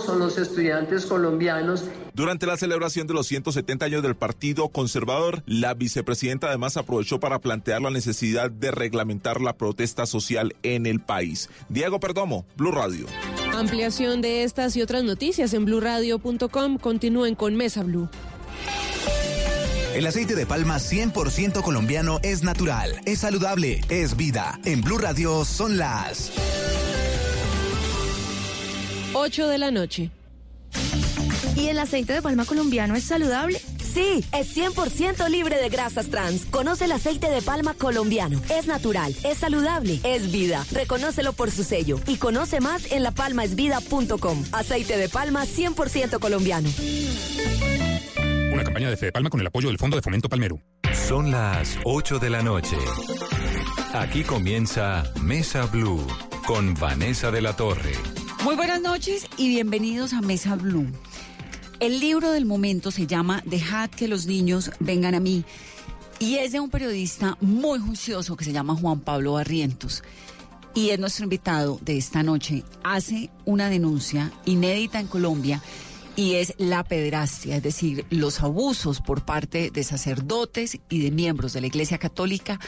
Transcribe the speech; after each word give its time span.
son 0.00 0.18
los 0.18 0.38
estudiantes 0.38 1.06
colombianos. 1.06 1.84
Durante 2.14 2.46
la 2.46 2.56
celebración 2.56 3.06
de 3.06 3.14
los 3.14 3.26
170 3.26 3.84
años 3.84 4.02
del 4.02 4.16
Partido 4.16 4.68
Conservador, 4.68 5.42
la 5.46 5.74
vicepresidenta 5.74 6.48
además 6.48 6.76
aprovechó 6.76 7.20
para 7.20 7.38
plantear 7.38 7.82
la 7.82 7.90
necesidad 7.90 8.50
de 8.50 8.70
reglamentar 8.70 9.40
la 9.40 9.52
protesta 9.54 10.06
social 10.06 10.54
en 10.62 10.86
el 10.86 11.00
país. 11.00 11.48
Diego 11.68 12.00
Perdomo, 12.00 12.44
Blue 12.56 12.72
Radio. 12.72 13.06
Ampliación 13.54 14.20
de 14.20 14.44
estas 14.44 14.76
y 14.76 14.82
otras 14.82 15.04
noticias 15.04 15.52
en 15.54 15.64
blurradio.com. 15.64 16.78
Continúen 16.78 17.34
con 17.34 17.56
Mesa 17.56 17.82
Blue. 17.82 18.08
El 19.94 20.06
aceite 20.06 20.34
de 20.34 20.46
palma 20.46 20.76
100% 20.76 21.62
colombiano 21.62 22.20
es 22.22 22.42
natural, 22.44 23.00
es 23.04 23.20
saludable, 23.20 23.80
es 23.88 24.16
vida. 24.16 24.60
En 24.64 24.80
Blue 24.80 24.98
Radio 24.98 25.44
son 25.44 25.76
las 25.76 26.30
8 29.14 29.48
de 29.48 29.58
la 29.58 29.70
noche. 29.70 30.10
¿Y 31.56 31.68
el 31.68 31.78
aceite 31.78 32.12
de 32.12 32.22
palma 32.22 32.44
colombiano 32.44 32.94
es 32.94 33.04
saludable? 33.04 33.60
Sí, 33.82 34.24
es 34.32 34.56
100% 34.56 35.28
libre 35.28 35.56
de 35.56 35.68
grasas 35.70 36.08
trans. 36.08 36.44
Conoce 36.44 36.84
el 36.84 36.92
aceite 36.92 37.30
de 37.30 37.42
palma 37.42 37.74
colombiano. 37.74 38.40
Es 38.50 38.66
natural, 38.66 39.14
es 39.24 39.38
saludable, 39.38 39.98
es 40.04 40.30
vida. 40.30 40.64
Reconócelo 40.70 41.32
por 41.32 41.50
su 41.50 41.64
sello 41.64 41.98
y 42.06 42.16
conoce 42.16 42.60
más 42.60 42.92
en 42.92 43.02
lapalmaesvida.com. 43.02 44.44
Aceite 44.52 44.96
de 44.96 45.08
palma 45.08 45.44
100% 45.44 46.20
colombiano. 46.20 46.68
Una 48.52 48.64
campaña 48.64 48.90
de 48.90 48.96
Fede 48.96 49.12
Palma 49.12 49.30
con 49.30 49.40
el 49.40 49.46
apoyo 49.46 49.68
del 49.68 49.78
Fondo 49.78 49.96
de 49.96 50.02
Fomento 50.02 50.28
Palmero. 50.28 50.60
Son 51.08 51.30
las 51.30 51.78
8 51.84 52.18
de 52.18 52.30
la 52.30 52.42
noche. 52.42 52.76
Aquí 53.94 54.22
comienza 54.22 55.04
Mesa 55.22 55.66
Blue 55.66 56.06
con 56.46 56.74
Vanessa 56.74 57.30
de 57.30 57.40
la 57.40 57.56
Torre. 57.56 57.92
Muy 58.44 58.54
buenas 58.54 58.80
noches 58.80 59.26
y 59.36 59.48
bienvenidos 59.48 60.12
a 60.12 60.20
Mesa 60.20 60.54
Blue. 60.54 60.86
El 61.80 61.98
libro 61.98 62.30
del 62.30 62.46
momento 62.46 62.92
se 62.92 63.06
llama 63.06 63.42
Dejad 63.44 63.90
que 63.90 64.06
los 64.06 64.26
niños 64.26 64.70
vengan 64.78 65.16
a 65.16 65.20
mí 65.20 65.44
y 66.20 66.36
es 66.36 66.52
de 66.52 66.60
un 66.60 66.70
periodista 66.70 67.36
muy 67.40 67.80
juicioso 67.80 68.36
que 68.36 68.44
se 68.44 68.52
llama 68.52 68.76
Juan 68.76 69.00
Pablo 69.00 69.32
Barrientos 69.32 70.04
y 70.72 70.90
es 70.90 71.00
nuestro 71.00 71.24
invitado 71.24 71.80
de 71.82 71.96
esta 71.96 72.22
noche. 72.22 72.62
Hace 72.84 73.28
una 73.44 73.68
denuncia 73.68 74.32
inédita 74.44 75.00
en 75.00 75.08
Colombia 75.08 75.60
y 76.14 76.34
es 76.34 76.54
la 76.58 76.84
pederastia, 76.84 77.56
es 77.56 77.62
decir, 77.62 78.06
los 78.10 78.40
abusos 78.40 79.00
por 79.00 79.24
parte 79.24 79.70
de 79.70 79.82
sacerdotes 79.82 80.78
y 80.88 81.00
de 81.00 81.10
miembros 81.10 81.52
de 81.52 81.60
la 81.60 81.66
Iglesia 81.66 81.98
Católica 81.98 82.60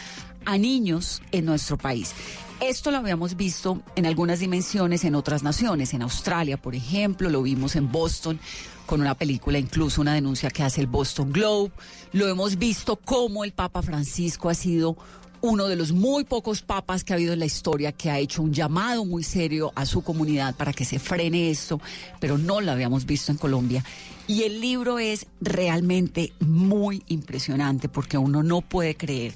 a 0.45 0.59
niños 0.59 1.23
en 1.31 1.45
nuestro 1.45 1.79
país. 1.79 2.13
Esto 2.61 2.91
lo 2.91 2.99
habíamos 2.99 3.37
visto 3.37 3.81
en 3.97 4.05
algunas 4.05 4.41
dimensiones 4.41 5.05
en 5.05 5.15
otras 5.15 5.43
naciones, 5.43 5.95
en 5.95 6.03
Australia, 6.03 6.61
por 6.61 6.75
ejemplo, 6.75 7.31
lo 7.31 7.43
vimos 7.43 7.75
en 7.75 7.91
Boston 7.91 8.39
con 8.85 9.01
una 9.01 9.15
película, 9.15 9.59
incluso 9.59 10.03
una 10.03 10.13
denuncia 10.13 10.51
que 10.51 10.63
hace 10.63 10.83
el 10.83 10.87
Boston 10.87 11.33
Globe. 11.33 11.73
Lo 12.13 12.29
hemos 12.29 12.59
visto 12.59 12.97
cómo 12.97 13.45
el 13.45 13.53
Papa 13.53 13.81
Francisco 13.81 14.51
ha 14.51 14.55
sido 14.55 14.99
uno 15.41 15.69
de 15.69 15.77
los 15.77 15.93
muy 15.93 16.25
pocos 16.25 16.61
papas 16.61 17.03
que 17.03 17.15
ha 17.15 17.17
habido 17.17 17.33
en 17.33 17.39
la 17.39 17.47
historia 17.47 17.93
que 17.93 18.11
ha 18.11 18.19
hecho 18.19 18.43
un 18.43 18.53
llamado 18.53 19.07
muy 19.07 19.23
serio 19.23 19.73
a 19.75 19.87
su 19.87 20.03
comunidad 20.03 20.55
para 20.55 20.75
que 20.75 20.85
se 20.85 20.99
frene 20.99 21.51
esto, 21.51 21.81
pero 22.21 22.37
no 22.37 22.61
lo 22.61 22.73
habíamos 22.73 23.07
visto 23.07 23.33
en 23.33 23.39
Colombia. 23.39 23.83
Y 24.31 24.45
el 24.45 24.61
libro 24.61 25.01
es 25.01 25.27
realmente 25.41 26.33
muy 26.39 27.03
impresionante 27.09 27.89
porque 27.89 28.17
uno 28.17 28.45
no 28.45 28.61
puede 28.61 28.95
creer 28.95 29.33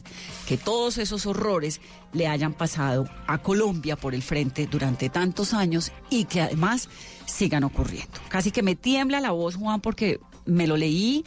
que 0.47 0.57
todos 0.57 0.99
esos 0.99 1.27
horrores 1.27 1.81
le 2.13 2.29
hayan 2.29 2.55
pasado 2.55 3.11
a 3.27 3.39
Colombia 3.39 3.97
por 3.97 4.15
el 4.15 4.23
frente 4.23 4.69
durante 4.69 5.09
tantos 5.09 5.53
años 5.53 5.91
y 6.11 6.27
que 6.27 6.43
además 6.43 6.89
sigan 7.27 7.65
ocurriendo. 7.65 8.21
Casi 8.29 8.53
que 8.53 8.63
me 8.63 8.77
tiembla 8.77 9.19
la 9.19 9.33
voz, 9.33 9.57
Juan, 9.57 9.81
porque 9.81 10.21
me 10.47 10.69
lo 10.69 10.77
leí 10.77 11.25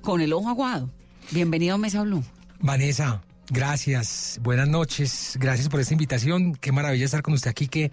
con 0.00 0.20
el 0.20 0.32
ojo 0.32 0.48
aguado. 0.48 0.90
Bienvenido 1.30 1.76
a 1.76 1.78
Mesa 1.78 2.02
Blue. 2.02 2.24
Vanessa, 2.58 3.22
Gracias, 3.48 4.40
buenas 4.42 4.66
noches, 4.66 5.36
gracias 5.38 5.68
por 5.68 5.78
esta 5.78 5.94
invitación. 5.94 6.56
Qué 6.56 6.72
maravilla 6.72 7.04
estar 7.04 7.22
con 7.22 7.34
usted 7.34 7.50
aquí, 7.50 7.68
que 7.68 7.92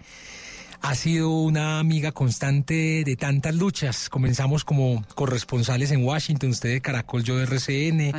ha 0.84 0.94
sido 0.94 1.30
una 1.30 1.78
amiga 1.78 2.12
constante 2.12 3.04
de 3.06 3.16
tantas 3.16 3.54
luchas. 3.54 4.10
Comenzamos 4.10 4.64
como 4.64 5.02
corresponsales 5.14 5.90
en 5.92 6.04
Washington, 6.04 6.50
usted 6.50 6.74
de 6.74 6.80
Caracol, 6.82 7.24
yo 7.24 7.38
de 7.38 7.44
RCN. 7.44 8.12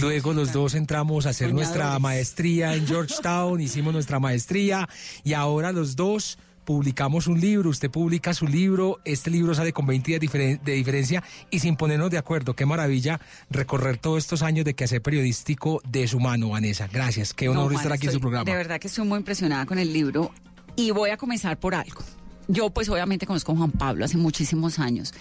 Luego 0.00 0.32
los 0.32 0.52
dos 0.52 0.74
entramos 0.74 1.26
a 1.26 1.28
hacer 1.28 1.54
nuestra 1.54 1.96
maestría 2.00 2.74
en 2.74 2.84
Georgetown, 2.84 3.60
hicimos 3.60 3.92
nuestra 3.92 4.18
maestría 4.18 4.88
y 5.22 5.34
ahora 5.34 5.70
los 5.70 5.94
dos 5.94 6.36
publicamos 6.64 7.28
un 7.28 7.40
libro, 7.40 7.70
usted 7.70 7.90
publica 7.90 8.34
su 8.34 8.48
libro, 8.48 8.98
este 9.04 9.30
libro 9.30 9.54
sale 9.54 9.72
con 9.72 9.86
20 9.86 10.18
días 10.18 10.60
de 10.64 10.72
diferencia 10.72 11.22
y 11.48 11.60
sin 11.60 11.76
ponernos 11.76 12.10
de 12.10 12.18
acuerdo. 12.18 12.54
Qué 12.54 12.66
maravilla 12.66 13.20
recorrer 13.50 13.98
todos 13.98 14.18
estos 14.18 14.42
años 14.42 14.64
de 14.64 14.74
quehacer 14.74 15.00
periodístico 15.00 15.80
de 15.88 16.08
su 16.08 16.18
mano, 16.18 16.50
Vanessa. 16.50 16.88
Gracias, 16.92 17.34
qué 17.34 17.48
honor 17.48 17.72
estar 17.72 17.92
aquí 17.92 18.08
en 18.08 18.14
su 18.14 18.20
programa. 18.20 18.50
De 18.50 18.56
verdad 18.56 18.80
que 18.80 18.88
estoy 18.88 19.06
muy 19.06 19.18
impresionada 19.18 19.64
con 19.64 19.78
el 19.78 19.92
libro 19.92 20.32
y 20.76 20.90
voy 20.90 21.10
a 21.10 21.16
comenzar 21.16 21.58
por 21.58 21.74
algo. 21.74 22.02
Yo 22.48 22.70
pues 22.70 22.88
obviamente 22.88 23.26
conozco 23.26 23.52
a 23.52 23.56
Juan 23.56 23.70
Pablo 23.70 24.04
hace 24.04 24.16
muchísimos 24.16 24.78
años. 24.78 25.14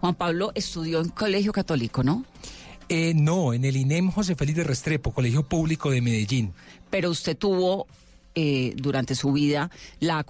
Juan 0.00 0.14
Pablo 0.14 0.52
estudió 0.54 1.00
en 1.00 1.08
colegio 1.08 1.52
católico, 1.52 2.02
¿no? 2.04 2.24
Eh, 2.88 3.12
no, 3.14 3.52
en 3.52 3.64
el 3.64 3.76
INEM 3.76 4.10
José 4.10 4.34
Félix 4.34 4.58
de 4.58 4.64
Restrepo, 4.64 5.12
Colegio 5.12 5.46
Público 5.46 5.90
de 5.90 6.00
Medellín. 6.00 6.52
Pero 6.88 7.10
usted 7.10 7.36
tuvo 7.36 7.86
eh, 8.40 8.72
durante 8.76 9.16
su 9.16 9.32
vida 9.32 9.68
la 9.98 10.24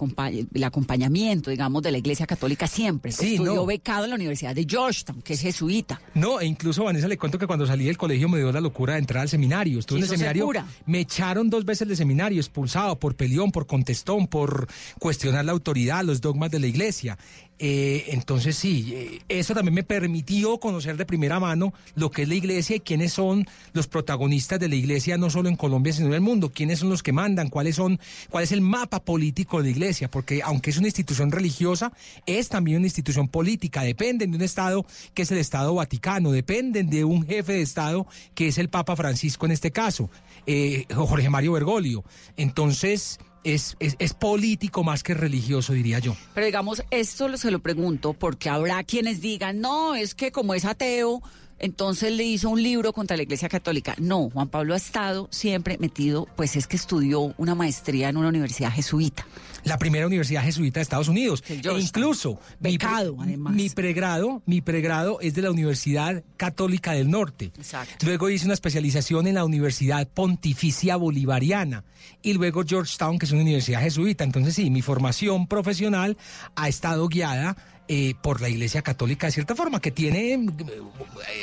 el 0.51 0.63
acompañamiento, 0.63 1.51
digamos, 1.51 1.83
de 1.83 1.91
la 1.91 1.99
Iglesia 1.99 2.25
Católica 2.25 2.65
siempre. 2.65 3.11
Sí, 3.11 3.35
Estudió 3.35 3.67
becado 3.67 4.05
en 4.05 4.09
la 4.09 4.15
Universidad 4.15 4.55
de 4.55 4.65
Georgetown, 4.67 5.21
que 5.21 5.33
es 5.33 5.41
jesuita. 5.41 6.01
No, 6.15 6.39
e 6.39 6.47
incluso 6.47 6.83
Vanessa 6.83 7.07
le 7.07 7.19
cuento 7.19 7.37
que 7.37 7.45
cuando 7.45 7.67
salí 7.67 7.85
del 7.85 7.99
colegio 7.99 8.27
me 8.27 8.39
dio 8.39 8.51
la 8.51 8.61
locura 8.61 8.93
de 8.93 8.99
entrar 9.01 9.21
al 9.21 9.29
seminario. 9.29 9.77
Estuve 9.77 9.99
en 9.99 10.03
el 10.05 10.09
seminario. 10.09 10.49
Me 10.87 11.01
echaron 11.01 11.51
dos 11.51 11.65
veces 11.65 11.87
de 11.87 11.95
seminario, 11.95 12.39
expulsado 12.39 12.97
por 12.97 13.15
peleón, 13.15 13.51
por 13.51 13.67
contestón, 13.67 14.25
por 14.25 14.67
cuestionar 14.97 15.45
la 15.45 15.51
autoridad, 15.51 16.03
los 16.03 16.19
dogmas 16.19 16.49
de 16.49 16.59
la 16.59 16.65
Iglesia. 16.65 17.15
Eh, 17.61 18.05
entonces 18.13 18.55
sí, 18.55 18.93
eh, 18.95 19.19
eso 19.27 19.53
también 19.53 19.73
me 19.73 19.83
permitió 19.83 20.61
conocer 20.61 20.95
de 20.95 21.05
primera 21.05 21.41
mano 21.41 21.73
lo 21.95 22.09
que 22.09 22.21
es 22.21 22.29
la 22.29 22.35
iglesia 22.35 22.77
y 22.77 22.79
quiénes 22.79 23.11
son 23.11 23.45
los 23.73 23.87
protagonistas 23.87 24.61
de 24.61 24.69
la 24.69 24.75
iglesia, 24.75 25.17
no 25.17 25.29
solo 25.29 25.49
en 25.49 25.57
Colombia, 25.57 25.91
sino 25.91 26.07
en 26.07 26.13
el 26.13 26.21
mundo, 26.21 26.53
quiénes 26.53 26.79
son 26.79 26.89
los 26.89 27.03
que 27.03 27.11
mandan, 27.11 27.49
cuáles 27.49 27.75
son, 27.75 27.99
cuál 28.29 28.45
es 28.45 28.53
el 28.53 28.61
mapa 28.61 29.03
político 29.03 29.57
de 29.57 29.65
la 29.65 29.69
iglesia, 29.71 30.09
porque 30.09 30.41
aunque 30.41 30.69
es 30.69 30.77
una 30.77 30.87
institución 30.87 31.31
religiosa, 31.31 31.91
es 32.25 32.47
también 32.47 32.77
una 32.77 32.87
institución 32.87 33.27
política, 33.27 33.83
dependen 33.83 34.31
de 34.31 34.37
un 34.37 34.43
Estado 34.43 34.85
que 35.13 35.23
es 35.23 35.31
el 35.31 35.39
Estado 35.39 35.75
Vaticano, 35.75 36.31
dependen 36.31 36.89
de 36.89 37.03
un 37.03 37.25
jefe 37.25 37.53
de 37.53 37.61
Estado 37.61 38.07
que 38.35 38.47
es 38.47 38.57
el 38.57 38.69
Papa 38.69 38.95
Francisco 38.95 39.45
en 39.45 39.51
este 39.51 39.71
caso, 39.71 40.09
eh, 40.45 40.85
Jorge 40.95 41.29
Mario 41.29 41.51
Bergoglio. 41.51 42.05
Entonces, 42.37 43.19
es, 43.43 43.77
es, 43.79 44.13
político 44.13 44.83
más 44.83 45.03
que 45.03 45.13
religioso, 45.13 45.73
diría 45.73 45.99
yo. 45.99 46.15
Pero 46.33 46.45
digamos, 46.45 46.83
esto 46.91 47.35
se 47.37 47.51
lo 47.51 47.59
pregunto 47.59 48.13
porque 48.13 48.49
habrá 48.49 48.83
quienes 48.83 49.21
digan, 49.21 49.61
no, 49.61 49.95
es 49.95 50.15
que 50.15 50.31
como 50.31 50.53
es 50.53 50.65
ateo, 50.65 51.21
entonces 51.59 52.11
le 52.13 52.23
hizo 52.23 52.49
un 52.49 52.61
libro 52.61 52.93
contra 52.93 53.17
la 53.17 53.23
Iglesia 53.23 53.49
Católica. 53.49 53.95
No, 53.99 54.29
Juan 54.29 54.47
Pablo 54.47 54.73
ha 54.73 54.77
estado 54.77 55.27
siempre 55.31 55.77
metido, 55.77 56.27
pues 56.35 56.55
es 56.55 56.67
que 56.67 56.75
estudió 56.75 57.33
una 57.37 57.55
maestría 57.55 58.09
en 58.09 58.17
una 58.17 58.29
universidad 58.29 58.71
jesuita. 58.71 59.25
La 59.63 59.77
primera 59.77 60.07
universidad 60.07 60.43
jesuita 60.43 60.79
de 60.79 60.83
Estados 60.83 61.09
Unidos. 61.09 61.43
E 61.47 61.61
incluso 61.79 62.39
becado, 62.59 63.15
mi, 63.17 63.23
además. 63.23 63.53
Mi 63.53 63.69
pregrado, 63.69 64.41
mi 64.45 64.61
pregrado 64.61 65.19
es 65.21 65.33
de 65.35 65.41
la 65.41 65.51
Universidad 65.51 66.23
Católica 66.37 66.93
del 66.93 67.09
Norte. 67.09 67.51
Exacto. 67.57 68.05
Luego 68.05 68.29
hice 68.29 68.45
una 68.45 68.53
especialización 68.53 69.27
en 69.27 69.35
la 69.35 69.43
Universidad 69.43 70.07
Pontificia 70.07 70.95
Bolivariana 70.95 71.83
y 72.21 72.33
luego 72.33 72.63
Georgetown, 72.65 73.19
que 73.19 73.25
es 73.25 73.31
una 73.31 73.41
universidad 73.41 73.81
jesuita. 73.81 74.23
Entonces 74.23 74.55
sí, 74.55 74.69
mi 74.69 74.81
formación 74.81 75.47
profesional 75.47 76.17
ha 76.55 76.69
estado 76.69 77.07
guiada 77.09 77.57
eh, 77.91 78.13
por 78.21 78.39
la 78.39 78.49
Iglesia 78.49 78.83
Católica 78.83 79.25
de 79.25 79.33
cierta 79.33 79.55
forma, 79.55 79.81
que 79.81 79.89
tiene 79.89 80.33
eh, 80.33 80.39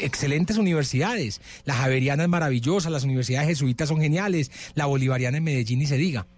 excelentes 0.03 0.59
universidades. 0.59 1.41
La 1.65 1.75
Javeriana 1.75 2.23
es 2.23 2.29
maravillosa, 2.29 2.89
las 2.89 3.03
universidades 3.03 3.49
jesuitas 3.49 3.89
son 3.89 4.01
geniales, 4.01 4.53
la 4.75 4.87
Bolivariana 4.87 5.39
en 5.39 5.43
Medellín 5.43 5.81
ni 5.81 5.87
se 5.87 5.97
diga. 5.97 6.29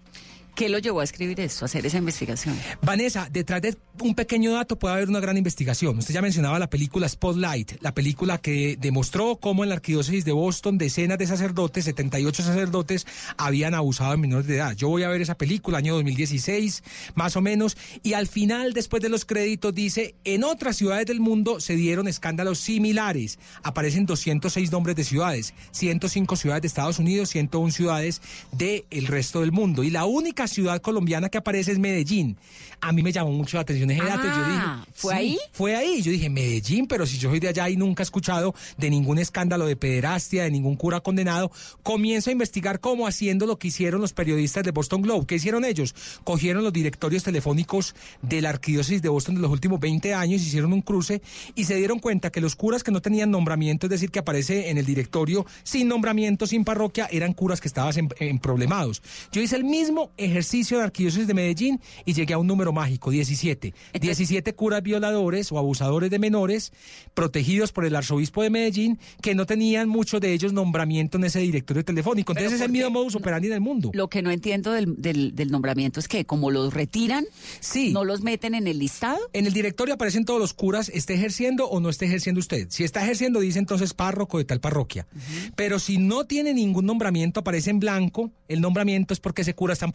¿Qué 0.59 0.67
lo 0.67 0.77
llevó 0.77 0.99
a 0.99 1.05
escribir 1.05 1.39
esto, 1.39 1.63
a 1.63 1.67
hacer 1.67 1.85
esa 1.85 1.99
investigación? 1.99 2.59
Vanessa, 2.81 3.29
detrás 3.31 3.61
de 3.61 3.77
un 4.01 4.13
pequeño 4.13 4.51
dato 4.51 4.77
puede 4.77 4.95
haber 4.95 5.07
una 5.07 5.21
gran 5.21 5.37
investigación. 5.37 5.97
Usted 5.97 6.13
ya 6.13 6.21
mencionaba 6.21 6.59
la 6.59 6.69
película 6.69 7.07
Spotlight, 7.07 7.81
la 7.81 7.93
película 7.93 8.39
que 8.39 8.75
demostró 8.77 9.37
cómo 9.37 9.63
en 9.63 9.69
la 9.69 9.75
arquidiócesis 9.75 10.25
de 10.25 10.33
Boston 10.33 10.77
decenas 10.77 11.17
de 11.17 11.27
sacerdotes, 11.27 11.85
78 11.85 12.43
sacerdotes, 12.43 13.07
habían 13.37 13.73
abusado 13.73 14.11
de 14.11 14.17
menores 14.17 14.47
de 14.47 14.57
edad. 14.57 14.75
Yo 14.75 14.89
voy 14.89 15.03
a 15.03 15.07
ver 15.07 15.21
esa 15.21 15.37
película, 15.37 15.77
año 15.77 15.93
2016, 15.95 16.83
más 17.15 17.37
o 17.37 17.41
menos, 17.41 17.77
y 18.03 18.11
al 18.11 18.27
final, 18.27 18.73
después 18.73 19.01
de 19.01 19.07
los 19.07 19.23
créditos, 19.23 19.73
dice, 19.73 20.15
en 20.25 20.43
otras 20.43 20.75
ciudades 20.75 21.05
del 21.05 21.21
mundo 21.21 21.61
se 21.61 21.77
dieron 21.77 22.09
escándalos 22.09 22.59
similares. 22.59 23.39
Aparecen 23.63 24.05
206 24.05 24.73
nombres 24.73 24.97
de 24.97 25.05
ciudades, 25.05 25.53
105 25.71 26.35
ciudades 26.35 26.63
de 26.63 26.67
Estados 26.67 26.99
Unidos, 26.99 27.29
101 27.29 27.71
ciudades 27.71 28.21
del 28.51 29.07
resto 29.07 29.39
del 29.39 29.53
mundo. 29.53 29.83
Y 29.83 29.89
la 29.89 30.03
única 30.03 30.48
ciudad 30.49 30.81
colombiana 30.81 31.29
que 31.29 31.37
aparece 31.37 31.71
es 31.71 31.79
Medellín. 31.79 32.37
A 32.81 32.91
mí 32.91 33.01
me 33.03 33.11
llamó 33.11 33.31
mucho 33.31 33.57
la 33.57 33.61
atención 33.61 33.89
ese 33.91 34.03
dato. 34.03 34.23
yo 34.23 34.29
dije, 34.29 34.59
Ah, 34.61 34.85
¿fue 34.93 35.13
ahí? 35.13 35.37
Fue 35.53 35.75
ahí. 35.75 36.01
Yo 36.01 36.11
dije, 36.11 36.29
Medellín, 36.29 36.87
pero 36.87 37.05
si 37.05 37.17
yo 37.17 37.29
soy 37.29 37.39
de 37.39 37.49
allá 37.49 37.69
y 37.69 37.77
nunca 37.77 38.03
he 38.03 38.05
escuchado 38.05 38.53
de 38.77 38.89
ningún 38.89 39.19
escándalo 39.19 39.65
de 39.65 39.75
pederastia, 39.75 40.43
de 40.43 40.51
ningún 40.51 40.75
cura 40.75 40.99
condenado, 40.99 41.51
comienzo 41.83 42.29
a 42.29 42.33
investigar 42.33 42.79
cómo 42.79 43.07
haciendo 43.07 43.45
lo 43.45 43.57
que 43.59 43.67
hicieron 43.69 44.01
los 44.01 44.13
periodistas 44.13 44.63
de 44.63 44.71
Boston 44.71 45.01
Globe. 45.01 45.25
¿Qué 45.25 45.35
hicieron 45.35 45.65
ellos? 45.65 45.93
Cogieron 46.23 46.63
los 46.63 46.73
directorios 46.73 47.23
telefónicos 47.23 47.95
de 48.21 48.41
la 48.41 48.49
arquidiócesis 48.49 49.01
de 49.01 49.09
Boston 49.09 49.35
de 49.35 49.41
los 49.41 49.51
últimos 49.51 49.79
20 49.79 50.13
años, 50.13 50.41
hicieron 50.41 50.73
un 50.73 50.81
cruce 50.81 51.21
y 51.55 51.65
se 51.65 51.75
dieron 51.75 51.99
cuenta 51.99 52.31
que 52.31 52.41
los 52.41 52.55
curas 52.55 52.83
que 52.83 52.91
no 52.91 53.01
tenían 53.01 53.31
nombramiento, 53.31 53.87
es 53.87 53.91
decir, 53.91 54.09
que 54.11 54.19
aparece 54.19 54.69
en 54.69 54.77
el 54.77 54.85
directorio 54.85 55.45
sin 55.63 55.87
nombramiento, 55.87 56.47
sin 56.47 56.63
parroquia, 56.63 57.07
eran 57.11 57.33
curas 57.33 57.61
que 57.61 57.67
estaban 57.67 57.97
en, 57.97 58.09
en 58.19 58.39
problemados. 58.39 59.01
Yo 59.31 59.41
hice 59.41 59.55
el 59.55 59.63
mismo 59.63 60.11
ejercicio 60.29 60.77
de 60.77 60.85
arquidiócesis 60.85 61.27
de 61.27 61.33
Medellín 61.33 61.79
y 62.05 62.13
llegué 62.13 62.33
a 62.33 62.37
un 62.37 62.47
número 62.47 62.71
mágico, 62.71 63.11
17. 63.11 63.73
17 63.99 64.53
curas 64.53 64.81
violadores 64.81 65.51
o 65.51 65.57
abusadores 65.57 66.09
de 66.09 66.19
menores 66.19 66.71
protegidos 67.13 67.71
por 67.71 67.85
el 67.85 67.95
arzobispo 67.95 68.43
de 68.43 68.49
Medellín 68.49 68.99
que 69.21 69.35
no 69.35 69.45
tenían 69.45 69.89
muchos 69.89 70.21
de 70.21 70.33
ellos 70.33 70.53
nombramiento 70.53 71.17
en 71.17 71.25
ese 71.25 71.39
directorio 71.39 71.83
telefónico. 71.83 72.31
Entonces 72.31 72.53
es 72.53 72.61
el 72.61 72.71
mismo 72.71 72.89
modus 72.89 73.15
operandi 73.15 73.47
en 73.47 73.53
el 73.53 73.61
mundo. 73.61 73.91
Lo 73.93 74.09
que 74.09 74.21
no 74.21 74.31
entiendo 74.31 74.71
del, 74.71 75.01
del, 75.01 75.35
del 75.35 75.51
nombramiento 75.51 75.99
es 75.99 76.07
que 76.07 76.25
como 76.25 76.51
los 76.51 76.73
retiran, 76.73 77.25
sí. 77.59 77.91
no 77.91 78.05
los 78.05 78.21
meten 78.21 78.55
en 78.55 78.67
el 78.67 78.79
listado. 78.79 79.19
En 79.33 79.45
el 79.45 79.53
directorio 79.53 79.95
aparecen 79.95 80.25
todos 80.25 80.39
los 80.39 80.53
curas, 80.53 80.89
esté 80.89 81.15
ejerciendo 81.15 81.67
o 81.67 81.79
no 81.79 81.89
esté 81.89 82.05
ejerciendo 82.05 82.39
usted. 82.39 82.67
Si 82.69 82.83
está 82.83 83.03
ejerciendo, 83.03 83.39
dice 83.39 83.59
entonces 83.59 83.93
párroco 83.93 84.37
de 84.37 84.45
tal 84.45 84.59
parroquia. 84.59 85.07
Pero 85.55 85.79
si 85.79 85.97
no 85.97 86.25
tiene 86.25 86.53
ningún 86.53 86.85
nombramiento, 86.85 87.39
aparece 87.39 87.69
en 87.69 87.79
blanco, 87.79 88.31
el 88.47 88.61
nombramiento 88.61 89.13
es 89.13 89.19
porque 89.19 89.41
ese 89.41 89.53
cura 89.53 89.73
está 89.73 89.85
en 89.85 89.91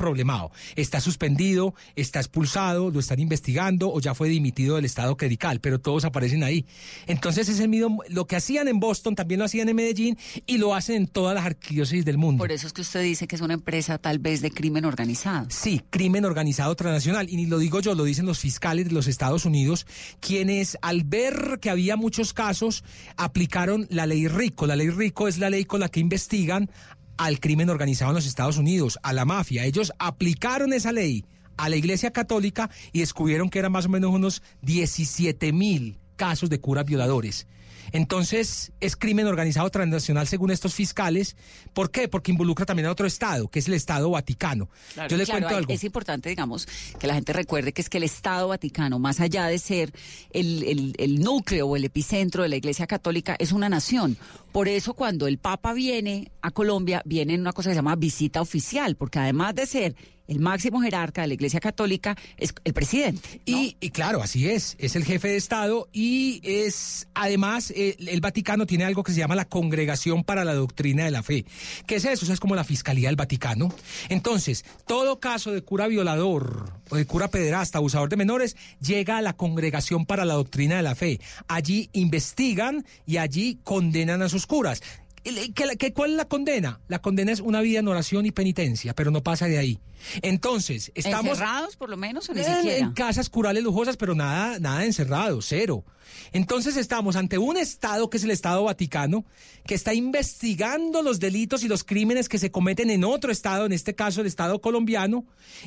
Está 0.76 1.00
suspendido, 1.00 1.74
está 1.96 2.18
expulsado, 2.18 2.90
lo 2.90 3.00
están 3.00 3.20
investigando 3.20 3.92
o 3.92 4.00
ya 4.00 4.14
fue 4.14 4.28
dimitido 4.28 4.76
del 4.76 4.84
estado 4.84 5.16
clerical, 5.16 5.60
pero 5.60 5.80
todos 5.80 6.04
aparecen 6.04 6.42
ahí. 6.42 6.66
Entonces 7.06 7.48
es 7.48 7.60
el 7.60 7.68
mismo, 7.68 8.02
lo 8.08 8.26
que 8.26 8.36
hacían 8.36 8.68
en 8.68 8.80
Boston 8.80 9.14
también 9.14 9.38
lo 9.38 9.44
hacían 9.44 9.68
en 9.68 9.76
Medellín 9.76 10.18
y 10.46 10.58
lo 10.58 10.74
hacen 10.74 10.96
en 10.96 11.06
todas 11.06 11.34
las 11.34 11.44
arquidiócesis 11.44 12.04
del 12.04 12.18
mundo. 12.18 12.42
Por 12.42 12.52
eso 12.52 12.66
es 12.66 12.72
que 12.72 12.82
usted 12.82 13.02
dice 13.02 13.26
que 13.26 13.36
es 13.36 13.42
una 13.42 13.54
empresa 13.54 13.98
tal 13.98 14.18
vez 14.18 14.40
de 14.40 14.50
crimen 14.50 14.84
organizado. 14.84 15.46
Sí, 15.50 15.82
crimen 15.90 16.24
organizado 16.24 16.74
transnacional. 16.74 17.28
Y 17.28 17.36
ni 17.36 17.46
lo 17.46 17.58
digo 17.58 17.80
yo, 17.80 17.94
lo 17.94 18.04
dicen 18.04 18.26
los 18.26 18.38
fiscales 18.38 18.86
de 18.86 18.92
los 18.92 19.06
Estados 19.06 19.44
Unidos, 19.44 19.86
quienes 20.20 20.78
al 20.82 21.04
ver 21.04 21.58
que 21.60 21.70
había 21.70 21.96
muchos 21.96 22.32
casos, 22.32 22.84
aplicaron 23.16 23.86
la 23.90 24.06
ley 24.06 24.28
RICO. 24.28 24.66
La 24.66 24.76
ley 24.76 24.90
RICO 24.90 25.28
es 25.28 25.38
la 25.38 25.50
ley 25.50 25.64
con 25.64 25.80
la 25.80 25.88
que 25.88 26.00
investigan 26.00 26.70
al 27.16 27.40
crimen 27.40 27.70
organizado 27.70 28.10
en 28.10 28.16
los 28.16 28.26
Estados 28.26 28.58
Unidos, 28.58 28.98
a 29.02 29.12
la 29.12 29.24
mafia. 29.24 29.64
Ellos 29.64 29.92
aplicaron 29.98 30.72
esa 30.72 30.92
ley 30.92 31.24
a 31.56 31.68
la 31.68 31.76
Iglesia 31.76 32.10
Católica 32.12 32.70
y 32.92 33.00
descubrieron 33.00 33.48
que 33.50 33.60
eran 33.60 33.72
más 33.72 33.86
o 33.86 33.88
menos 33.88 34.10
unos 34.12 34.42
17 34.62 35.52
mil 35.52 35.98
casos 36.16 36.50
de 36.50 36.60
curas 36.60 36.84
violadores. 36.84 37.46
Entonces, 37.92 38.72
es 38.80 38.96
crimen 38.96 39.26
organizado 39.26 39.70
transnacional 39.70 40.26
según 40.26 40.50
estos 40.50 40.74
fiscales. 40.74 41.36
¿Por 41.74 41.90
qué? 41.92 42.08
Porque 42.08 42.32
involucra 42.32 42.66
también 42.66 42.86
a 42.86 42.90
otro 42.90 43.06
Estado, 43.06 43.46
que 43.46 43.60
es 43.60 43.68
el 43.68 43.74
Estado 43.74 44.10
Vaticano. 44.10 44.68
Claro, 44.94 45.08
Yo 45.10 45.16
le 45.16 45.24
claro, 45.24 45.40
cuento 45.42 45.56
algo. 45.58 45.72
Es 45.72 45.84
importante, 45.84 46.28
digamos, 46.28 46.66
que 46.98 47.06
la 47.06 47.14
gente 47.14 47.32
recuerde 47.32 47.72
que 47.72 47.82
es 47.82 47.88
que 47.88 47.98
el 47.98 48.04
Estado 48.04 48.48
Vaticano, 48.48 48.98
más 48.98 49.20
allá 49.20 49.46
de 49.46 49.58
ser 49.60 49.92
el, 50.32 50.64
el- 50.64 50.94
el 50.98 51.20
núcleo 51.20 51.68
o 51.68 51.76
el 51.76 51.84
epicentro 51.84 52.42
de 52.42 52.48
la 52.48 52.56
Iglesia 52.56 52.86
Católica, 52.88 53.36
es 53.38 53.52
una 53.52 53.68
nación. 53.68 54.16
Por 54.54 54.68
eso 54.68 54.94
cuando 54.94 55.26
el 55.26 55.38
Papa 55.38 55.72
viene 55.72 56.30
a 56.40 56.52
Colombia, 56.52 57.02
viene 57.04 57.34
en 57.34 57.40
una 57.40 57.52
cosa 57.52 57.70
que 57.70 57.74
se 57.74 57.78
llama 57.78 57.96
visita 57.96 58.40
oficial, 58.40 58.94
porque 58.94 59.18
además 59.18 59.56
de 59.56 59.66
ser 59.66 59.96
el 60.26 60.40
máximo 60.40 60.80
jerarca 60.80 61.22
de 61.22 61.28
la 61.28 61.34
Iglesia 61.34 61.60
Católica, 61.60 62.16
es 62.36 62.54
el 62.64 62.72
presidente. 62.72 63.42
Y, 63.44 63.76
y 63.80 63.90
claro, 63.90 64.22
así 64.22 64.48
es, 64.48 64.76
es 64.78 64.96
el 64.96 65.04
jefe 65.04 65.28
de 65.28 65.36
Estado 65.36 65.88
y 65.92 66.40
es, 66.44 67.08
además, 67.14 67.72
eh, 67.76 67.96
el 67.98 68.20
Vaticano 68.20 68.66
tiene 68.66 68.84
algo 68.84 69.02
que 69.02 69.12
se 69.12 69.18
llama 69.18 69.34
la 69.34 69.44
Congregación 69.44 70.24
para 70.24 70.44
la 70.44 70.54
Doctrina 70.54 71.04
de 71.04 71.10
la 71.10 71.22
Fe. 71.22 71.44
¿Qué 71.86 71.96
es 71.96 72.04
eso? 72.04 72.32
Es 72.32 72.40
como 72.40 72.54
la 72.54 72.64
Fiscalía 72.64 73.08
del 73.08 73.16
Vaticano. 73.16 73.68
Entonces, 74.08 74.64
todo 74.86 75.20
caso 75.20 75.52
de 75.52 75.62
cura 75.62 75.88
violador 75.88 76.72
o 76.90 76.96
de 76.96 77.06
cura 77.06 77.28
pederasta, 77.28 77.78
abusador 77.78 78.08
de 78.08 78.16
menores, 78.16 78.56
llega 78.80 79.18
a 79.18 79.22
la 79.22 79.34
Congregación 79.34 80.06
para 80.06 80.24
la 80.24 80.34
Doctrina 80.34 80.76
de 80.76 80.82
la 80.82 80.94
Fe. 80.94 81.20
Allí 81.48 81.90
investigan 81.92 82.86
y 83.06 83.18
allí 83.18 83.58
condenan 83.62 84.22
a 84.22 84.28
sus 84.28 84.43
curas. 84.46 84.82
¿Qué, 85.22 85.92
cuál 85.92 86.10
es 86.10 86.16
la 86.16 86.26
condena? 86.26 86.80
La 86.88 87.00
condena 87.00 87.32
es 87.32 87.40
una 87.40 87.62
vida 87.62 87.78
en 87.78 87.88
oración 87.88 88.26
y 88.26 88.30
penitencia, 88.30 88.94
pero 88.94 89.10
no 89.10 89.22
pasa 89.22 89.46
de 89.46 89.58
ahí. 89.58 89.78
Entonces, 90.22 90.92
estamos... 90.94 91.32
¿Encerrados 91.32 91.76
por 91.76 91.90
lo 91.90 91.96
menos 91.96 92.28
o 92.28 92.34
ni 92.34 92.40
En, 92.40 92.56
siquiera? 92.56 92.78
en 92.78 92.92
casas 92.92 93.28
curales 93.30 93.62
lujosas, 93.62 93.96
pero 93.96 94.14
nada, 94.14 94.58
nada 94.58 94.84
encerrado, 94.84 95.40
cero. 95.42 95.84
Entonces 96.32 96.76
estamos 96.76 97.16
ante 97.16 97.38
un 97.38 97.56
Estado 97.56 98.10
que 98.10 98.18
es 98.18 98.24
el 98.24 98.30
Estado 98.30 98.64
Vaticano, 98.64 99.24
que 99.66 99.74
está 99.74 99.94
investigando 99.94 101.02
los 101.02 101.18
delitos 101.18 101.64
y 101.64 101.68
los 101.68 101.82
crímenes 101.84 102.28
que 102.28 102.38
se 102.38 102.50
cometen 102.50 102.90
en 102.90 103.04
otro 103.04 103.32
Estado, 103.32 103.66
en 103.66 103.72
este 103.72 103.94
caso 103.94 104.20
el 104.20 104.26
Estado 104.26 104.60
colombiano, 104.60 105.24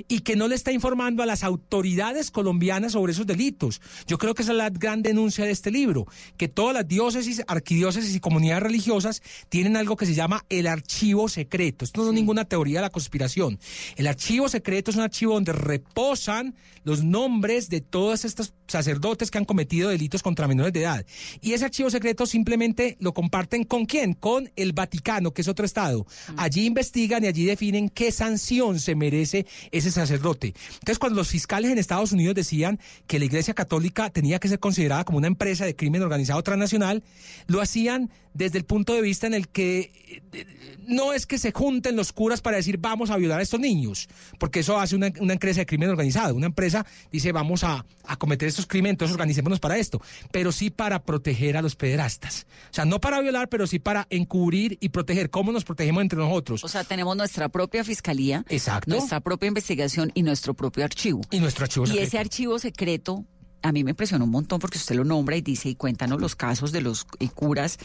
y 0.07 0.19
que 0.19 0.36
no 0.36 0.48
le 0.48 0.56
está 0.56 0.72
informando 0.72 1.24
a 1.24 1.25
las 1.25 1.44
autoridades 1.44 2.31
colombianas 2.31 2.92
sobre 2.94 3.13
esos 3.13 3.25
delitos. 3.25 3.81
Yo 4.06 4.18
creo 4.18 4.36
que 4.36 4.44
esa 4.44 4.51
es 4.51 4.57
la 4.57 4.69
gran 4.69 5.01
denuncia 5.01 5.44
de 5.45 5.51
este 5.51 5.72
libro, 5.72 6.06
que 6.38 6.48
todas 6.48 6.74
las 6.74 6.88
diócesis, 6.88 7.42
arquidiócesis 7.48 8.16
y 8.16 8.19
comunidades 8.19 8.63
religiosas 8.63 9.22
tienen 9.50 9.75
algo 9.75 9.95
que 9.98 10.06
se 10.06 10.13
llama 10.13 10.45
el 10.50 10.68
archivo 10.68 11.30
secreto. 11.30 11.84
Esto 11.84 12.04
no 12.04 12.10
es 12.10 12.13
ninguna 12.13 12.45
teoría 12.45 12.80
de 12.80 12.84
la 12.84 12.89
conspiración. 12.89 13.60
El 13.95 14.06
archivo 14.07 14.26
secreto 14.50 14.91
es 14.91 14.97
un 14.97 15.03
archivo 15.03 15.33
donde 15.33 15.53
reposan 15.53 16.56
los 16.83 17.03
nombres 17.03 17.69
de 17.69 17.81
todos 17.81 18.25
estos 18.25 18.53
sacerdotes 18.68 19.31
que 19.31 19.38
han 19.38 19.45
cometido 19.45 19.89
delitos 19.89 20.24
contra 20.24 20.47
menores 20.47 20.74
de 20.74 20.81
edad. 20.81 21.06
Y 21.41 21.53
ese 21.53 21.65
archivo 21.65 21.89
secreto 21.89 22.25
simplemente 22.25 22.97
lo 23.00 23.13
comparten 23.13 23.63
con 23.63 23.85
quién? 23.85 24.13
Con 24.13 24.51
el 24.56 24.74
Vaticano, 24.74 25.31
que 25.31 25.41
es 25.41 25.47
otro 25.47 25.65
estado. 25.65 26.06
Allí 26.38 26.65
investigan 26.65 27.24
y 27.24 27.27
allí 27.27 27.45
definen 27.45 27.89
qué 27.89 28.12
sanción 28.12 28.79
se 28.79 28.95
merece 28.95 29.45
ese 29.71 29.91
sacerdote. 29.91 30.53
Entonces, 30.74 31.00
cuando 31.00 31.18
los 31.18 31.29
fiscales 31.29 31.71
en 31.71 31.77
Estados 31.77 32.12
Unidos 32.12 32.35
decían 32.35 32.79
que 33.06 33.19
la 33.19 33.25
Iglesia 33.25 33.53
Católica 33.53 34.09
tenía 34.09 34.39
que 34.39 34.47
ser 34.50 34.59
considerada 34.59 35.03
como 35.03 35.18
una 35.18 35.27
empresa 35.27 35.65
de 35.65 35.75
crimen 35.75 36.03
organizado 36.03 36.41
transnacional, 36.44 37.03
lo 37.47 37.62
hacían 37.62 38.09
desde 38.38 38.60
el 38.60 38.66
punto 38.66 38.94
de 38.94 39.01
vista 39.01 39.25
en 39.25 39.34
el 39.34 39.48
que 39.48 39.92
eh, 40.31 40.45
no 40.88 41.12
es 41.12 41.25
que 41.25 41.38
se 41.39 41.51
junten 41.51 41.95
los 41.95 42.13
curas 42.13 42.39
para 42.42 42.57
decir 42.57 42.78
vamos 42.78 43.10
a 43.10 43.18
violar 43.18 43.39
a 43.39 43.42
estos 43.42 43.60
niños, 43.60 44.07
porque 44.39 44.60
eso 44.60 44.80
hace 44.80 44.95
una, 44.95 45.12
una 45.19 45.34
empresa 45.34 45.62
de 45.62 45.66
crimen 45.66 45.89
organizado. 45.89 46.36
Una 46.36 46.45
empresa 46.45 46.86
dice 47.12 47.31
vamos 47.31 47.63
a, 47.63 47.84
a 48.06 48.16
cometer 48.18 48.48
estos 48.48 48.68
crímenes, 48.68 48.94
entonces 48.94 49.13
organicémonos 49.13 49.60
para 49.60 49.78
esto, 49.78 50.01
pero 50.31 50.51
sí 50.51 50.69
para 50.69 51.04
proteger 51.04 51.57
a 51.57 51.62
los 51.63 51.75
pederastas. 51.75 52.46
O 52.70 52.74
sea, 52.74 52.86
no 52.86 53.00
para 53.01 53.20
violar, 53.22 53.50
pero 53.50 53.65
sí 53.65 53.79
para 53.79 54.06
encubrir 54.12 54.77
y 54.79 54.89
proteger. 54.89 55.29
¿Cómo 55.32 55.51
nos 55.51 55.63
protegemos 55.65 56.03
entre 56.03 56.20
nosotros? 56.20 56.63
O 56.63 56.67
sea, 56.67 56.84
tenemos 56.84 57.17
nuestra 57.17 57.50
propia 57.50 57.84
fiscalía, 57.84 58.46
Exacto. 58.50 58.91
nuestra 58.91 59.20
propia 59.20 59.48
investigación 59.48 60.12
y 60.13 60.22
nuestro 60.22 60.53
propio 60.53 60.84
archivo. 60.86 61.22
Y 61.32 61.39
nuestro 61.39 61.63
archivo 61.65 61.86
Y 61.86 61.89
secreto. 61.89 62.08
ese 62.08 62.20
archivo 62.20 62.60
secreto 62.60 63.25
a 63.63 63.72
mí 63.72 63.84
me 63.84 63.89
impresionó 63.89 64.25
un 64.25 64.32
montón 64.32 64.60
porque 64.60 64.77
usted 64.77 64.96
lo 64.96 65.03
nombra 65.03 65.36
y 65.36 65.41
dice, 65.41 65.67
y 65.70 65.75
cuéntanos 65.75 66.22
los 66.22 66.36
casos 66.36 66.72
de 66.72 66.82
los 66.82 67.08
eh, 67.20 67.27
curas, 67.27 67.79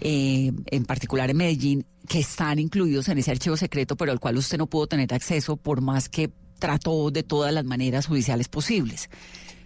eh, 0.00 0.52
en 0.66 0.84
particular 0.84 1.30
en 1.30 1.36
Medellín, 1.36 1.86
que 2.08 2.20
están 2.20 2.58
incluidos 2.58 3.08
en 3.08 3.18
ese 3.18 3.30
archivo 3.30 3.56
secreto, 3.56 3.96
pero 3.96 4.12
al 4.12 4.20
cual 4.20 4.36
usted 4.36 4.58
no 4.58 4.66
pudo 4.66 4.86
tener 4.86 5.12
acceso 5.12 5.56
por 5.56 5.80
más 5.80 6.08
que 6.08 6.30
trató 6.58 7.10
de 7.10 7.22
todas 7.22 7.52
las 7.52 7.64
maneras 7.64 8.06
judiciales 8.06 8.48
posibles. 8.48 9.08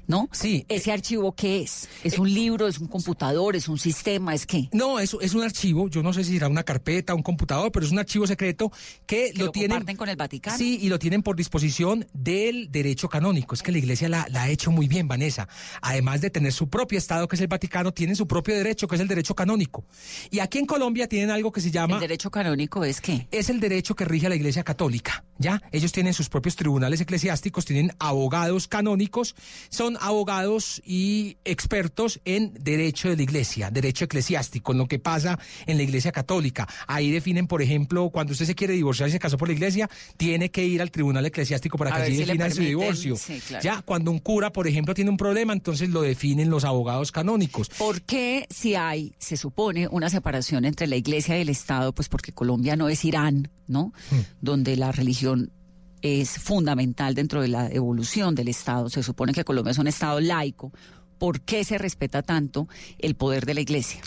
¿No? 0.07 0.29
Sí. 0.33 0.67
¿Ese 0.69 0.93
archivo 0.93 1.33
qué 1.35 1.63
es? 1.63 1.89
¿Es 2.05 2.19
un 2.19 2.33
libro? 2.33 2.67
¿Es 2.69 2.79
un 2.79 2.89
computador? 2.89 3.57
¿Es 3.57 3.69
un 3.69 3.79
sistema? 3.79 4.35
¿Es 4.35 4.47
qué? 4.47 4.69
No, 4.73 4.99
es, 4.99 5.17
es 5.21 5.35
un 5.35 5.43
archivo, 5.43 5.89
yo 5.89 6.03
no 6.03 6.13
sé 6.13 6.25
si 6.25 6.35
será 6.35 6.49
una 6.49 6.65
carpeta, 6.65 7.15
un 7.15 7.23
computador, 7.23 7.71
pero 7.73 7.87
es 7.87 7.93
un 7.93 7.99
archivo 7.99 8.27
secreto 8.27 8.71
que, 9.07 9.33
¿Que 9.33 9.39
lo, 9.39 9.47
lo 9.47 9.53
tienen. 9.53 9.71
comparten 9.71 9.97
con 9.97 10.09
el 10.09 10.17
Vaticano? 10.17 10.57
Sí, 10.59 10.79
y 10.83 10.89
lo 10.89 10.99
tienen 10.99 11.23
por 11.23 11.37
disposición 11.37 12.07
del 12.13 12.71
derecho 12.71 13.09
canónico. 13.09 13.55
Es 13.55 13.63
que 13.63 13.73
la 13.73 13.79
iglesia 13.79 14.09
la, 14.09 14.27
la 14.31 14.43
ha 14.43 14.49
hecho 14.51 14.71
muy 14.71 14.89
bien, 14.89 15.07
Vanessa. 15.09 15.49
Además 15.81 16.21
de 16.21 16.31
tener 16.31 16.53
su 16.53 16.69
propio 16.69 16.99
Estado, 16.99 17.29
que 17.29 17.37
es 17.37 17.43
el 17.43 17.49
Vaticano, 17.49 17.93
tienen 17.93 18.17
su 18.17 18.27
propio 18.27 18.55
derecho, 18.55 18.89
que 18.89 18.97
es 18.97 19.01
el 19.01 19.09
derecho 19.09 19.35
canónico. 19.35 19.85
Y 20.31 20.41
aquí 20.41 20.59
en 20.59 20.67
Colombia 20.67 21.09
tienen 21.09 21.31
algo 21.31 21.53
que 21.53 21.61
se 21.61 21.71
llama. 21.71 21.95
¿El 21.95 22.01
derecho 22.01 22.31
canónico 22.31 22.85
es 22.85 23.01
qué? 23.01 23.29
es 23.31 23.49
el 23.51 23.61
derecho 23.61 23.95
que 23.95 24.05
rige 24.05 24.27
a 24.27 24.29
la 24.29 24.37
Iglesia 24.37 24.63
Católica, 24.65 25.25
¿ya? 25.39 25.63
Ellos 25.73 25.93
tienen 25.93 26.13
sus 26.15 26.29
propios 26.29 26.57
tribunales 26.57 27.01
eclesiásticos, 27.01 27.65
tienen 27.65 27.93
abogados 27.99 28.69
canónicos, 28.69 29.35
son 29.71 29.92
abogados 30.01 30.83
y 30.85 31.37
expertos 31.45 32.21
en 32.25 32.55
derecho 32.55 33.09
de 33.09 33.17
la 33.17 33.23
Iglesia, 33.23 33.71
derecho 33.71 34.05
eclesiástico, 34.05 34.73
en 34.73 34.79
lo 34.79 34.87
que 34.87 34.99
pasa 34.99 35.39
en 35.67 35.77
la 35.77 35.83
Iglesia 35.83 36.13
Católica. 36.13 36.69
Ahí 36.87 37.11
definen, 37.11 37.47
por 37.47 37.63
ejemplo, 37.63 38.11
cuando 38.11 38.33
usted 38.33 38.47
se 38.47 38.55
quiere 38.55 38.75
divorciar 38.75 39.09
y 39.09 39.13
se 39.13 39.19
casó 39.19 39.37
por 39.37 39.49
la 39.49 39.55
Iglesia, 39.55 39.89
tiene 40.17 40.51
que 40.51 40.65
ir 40.65 40.83
al 40.83 40.91
tribunal 40.91 41.27
eclesiástico 41.27 41.79
para 41.79 41.95
A 41.95 41.97
que 41.97 42.03
allí 42.05 42.17
si 42.17 42.21
le 42.21 42.27
definan 42.27 42.53
su 42.53 42.63
divorcio. 42.63 43.17
sí, 43.17 43.41
claro. 43.47 43.63
Ya, 43.63 43.83
cuando 43.83 44.11
un 44.11 44.19
cura, 44.19 44.53
por 44.53 44.67
ejemplo, 44.67 44.95
tiene 44.95 45.11
un 45.11 45.17
problema, 45.17 45.53
entonces 45.53 45.91
lo 45.91 46.03
definen 46.03 46.51
los 46.51 46.65
abogados 46.65 47.13
canónicos. 47.13 47.69
¿Por 47.71 48.03
qué 48.03 48.47
si 48.51 48.75
hay, 48.75 49.15
se 49.19 49.37
supone, 49.37 49.89
una 49.89 50.11
separación 50.11 50.65
entre 50.65 50.87
la 50.87 50.97
iglesia 50.97 51.39
y 51.39 51.43
el 51.43 51.49
Estado? 51.49 51.95
Pues 51.95 52.09
porque 52.09 52.33
Colombia 52.33 52.77
no 52.77 52.89
es 52.89 53.05
Irán, 53.05 53.51
¿no? 53.67 53.93
Hmm. 54.11 54.21
Donde 54.41 54.77
la 54.77 54.93
religión 54.93 55.53
es 56.03 56.31
fundamental 56.31 57.15
dentro 57.15 57.41
de 57.41 57.49
la 57.49 57.69
evolución 57.69 58.35
del 58.35 58.49
Estado. 58.49 58.91
Se 58.91 59.03
supone 59.03 59.33
que 59.33 59.45
Colombia 59.45 59.71
es 59.71 59.79
un 59.79 59.87
Estado 59.87 60.21
laico. 60.21 60.73
¿Por 61.19 61.41
qué 61.41 61.65
se 61.65 61.79
respeta 61.79 62.23
tanto 62.23 62.69
el 62.99 63.15
poder 63.15 63.47
de 63.47 63.55
la 63.55 63.61
Iglesia? 63.61 64.01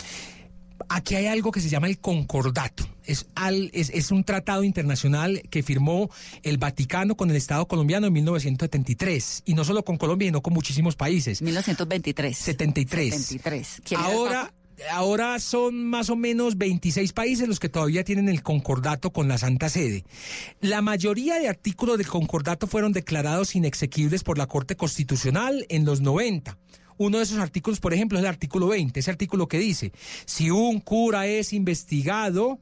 Aquí 0.90 1.14
hay 1.14 1.26
algo 1.26 1.50
que 1.50 1.60
se 1.60 1.70
llama 1.70 1.86
el 1.86 1.98
concordato. 1.98 2.84
Es, 3.04 3.26
al, 3.34 3.70
es, 3.72 3.90
es, 3.90 4.10
un 4.10 4.24
tratado 4.24 4.62
internacional 4.62 5.42
que 5.50 5.62
firmó 5.62 6.10
el 6.42 6.58
Vaticano 6.58 7.16
con 7.16 7.30
el 7.30 7.36
Estado 7.36 7.66
colombiano 7.66 8.06
en 8.08 8.12
1973. 8.12 9.42
Y 9.46 9.54
no 9.54 9.64
solo 9.64 9.84
con 9.84 9.96
Colombia, 9.96 10.28
sino 10.28 10.42
con 10.42 10.52
muchísimos 10.52 10.94
países. 10.94 11.40
1923. 11.40 12.36
73. 12.36 13.14
73. 13.14 13.82
Ahora 13.96 14.52
ahora 14.90 15.38
son 15.38 15.84
más 15.84 16.10
o 16.10 16.16
menos 16.16 16.58
26 16.58 17.12
países 17.12 17.48
los 17.48 17.60
que 17.60 17.68
todavía 17.68 18.04
tienen 18.04 18.28
el 18.28 18.42
concordato 18.42 19.12
con 19.12 19.28
la 19.28 19.38
Santa 19.38 19.68
Sede. 19.68 20.04
La 20.60 20.82
mayoría 20.82 21.38
de 21.38 21.48
artículos 21.48 21.98
del 21.98 22.06
concordato 22.06 22.66
fueron 22.66 22.92
declarados 22.92 23.56
inexequibles 23.56 24.22
por 24.22 24.38
la 24.38 24.46
Corte 24.46 24.76
Constitucional 24.76 25.66
en 25.68 25.84
los 25.84 26.00
90. 26.00 26.58
Uno 26.98 27.18
de 27.18 27.24
esos 27.24 27.38
artículos, 27.38 27.78
por 27.78 27.92
ejemplo, 27.92 28.18
es 28.18 28.24
el 28.24 28.28
artículo 28.28 28.68
20, 28.68 28.98
ese 28.98 29.10
artículo 29.10 29.48
que 29.48 29.58
dice, 29.58 29.92
si 30.24 30.50
un 30.50 30.80
cura 30.80 31.26
es 31.26 31.52
investigado, 31.52 32.58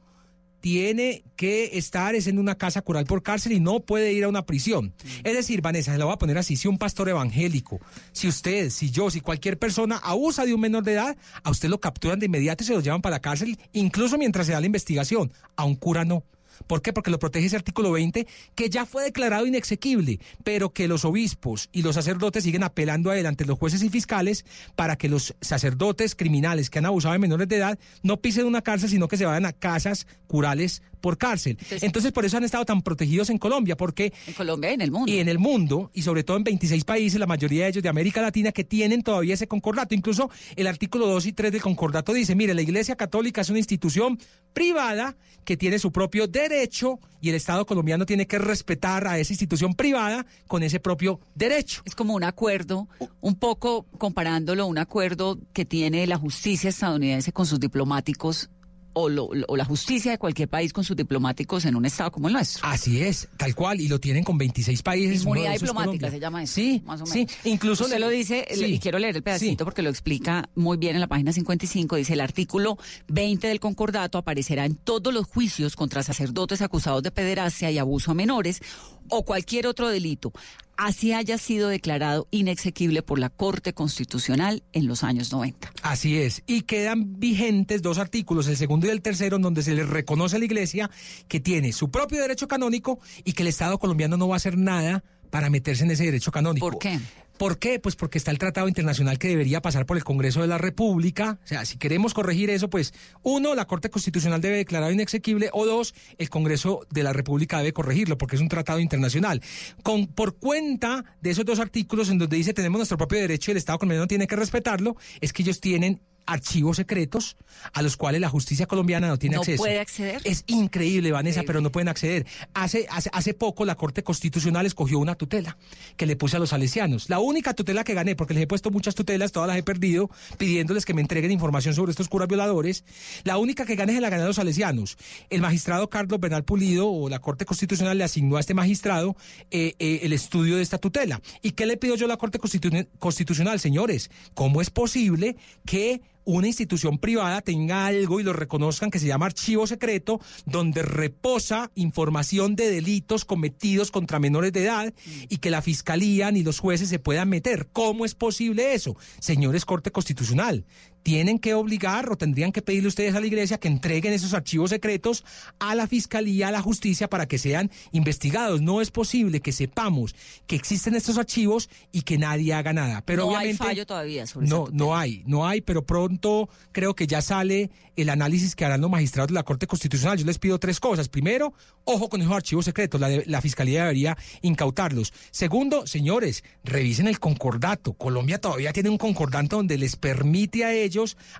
tiene 0.65 1.25
que 1.37 1.77
estar 1.77 2.15
es 2.15 2.27
en 2.27 2.39
una 2.39 2.55
casa 2.55 2.81
cural 2.81 3.05
por 3.05 3.23
cárcel 3.23 3.53
y 3.53 3.61
no 3.61 3.81
puede 3.81 4.15
ir 4.15 4.25
a 4.25 4.29
una 4.29 4.47
prisión. 4.47 4.95
Es 5.23 5.35
decir, 5.35 5.61
Vanessa, 5.61 5.93
se 5.93 5.99
lo 5.99 6.07
voy 6.07 6.15
a 6.15 6.19
poner 6.19 6.39
así, 6.39 6.57
si 6.57 6.69
un 6.69 6.79
pastor 6.79 7.11
evangélico, 7.11 7.83
si 8.13 8.29
usted, 8.29 8.71
si 8.71 8.91
yo, 8.91 9.11
si 9.11 9.21
cualquier 9.21 9.59
persona 9.59 9.99
abusa 9.99 10.47
de 10.47 10.55
un 10.55 10.63
menor 10.63 10.83
de 10.83 10.95
edad, 10.95 11.19
a 11.43 11.51
usted 11.51 11.69
lo 11.69 11.81
capturan 11.81 12.19
de 12.19 12.25
inmediato 12.25 12.65
y 12.65 12.67
se 12.67 12.73
lo 12.73 12.81
llevan 12.81 13.03
para 13.03 13.17
la 13.17 13.21
cárcel, 13.21 13.59
incluso 13.75 14.17
mientras 14.17 14.47
se 14.47 14.55
da 14.55 14.61
la 14.61 14.65
investigación. 14.65 15.35
A 15.55 15.67
un 15.67 15.75
cura 15.75 16.07
no. 16.07 16.25
¿Por 16.67 16.83
qué? 16.83 16.93
Porque 16.93 17.11
lo 17.11 17.19
protege 17.19 17.47
ese 17.47 17.57
artículo 17.57 17.93
20 17.93 18.27
que 18.55 18.71
ya 18.71 18.87
fue 18.87 19.05
declarado 19.05 19.47
inexequible, 19.47 20.21
pero 20.43 20.71
que 20.71 20.89
los 20.89 21.05
obispos 21.05 21.69
y 21.73 21.83
los 21.83 21.95
sacerdotes 21.95 22.45
siguen 22.45 22.63
apelando 22.63 23.11
a 23.11 23.19
él 23.19 23.27
ante 23.27 23.45
los 23.45 23.59
jueces 23.59 23.83
y 23.83 23.91
fiscales 23.91 24.45
para 24.77 24.97
que 24.97 25.09
los 25.09 25.35
sacerdotes 25.41 26.15
criminales 26.15 26.71
que 26.71 26.79
han 26.79 26.87
abusado 26.87 27.13
de 27.13 27.19
menores 27.19 27.49
de 27.49 27.57
edad 27.57 27.79
no 28.03 28.19
pisen 28.19 28.47
una 28.47 28.63
cárcel, 28.63 28.91
sino 28.91 29.09
que 29.09 29.17
se 29.17 29.27
vayan 29.27 29.47
a 29.47 29.53
casas 29.53 30.07
curales 30.27 30.83
por 31.05 31.19
cárcel. 31.19 31.59
Entonces, 31.83 32.13
por 32.13 32.25
eso 32.25 32.39
han 32.39 32.45
estado 32.45 32.65
tan 32.65 32.81
protegidos 32.81 33.29
en 33.29 33.37
Colombia, 33.37 33.77
porque... 33.77 34.15
En 34.27 34.33
Colombia 34.33 34.71
y 34.71 34.75
en 34.75 34.81
el 34.81 34.91
mundo. 34.91 35.13
Y 35.13 35.19
en 35.19 35.29
el 35.29 35.39
mundo, 35.39 35.91
y 35.93 36.01
sobre 36.01 36.25
todo 36.25 36.39
en 36.39 36.45
26 36.45 36.83
países, 36.85 37.21
la 37.21 37.27
mayoría 37.27 37.65
de 37.65 37.69
ellos 37.69 37.83
de 37.83 37.91
América 37.91 38.23
Latina, 38.23 38.53
que 38.53 38.65
tienen 38.65 39.03
todavía 39.03 39.35
ese 39.35 39.47
concordato. 39.47 39.95
Incluso 39.95 40.31
el 40.57 40.67
artículo 40.67 41.07
2 41.07 41.27
y 41.27 41.33
3 41.35 41.53
del 41.53 41.61
concordato 41.61 42.15
dice, 42.15 42.35
mire, 42.35 42.55
la 42.55 42.63
Iglesia 42.63 42.97
Católica 42.97 43.43
es 43.43 43.51
una 43.51 43.59
institución 43.59 44.19
privada 44.55 45.15
que 45.45 45.59
tiene 45.59 45.79
su 45.79 45.93
propio 45.93 46.27
derecho 46.27 46.99
y 47.21 47.29
el 47.29 47.35
Estado 47.35 47.67
colombiano 47.67 48.07
tiene 48.07 48.27
que 48.27 48.39
respetar 48.39 49.07
a 49.07 49.19
esa 49.19 49.35
institución 49.35 49.75
privada 49.75 50.25
con 50.47 50.63
ese 50.63 50.81
propio 50.81 51.21
derecho. 51.35 51.83
Es 51.85 51.95
como 51.95 52.15
un 52.15 52.25
acuerdo, 52.25 52.89
un 53.21 53.35
poco 53.35 53.85
comparándolo, 53.99 54.67
un 54.67 54.79
acuerdo 54.79 55.39
que 55.53 55.67
tiene 55.67 56.07
la 56.07 56.17
justicia 56.17 56.71
estadounidense 56.71 57.31
con 57.31 57.45
sus 57.45 57.61
diplomáticos 57.61 58.49
o, 58.95 59.09
la 59.09 59.65
justicia 59.65 60.13
de 60.13 60.19
cualquier 60.19 60.49
país 60.49 60.73
con 60.73 60.85
sus 60.85 60.97
diplomáticos 60.97 61.65
en 61.65 61.77
un 61.77 61.85
estado 61.85 62.11
como 62.11 62.29
el 62.29 62.35
nuestro. 62.35 62.67
Así 62.67 63.03
es, 63.03 63.29
tal 63.37 63.55
cual, 63.55 63.81
y 63.81 63.89
lo 63.89 64.01
tienen 64.01 64.25
con 64.25 64.39
26 64.39 64.83
países. 64.83 65.23
Inmunidad 65.23 65.53
diplomática 65.53 66.11
se 66.11 66.21
llama 66.21 66.43
eso. 66.43 66.55
Sí, 66.55 66.83
más 66.85 67.01
o 67.01 67.07
menos. 67.07 67.31
Sí, 67.31 67.51
incluso 67.51 67.89
se 67.89 67.99
lo 67.99 68.09
dice, 68.09 68.47
y 68.55 68.79
quiero 68.79 68.99
leer 68.99 69.17
el 69.17 69.23
pedacito 69.23 69.65
porque 69.65 69.83
lo 69.83 69.91
explica 69.91 70.49
muy 70.55 70.77
bien 70.77 70.95
en 70.95 71.01
la 71.01 71.09
página 71.09 71.33
55, 71.33 71.97
dice 71.97 72.15
el 72.15 72.21
artículo 72.21 72.79
20 73.09 73.49
del 73.49 73.61
concordato 73.61 74.19
aparecerá 74.19 74.65
en 74.65 74.77
todos 74.77 75.13
los 75.13 75.27
juicios 75.27 75.77
contra 75.77 76.03
sacerdotes 76.03 76.63
acusados 76.63 77.03
de 77.03 77.11
pederastia 77.11 77.71
y 77.71 77.79
abuso 77.79 78.13
a 78.13 78.15
menores 78.15 78.61
o 79.09 79.25
cualquier 79.25 79.67
otro 79.67 79.89
delito, 79.89 80.33
así 80.77 81.13
haya 81.13 81.39
sido 81.39 81.69
declarado 81.69 82.27
inexequible 82.31 83.03
por 83.03 83.19
la 83.19 83.31
Corte 83.31 83.73
Constitucional 83.73 84.63
en 84.73 84.87
los 84.87 85.05
años 85.05 85.33
90. 85.33 85.73
Así 85.83 86.19
es, 86.19 86.43
y 86.47 86.63
quedan 86.63 87.19
vigentes 87.19 87.83
dos 87.83 87.99
artículos, 87.99 88.49
el 88.49 88.57
segundo 88.57 88.87
y 88.87 88.91
el 88.91 89.03
tercero, 89.03 89.37
en 89.37 89.43
donde 89.43 89.63
se 89.63 89.75
le 89.75 89.85
reconoce 89.85 90.37
a 90.37 90.39
la 90.39 90.45
Iglesia 90.45 90.91
que 91.29 91.41
tiene 91.41 91.73
su 91.73 91.91
propio 91.91 92.21
derecho 92.21 92.49
canónico 92.49 92.99
y 93.25 93.33
que 93.33 93.43
el 93.43 93.49
Estado 93.49 93.79
colombiano 93.79 94.17
no 94.17 94.29
va 94.29 94.35
a 94.35 94.39
hacer 94.39 94.59
nada 94.59 95.05
para 95.31 95.51
meterse 95.51 95.85
en 95.85 95.91
ese 95.91 96.05
derecho 96.05 96.31
canónico. 96.31 96.71
¿Por 96.71 96.79
qué? 96.79 97.01
¿Por 97.39 97.59
qué? 97.59 97.81
Pues 97.81 97.97
porque 97.97 98.19
está 98.19 98.31
el 98.31 98.39
tratado 98.39 98.69
internacional 98.69 99.19
que 99.19 99.29
debería 99.29 99.61
pasar 99.61 99.87
por 99.87 99.97
el 99.97 100.05
Congreso 100.05 100.41
de 100.41 100.47
la 100.47 100.59
República. 100.59 101.39
O 101.45 101.47
sea, 101.47 101.65
si 101.65 101.79
queremos 101.79 102.15
corregir 102.15 102.51
eso, 102.51 102.71
pues 102.71 102.95
uno, 103.23 103.55
la 103.55 103.67
Corte 103.67 103.91
Constitucional 103.91 104.41
debe 104.41 104.59
declarar 104.59 104.93
inexequible 104.93 105.51
o 105.53 105.67
dos, 105.67 105.95
el 106.19 106.31
Congreso 106.31 106.87
de 106.91 107.03
la 107.03 107.13
República 107.13 107.59
debe 107.59 107.73
corregirlo 107.73 108.19
porque 108.19 108.37
es 108.37 108.43
un 108.43 108.49
tratado 108.49 108.79
internacional. 108.79 109.43
Con, 109.83 110.07
por 110.07 110.37
cuenta 110.37 111.05
de 111.21 111.31
esos 111.31 111.45
dos 111.45 111.59
artículos 111.59 112.09
en 112.09 112.19
donde 112.19 112.37
dice 112.37 112.55
tenemos 112.55 112.79
nuestro 112.79 112.99
propio 112.99 113.19
derecho 113.19 113.51
y 113.51 113.53
el 113.53 113.59
Estado 113.59 113.79
colombiano 113.79 114.07
tiene 114.07 114.27
que 114.27 114.37
respetarlo, 114.37 114.97
es 115.21 115.33
que 115.33 115.43
ellos 115.43 115.61
tienen 115.61 116.01
archivos 116.27 116.77
secretos 116.77 117.37
a 117.73 117.83
los 117.83 117.97
cuales 117.97 118.21
la 118.21 118.29
justicia 118.29 118.67
colombiana 118.67 119.09
no 119.09 119.19
tiene 119.19 119.37
acceso. 119.37 119.63
¿No 119.63 119.65
puede 119.65 119.81
acceder? 119.81 120.21
Es 120.25 120.45
increíble, 120.47 121.13
Vanessa, 121.13 121.43
pero 121.47 121.61
no 121.61 121.71
pueden 121.71 121.89
acceder. 121.89 122.27
Hace, 122.53 122.87
hace, 122.91 123.11
hace 123.13 123.35
poco 123.35 123.65
la 123.65 123.75
Corte 123.75 124.03
Constitucional 124.03 124.67
escogió 124.67 124.99
una 124.99 125.15
tutela 125.15 125.57
que 125.97 126.07
le 126.07 126.17
puse 126.17 126.37
a 126.37 126.41
los 126.41 126.51
salesianos. 126.51 127.09
La 127.09 127.21
única 127.21 127.55
tutela 127.55 127.85
que 127.85 127.95
gané, 127.95 128.17
porque 128.17 128.35
les 128.35 128.45
he 128.45 128.47
puesto 128.47 128.71
muchas 128.71 128.95
tutelas, 128.95 129.33
todas 129.33 129.49
las 129.49 129.57
he 129.57 129.63
perdido, 129.63 130.11
pidiéndoles 130.39 130.85
que 130.85 130.95
me 130.95 131.01
entreguen 131.01 131.31
información 131.31 131.75
sobre 131.75 131.91
estos 131.91 132.09
curas 132.09 132.29
violadores. 132.29 132.85
La 133.25 133.39
única 133.39 133.65
que 133.65 133.77
gané 133.77 133.95
es 133.95 134.01
la 134.01 134.11
gané 134.11 134.23
a 134.23 134.27
los 134.27 134.37
salesianos. 134.37 134.97
El 135.31 135.41
magistrado 135.41 135.89
Carlos 135.89 136.21
Bernal 136.21 136.45
Pulido 136.45 136.91
o 136.91 137.09
la 137.09 137.21
Corte 137.21 137.45
Constitucional 137.45 137.99
le 137.99 138.05
asignó 138.05 138.37
a 138.37 138.41
este 138.41 138.55
magistrado 138.55 139.17
eh, 139.51 139.75
eh, 139.79 140.01
el 140.03 140.13
estudio 140.13 140.57
de 140.57 140.63
esta 140.63 140.79
tutela. 140.79 141.21
¿Y 141.43 141.53
qué 141.53 141.67
le 141.67 141.77
pido 141.77 141.97
yo 141.97 142.07
a 142.07 142.09
la 142.09 142.17
Corte 142.17 142.39
Constitucional, 142.39 143.61
señores? 143.61 144.11
¿Cómo 144.35 144.61
es 144.61 144.71
posible 144.71 145.37
que 145.65 146.01
una 146.25 146.47
institución 146.47 146.99
privada 146.99 147.41
tenga 147.41 147.87
algo 147.87 148.21
y 148.21 148.23
lo 148.23 148.33
reconozcan 148.33 148.91
que 148.91 148.99
se 148.99 149.07
llama 149.07 149.27
archivo 149.27 149.67
secreto, 149.67 150.21
donde 150.47 150.83
reposa 150.83 151.71
información 151.75 152.57
de 152.57 152.71
delitos 152.71 153.25
cometidos 153.25 153.91
contra 153.91 154.19
menores 154.19 154.53
de 154.53 154.65
edad 154.65 154.95
y 155.29 155.39
que 155.39 155.51
la 155.51 155.63
fiscalía 155.63 156.31
ni 156.31 156.43
los 156.43 156.59
jueces 156.59 156.89
se 156.89 156.99
puedan 156.99 157.29
meter. 157.29 157.69
¿Cómo 157.73 158.05
es 158.05 158.15
posible 158.15 158.75
eso? 158.75 158.97
Señores 159.21 159.65
Corte 159.65 159.91
Constitucional, 159.91 160.65
tienen 161.05 161.39
que 161.39 161.53
obligar 161.53 162.11
o 162.11 162.17
tendrían 162.17 162.51
que 162.51 162.63
pedirle 162.63 162.89
ustedes 162.89 163.15
a 163.15 163.21
la 163.21 163.27
iglesia 163.27 163.59
que 163.59 163.69
entreguen 163.69 164.15
esos 164.15 164.33
archivos 164.33 164.71
secretos 164.71 165.23
a 165.59 165.75
la 165.75 165.87
fiscalía, 165.87 166.49
a 166.49 166.51
la 166.51 166.63
justicia 166.63 167.09
para 167.09 167.27
que 167.27 167.37
sean 167.37 167.71
investigados. 167.93 168.63
No 168.63 168.81
es 168.81 168.91
posible 168.91 169.41
que 169.41 169.53
sepamos 169.53 170.17
que 170.47 170.57
existen 170.57 170.95
estos 170.95 171.19
archivos 171.19 171.69
y 171.93 172.03
que 172.03 172.17
nadie 172.17 172.55
haga 172.55 172.73
nada. 172.73 173.03
Pero 173.05 173.25
no 173.25 173.29
obviamente 173.29 173.63
hay 173.63 173.69
fallo 173.69 173.87
todavía 173.87 174.27
sobre 174.27 174.49
No, 174.49 174.67
no 174.73 174.97
hay, 174.97 175.23
no 175.27 175.47
hay, 175.47 175.61
pero 175.61 175.85
pronto 175.85 176.49
creo 176.73 176.95
que 176.95 177.07
ya 177.07 177.21
sale 177.21 177.71
el 177.97 178.09
análisis 178.09 178.57
que 178.57 178.65
harán 178.65 178.81
los 178.81 178.91
magistrados 178.91 179.29
de 179.29 179.35
la 179.35 179.43
Corte 179.43 179.67
Constitucional. 179.67 180.19
Yo 180.19 180.25
les 180.25 180.39
pido 180.39 180.59
tres 180.59 180.81
cosas. 180.81 181.11
Primero, 181.11 181.53
ojo 181.85 182.09
con 182.09 182.23
esos 182.23 182.33
archivos 182.33 182.65
secretos. 182.65 182.99
La, 182.99 183.11
la 183.27 183.43
fiscalía 183.43 183.83
debería 183.83 184.17
incautarlos. 184.41 185.13
Segundo, 185.31 185.87
señores, 185.87 186.45
revisen 186.65 187.09
el 187.09 187.21
concordato. 187.21 187.93
Colombia 187.93 188.41
todavía 188.41 188.73
tiene 188.73 188.89
un 188.89 188.99
concordato 188.99 189.57
donde 189.57 189.77
les 189.77 189.97
permite 189.97 190.65
a 190.65 190.73
ellos 190.73 190.94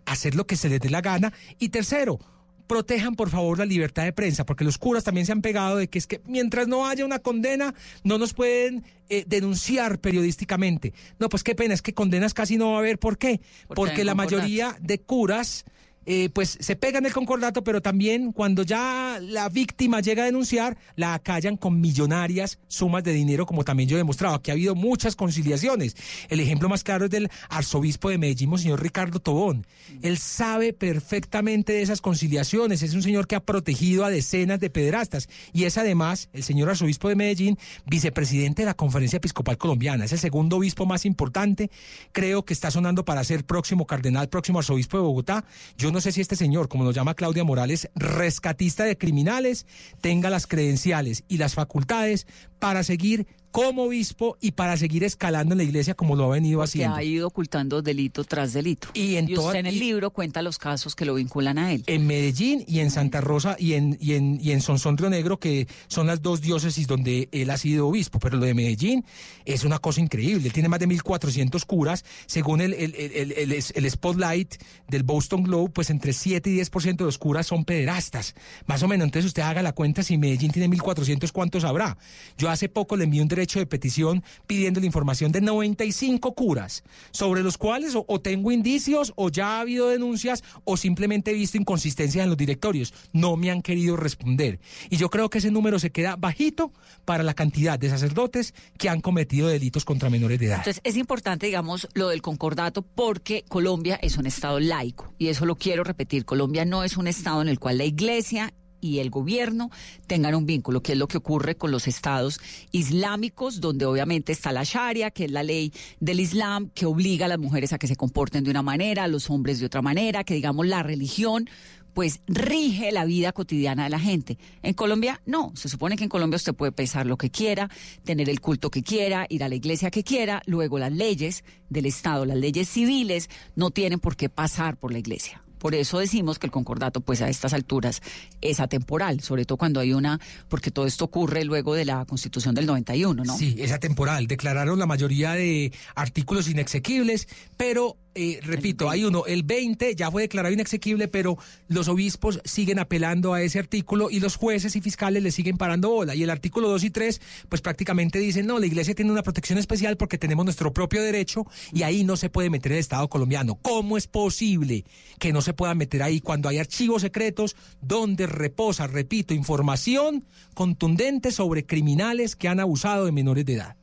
hacer 0.07 0.35
lo 0.35 0.47
que 0.47 0.57
se 0.57 0.69
les 0.69 0.81
dé 0.81 0.91
la 0.91 1.01
gana. 1.01 1.33
Y 1.59 1.71
tercero, 1.71 2.19
protejan 2.67 3.15
por 3.15 3.31
favor 3.31 3.59
la 3.59 3.67
libertad 3.67 4.05
de 4.05 4.13
prensa, 4.13 4.47
porque 4.47 4.65
los 4.65 4.79
curas 4.79 5.05
también 5.05 5.27
se 5.27 5.33
han 5.33 5.43
pegado 5.43 5.77
de 5.77 5.89
que 5.89 5.99
es 5.99 6.07
que 6.07 6.21
mientras 6.27 6.69
no 6.69 6.87
haya 6.87 7.05
una 7.05 7.19
condena, 7.19 7.75
no 8.03 8.19
nos 8.19 8.35
pueden 8.35 8.85
eh, 9.09 9.25
denunciar 9.27 10.01
periodísticamente. 10.01 10.93
No, 11.19 11.29
pues 11.29 11.43
qué 11.43 11.55
pena, 11.55 11.75
es 11.75 11.83
que 11.83 11.95
condenas 11.95 12.35
casi 12.35 12.57
no 12.57 12.71
va 12.71 12.77
a 12.77 12.79
haber. 12.81 12.99
¿Por 12.99 13.19
qué? 13.19 13.41
Porque 13.69 14.05
la 14.05 14.15
mayoría 14.15 14.77
de 14.81 15.01
curas 15.01 15.65
eh, 16.07 16.31
pues 16.31 16.57
se 16.61 16.77
pegan 16.77 17.07
el 17.07 17.13
concordato, 17.13 17.63
pero 17.65 17.83
también 17.83 18.33
cuando 18.33 18.63
ya 18.63 19.19
la 19.21 19.49
víctima 19.49 20.01
llega 20.01 20.23
a 20.23 20.27
denunciar, 20.27 20.77
la 20.97 21.15
acallan 21.15 21.57
con 21.57 21.81
millonarias 21.81 22.59
sumas 22.67 23.05
de 23.05 23.13
dinero, 23.13 23.47
como 23.47 23.65
también 23.65 23.89
yo 23.89 23.97
he 23.97 23.99
demostrado. 23.99 24.35
Aquí 24.35 24.51
ha 24.51 24.55
habido 24.55 24.75
muchas 24.75 25.17
conciliaciones. 25.17 25.97
El 26.29 26.41
ejemplo 26.41 26.69
más 26.69 26.83
claro 26.83 27.07
es 27.07 27.11
del 27.11 27.31
arzobispo 27.49 28.11
de 28.11 28.19
Medellín, 28.19 28.55
señor 28.59 28.83
Ricardo 28.83 29.21
Tobón. 29.21 29.67
Él 30.03 30.19
sabe 30.19 30.73
perfectamente 30.73 31.73
de 31.73 31.83
esas 31.83 32.01
conciliaciones. 32.01 32.83
Es 32.83 32.95
un 32.95 33.03
señor 33.03 33.27
que 33.27 33.37
ha 33.37 33.41
protegido 33.41 34.05
a 34.05 34.11
decenas 34.11 34.61
de 34.61 34.71
pederastas 34.71 35.29
y 35.53 35.65
es 35.65 35.79
además 35.79 36.29
el 36.33 36.43
señor 36.43 36.71
arzobispo 36.71 37.09
de 37.09 37.17
Medellín, 37.17 37.59
vicepresidente 37.87 38.63
de 38.63 38.67
la 38.67 38.75
Conferencia 38.75 39.19
Episcopal 39.19 39.59
Colombiana. 39.59 40.05
Es 40.05 40.13
el 40.13 40.19
segundo 40.19 40.57
obispo 40.57 40.87
más 40.87 41.05
importante. 41.05 41.71
Creo 42.13 42.45
que 42.45 42.55
está 42.55 42.71
sonando 42.71 43.05
para 43.05 43.25
ser 43.25 43.45
próximo 43.45 43.87
cardenal, 43.87 44.29
próximo 44.29 44.59
arzobispo 44.59 44.97
de 44.97 45.03
Bogotá. 45.03 45.45
Yo 45.77 45.91
no 45.95 46.01
sé 46.01 46.11
si 46.11 46.21
este 46.21 46.35
señor, 46.35 46.69
como 46.69 46.83
lo 46.83 46.91
llama 46.91 47.15
Claudia 47.15 47.45
Morales, 47.45 47.89
rescatista 47.95 48.85
de 48.85 48.99
criminales, 48.99 49.65
tenga 50.01 50.29
las 50.29 50.49
credenciales 50.49 51.23
y 51.29 51.39
las 51.39 51.55
facultades 51.55 52.27
para 52.59 52.83
seguir 52.83 53.29
como 53.55 53.85
obispo 53.85 54.37
y 54.41 54.51
para 54.51 54.77
seguir 54.77 55.05
escalando 55.05 55.55
en 55.55 55.59
la 55.59 55.63
iglesia 55.63 55.95
como 55.95 56.17
lo 56.17 56.25
ha 56.25 56.35
venido 56.35 56.59
Porque 56.59 56.71
haciendo. 56.71 56.97
ha 56.97 57.05
ido 57.05 57.29
ocultando 57.29 57.83
delito 57.83 58.25
tras 58.25 58.53
delito. 58.53 58.89
Y 58.95 59.15
en 59.15 59.33
toda- 59.33 59.47
usted 59.47 59.61
en 59.61 59.67
el 59.67 59.77
y- 59.77 59.79
libro 59.79 60.11
cuenta 60.11 60.43
los 60.43 60.59
casos 60.59 60.97
que 60.97 61.05
lo 61.05 61.15
vinculan 61.15 61.59
a 61.59 61.73
él. 61.73 61.85
En 61.87 62.05
Medellín 62.05 62.65
y 62.67 62.81
en 62.81 62.91
Santa 62.91 63.21
Rosa 63.21 63.55
y 63.57 63.75
en, 63.75 63.97
y 64.01 64.15
en, 64.15 64.41
y 64.43 64.51
en 64.51 64.61
Sonsón 64.61 64.99
Río 64.99 65.09
Negro, 65.09 65.39
que 65.39 65.69
son 65.87 66.09
las 66.09 66.21
dos 66.21 66.41
diócesis 66.41 66.89
donde 66.89 67.29
él 67.31 67.49
ha 67.49 67.57
sido 67.57 67.87
obispo. 67.87 68.19
Pero 68.19 68.39
lo 68.39 68.45
de 68.45 68.55
Medellín 68.55 69.05
es 69.45 69.63
una 69.63 69.79
cosa 69.79 70.01
increíble. 70.01 70.49
Él 70.49 70.53
tiene 70.53 70.69
más 70.69 70.81
de 70.81 70.89
1.400 70.89 71.65
curas. 71.65 72.05
Según 72.27 72.61
el, 72.61 72.73
el, 72.75 72.93
el, 72.97 73.13
el- 73.13 73.53
el- 73.53 73.65
el 73.73 73.91
Spotlight 73.91 74.55
del 74.89 75.05
Boston 75.05 75.45
Globe, 75.45 75.71
pues 75.73 75.91
entre 75.91 76.13
7 76.13 76.51
y 76.51 76.57
10% 76.59 76.97
de 76.97 77.05
los 77.05 77.19
curas 77.19 77.47
son 77.47 77.65
pederastas. 77.65 78.35
Más 78.67 78.83
o 78.83 78.89
menos. 78.89 79.05
Entonces 79.05 79.29
usted 79.29 79.43
haga 79.43 79.63
la 79.63 79.75
cuenta, 79.75 80.03
si 80.03 80.19
Medellín 80.19 80.51
tiene 80.51 80.69
1.400, 80.77 81.31
¿cuántos 81.31 81.63
habrá? 81.63 81.97
Yo 82.37 82.51
hace 82.51 82.69
poco 82.69 82.97
le 82.97 83.05
envié 83.05 83.23
un 83.23 83.29
derecho 83.29 83.44
de 83.47 83.67
petición 83.67 84.23
pidiendo 84.47 84.81
la 84.81 84.87
información 84.87 85.33
de 85.33 85.41
95 85.41 86.35
curas, 86.35 86.83
sobre 87.11 87.43
los 87.43 87.59
cuales 87.59 87.95
o, 87.95 88.05
o 88.09 88.21
tengo 88.21 88.53
indicios, 88.53 89.13
o 89.17 89.31
ya 89.31 89.57
ha 89.57 89.61
habido 89.61 89.89
denuncias, 89.89 90.43
o 90.65 90.77
simplemente 90.77 91.31
he 91.31 91.35
visto 91.35 91.57
inconsistencias 91.57 92.25
en 92.25 92.31
los 92.31 92.39
directorios. 92.39 92.93
No 93.13 93.37
me 93.37 93.51
han 93.51 93.63
querido 93.63 93.97
responder. 93.97 94.61
Y 94.91 94.97
yo 94.97 95.11
creo 95.11 95.31
que 95.31 95.39
ese 95.39 95.51
número 95.51 95.79
se 95.79 95.91
queda 95.91 96.17
bajito 96.17 96.73
para 97.05 97.23
la 97.23 97.35
cantidad 97.35 97.79
de 97.79 97.91
sacerdotes 97.91 98.55
que 98.79 98.89
han 98.89 99.01
cometido 99.01 99.49
delitos 99.49 99.85
contra 99.85 100.11
menores 100.11 100.39
de 100.39 100.47
edad. 100.47 100.59
Entonces 100.59 100.81
es 100.85 100.97
importante, 100.97 101.47
digamos, 101.47 101.89
lo 101.95 102.09
del 102.09 102.23
concordato 102.23 102.83
porque 102.83 103.45
Colombia 103.49 103.99
es 104.03 104.17
un 104.17 104.27
Estado 104.27 104.61
laico. 104.61 105.13
Y 105.19 105.29
eso 105.29 105.47
lo 105.47 105.57
quiero 105.57 105.85
repetir. 105.85 106.25
Colombia 106.25 106.65
no 106.65 106.85
es 106.85 106.97
un 106.97 107.07
Estado 107.07 107.43
en 107.43 107.49
el 107.49 107.59
cual 107.59 107.79
la 107.79 107.85
Iglesia 107.85 108.53
y 108.85 108.99
el 108.99 109.09
gobierno 109.09 109.71
tengan 110.07 110.35
un 110.35 110.45
vínculo, 110.45 110.83
que 110.83 110.93
es 110.93 110.99
lo 110.99 111.09
que 111.09 111.17
ocurre 111.17 111.57
con 111.57 111.71
los 111.71 111.89
estados 111.89 112.39
islámicos, 112.71 113.63
donde 113.63 113.87
obviamente 113.87 114.33
está 114.33 114.53
la 114.53 114.63
Sharia, 114.63 115.11
que 115.11 115.25
es 115.25 115.31
la 115.31 115.43
ley 115.43 115.73
del 116.01 116.21
Islam, 116.21 116.69
que 116.75 116.85
obliga 116.85 117.25
a 117.25 117.31
las 117.31 117.39
mujeres 117.39 117.73
a 117.73 117.79
que 117.79 117.87
se 117.87 117.97
comporten 117.97 118.45
de 118.45 118.51
una 118.51 118.63
manera, 118.63 119.05
a 119.05 119.09
los 119.09 119.31
hombres 119.31 119.59
de 119.59 119.67
otra 119.67 119.81
manera, 119.81 120.23
que 120.23 120.35
digamos 120.35 120.67
la 120.67 120.83
religión 120.83 121.49
pues 121.95 122.21
rige 122.27 122.91
la 122.91 123.05
vida 123.05 123.33
cotidiana 123.33 123.85
de 123.85 123.91
la 123.91 124.01
gente. 124.01 124.37
En 124.63 124.75
Colombia 124.75 125.23
no, 125.27 125.53
se 125.55 125.69
supone 125.69 125.97
que 125.97 126.03
en 126.03 126.11
Colombia 126.11 126.37
usted 126.37 126.53
puede 126.53 126.73
pensar 126.73 127.07
lo 127.07 127.17
que 127.17 127.31
quiera, 127.31 127.71
tener 128.03 128.29
el 128.29 128.41
culto 128.41 128.69
que 128.69 128.83
quiera, 128.83 129.27
ir 129.31 129.45
a 129.45 129.49
la 129.49 129.55
iglesia 129.55 129.93
que 129.93 130.03
quiera, 130.03 130.43
luego 130.47 130.79
las 130.79 130.93
leyes 130.93 131.45
del 131.71 131.87
Estado, 131.87 132.27
las 132.27 132.37
leyes 132.37 132.69
civiles 132.69 133.31
no 133.55 133.71
tienen 133.71 134.01
por 134.01 134.17
qué 134.17 134.29
pasar 134.29 134.77
por 134.77 134.93
la 134.93 134.99
iglesia. 134.99 135.44
Por 135.65 135.75
eso 135.75 135.99
decimos 135.99 136.39
que 136.39 136.47
el 136.47 136.51
concordato, 136.51 137.01
pues 137.01 137.23
a 137.23 137.31
estas 137.31 137.55
alturas, 137.55 138.03
es 138.43 138.61
atemporal, 138.61 139.21
sobre 139.21 139.47
todo 139.47 139.57
cuando 139.57 139.81
hay 139.81 139.95
una, 139.95 140.21
porque 140.51 140.71
todo 140.71 140.87
esto 140.87 141.07
ocurre 141.07 141.43
luego 141.43 141.73
de 141.73 141.87
la 141.87 142.05
Constitución 142.05 142.55
del 142.55 142.67
91, 142.67 143.25
¿no? 143.25 143.35
Sí, 143.35 143.57
es 143.59 143.73
atemporal. 143.73 144.27
Declararon 144.27 144.79
la 144.79 144.85
mayoría 144.85 145.33
de 145.33 145.73
artículos 145.95 146.51
inexequibles, 146.51 147.29
pero, 147.57 147.97
eh, 148.15 148.41
repito, 148.43 148.89
hay 148.91 149.05
uno, 149.05 149.27
el 149.27 149.43
20 149.43 149.95
ya 149.97 150.11
fue 150.11 150.23
declarado 150.23 150.55
inexequible, 150.55 151.09
pero 151.09 151.37
los 151.69 151.89
obispos 151.89 152.41
siguen 152.45 152.79
apelando 152.79 153.35
a 153.35 153.43
ese 153.43 153.59
artículo 153.59 154.09
y 154.11 154.21
los 154.21 154.37
jueces 154.37 154.77
y 154.77 154.81
fiscales 154.81 155.23
le 155.23 155.33
siguen 155.33 155.57
parando 155.57 155.91
bola. 155.91 156.15
Y 156.15 156.23
el 156.23 156.31
artículo 156.31 156.69
2 156.69 156.85
y 156.85 156.91
3, 156.91 157.21
pues 157.49 157.61
prácticamente 157.61 158.19
dicen, 158.19 158.47
no, 158.47 158.59
la 158.59 158.67
iglesia 158.67 158.95
tiene 158.95 159.11
una 159.11 159.23
protección 159.23 159.59
especial 159.59 159.97
porque 159.97 160.19
tenemos 160.19 160.45
nuestro 160.45 160.73
propio 160.73 161.03
derecho 161.03 161.45
y 161.73 161.83
ahí 161.83 162.05
no 162.05 162.17
se 162.17 162.31
puede 162.31 162.51
meter 162.51 162.73
el 162.73 162.79
Estado 162.79 163.09
colombiano. 163.09 163.57
¿Cómo 163.57 163.97
es 163.97 164.07
posible 164.07 164.85
que 165.19 165.33
no 165.33 165.43
se 165.43 165.53
pueda 165.53 165.75
meter 165.75 166.03
ahí 166.03 166.21
cuando 166.21 166.49
hay 166.49 166.59
archivos 166.59 167.03
secretos 167.03 167.57
donde 167.81 168.27
reposa, 168.27 168.87
repito, 168.87 169.35
información 169.35 170.25
contundente 170.55 171.33
sobre 171.33 171.67
criminales 171.67 172.37
que 172.37 172.49
han 172.49 172.61
abusado 172.61 173.07
de 173.07 173.13
menores 173.13 173.45
de 173.45 173.55
edad? 173.55 173.77